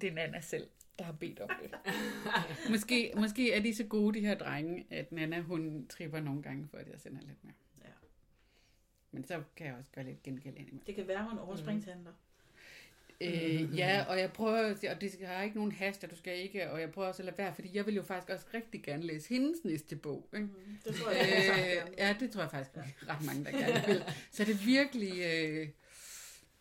[0.00, 0.68] det er Nana selv,
[0.98, 1.74] der har bedt om det.
[2.72, 6.68] måske, måske er de så gode, de her drenge, at Nana, hun tripper nogle gange
[6.70, 7.54] for, at jeg sender lidt mere.
[7.84, 7.90] Ja.
[9.10, 10.80] Men så kan jeg også gøre lidt gengæld ind.
[10.86, 12.12] Det kan være, hun er overspringshandler.
[13.20, 16.10] Øh, ja, og jeg prøver, at sige- og det skal, har ikke nogen hast, og
[16.10, 18.30] du skal ikke, og jeg prøver også at lade være, fordi jeg vil jo faktisk
[18.30, 20.28] også rigtig gerne læse hendes næste bog.
[20.34, 20.46] Ikke?
[20.46, 22.82] Mm, det tror jeg, jeg Øh, ja, det tror jeg faktisk ja.
[23.14, 24.04] ret mange, der gerne vil.
[24.30, 25.68] Så det er virkelig, øh,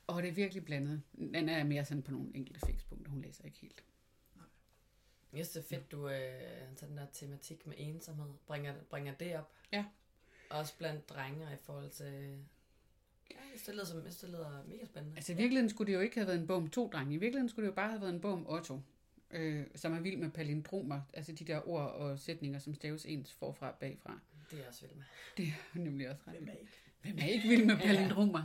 [0.08, 1.02] og det er virkelig blandet.
[1.18, 3.84] Den er mere sådan på nogle enkelte fikspunkter, hun læser ikke helt.
[5.34, 6.16] Jeg synes, det er fedt, du øh,
[6.76, 9.52] tager den der tematik med ensomhed, bringer, bringer det op.
[9.72, 9.86] Ja.
[10.50, 12.38] Også blandt drenge i forhold til...
[13.32, 13.36] Ja,
[13.66, 15.18] det lyder, som, det lyder mega spændende.
[15.18, 17.14] Altså i virkeligheden skulle det jo ikke have været en bog om to drenge.
[17.14, 18.82] I virkeligheden skulle det jo bare have været en bog om Otto,
[19.32, 21.02] øh, som er vild med palindromer.
[21.14, 24.20] Altså de der ord og sætninger, som staves ens forfra og bagfra.
[24.52, 25.04] Det er også vild med.
[25.38, 26.72] Det er nemlig også ret Hvem er ikke?
[27.02, 28.44] Hvem er ikke vild med palindromer?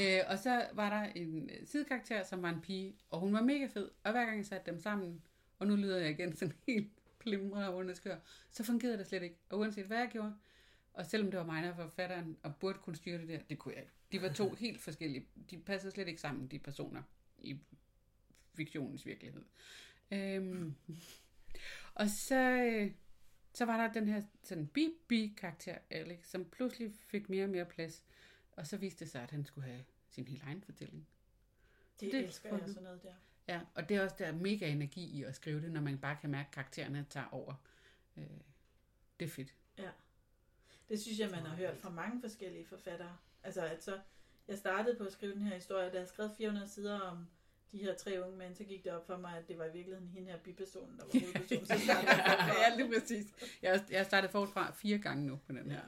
[0.00, 3.42] øh, og så var der en øh, sidekarakter, som var en pige, og hun var
[3.42, 3.90] mega fed.
[4.04, 5.22] Og hver gang jeg satte dem sammen,
[5.58, 8.16] og nu lyder jeg igen sådan helt plimrende og underskør,
[8.50, 9.36] så fungerede det slet ikke.
[9.50, 10.34] Og uanset hvad jeg gjorde,
[10.98, 13.58] og selvom det var mig, der var forfatteren, og burde kunne styre det der, det
[13.58, 13.94] kunne jeg ikke.
[14.12, 15.26] De var to helt forskellige.
[15.50, 17.02] De passede slet ikke sammen, de personer,
[17.38, 17.58] i
[18.54, 19.44] fiktionens virkelighed.
[20.10, 20.74] Øhm,
[21.94, 22.92] og så, øh,
[23.54, 28.04] så var der den her sådan bi-bi-karakter, Alex, som pludselig fik mere og mere plads.
[28.52, 31.08] Og så viste det sig, at han skulle have sin helt egen fortælling.
[32.00, 33.14] Det, Det elsker jeg sådan noget der.
[33.48, 35.98] Ja, og det er også der er mega energi i at skrive det, når man
[35.98, 37.54] bare kan mærke, at karaktererne tager over.
[38.16, 38.24] Øh,
[39.20, 39.54] det er fedt.
[40.88, 43.16] Det synes jeg, man har hørt fra mange forskellige forfattere.
[43.42, 44.00] Altså, at så,
[44.48, 47.26] jeg startede på at skrive den her historie, da jeg skrev 400 sider om
[47.72, 49.72] de her tre unge mænd, så gik det op for mig, at det var i
[49.72, 51.66] virkeligheden hende her bipersonen, der var hovedpersonen.
[51.66, 53.26] Så startede ja, lige præcis.
[53.62, 55.80] Jeg har, jeg har startet forfra fire gange nu på den her.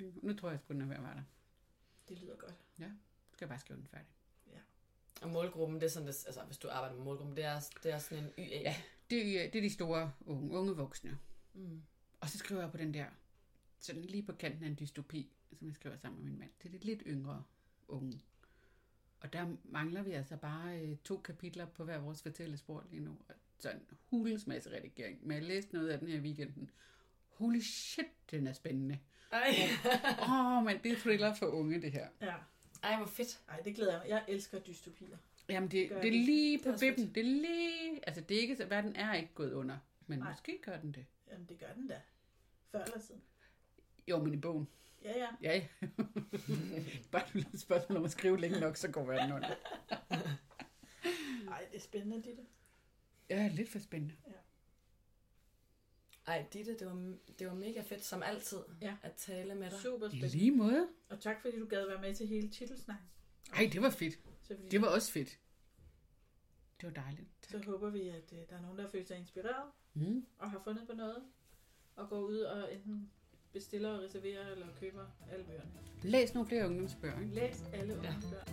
[0.00, 1.22] Ja, Nu tror jeg, at den er ved at være der.
[2.08, 2.54] det lyder godt.
[3.32, 4.06] Skal jeg bare skrive den færdig.
[5.22, 7.92] Og målgruppen, det er sådan, det, altså hvis du arbejder med målgruppen, det er, det
[7.92, 8.60] er sådan en YA.
[8.60, 8.76] Ja.
[9.10, 11.18] Det, er- det er de store unge, unge voksne.
[11.54, 11.82] Mm.
[12.20, 13.06] Og så skriver jeg på den der,
[13.78, 16.50] sådan lige på kanten af en dystopi, som jeg skriver sammen med min mand.
[16.62, 17.44] Det er de lidt yngre
[17.88, 18.20] unge.
[19.20, 23.10] Og der mangler vi altså bare øh, to kapitler på hver vores fortællespor lige nu.
[23.28, 25.26] Og Så en hulens masse redigering.
[25.26, 26.70] Men jeg læste noget af den her weekenden.
[27.28, 28.98] Holy shit, den er spændende.
[29.32, 29.54] Ej.
[30.22, 32.08] Åh, oh, men det er thriller for unge, det her.
[32.20, 32.34] Ja,
[32.82, 33.40] Ej, hvor fedt.
[33.48, 34.08] Ej, det glæder jeg mig.
[34.08, 35.16] Jeg elsker dystopier.
[35.48, 36.20] Jamen, det, Gør det er det.
[36.24, 37.04] lige Det på vippen.
[37.04, 37.14] fedt.
[37.14, 38.00] Det er lige...
[38.08, 39.78] Altså, det er ikke, så verden er ikke gået under.
[40.06, 40.30] Men Nej.
[40.30, 41.06] måske gør den det.
[41.30, 42.00] Jamen, det gør den da.
[42.72, 43.22] Før eller siden.
[44.08, 44.68] Jo, men i bogen.
[45.04, 45.28] Ja, ja.
[45.42, 45.66] Ja, ja.
[47.12, 49.48] Bare et spørgsmål om at skrive længe nok, så går verden under.
[51.48, 52.42] Ej, det er spændende, Ditte.
[53.30, 54.14] Ja, lidt for spændende.
[56.26, 58.96] Ej, Ditte, det var, det var mega fedt, som altid, Ja.
[59.02, 59.78] at tale med dig.
[59.80, 60.36] Super I spændende.
[60.36, 60.88] lige måde.
[61.08, 63.06] Og tak, fordi du gad være med til hele titelsnakken.
[63.54, 64.14] Ej, det var fedt.
[64.42, 65.38] Så, fordi, Det var også fedt.
[66.80, 67.28] Det var dejligt.
[67.42, 70.26] så håber vi, at øh, der er nogen, der føler sig inspireret Mm.
[70.38, 71.22] og har fundet på noget.
[71.96, 73.10] Og går ud og enten
[73.56, 75.70] bestiller og reserverer eller køber alle bøgerne.
[76.02, 77.34] Læs nogle flere ungdomsbøger, ikke?
[77.34, 77.98] Læs alle Ja.
[77.98, 78.44] ungdomsbøger.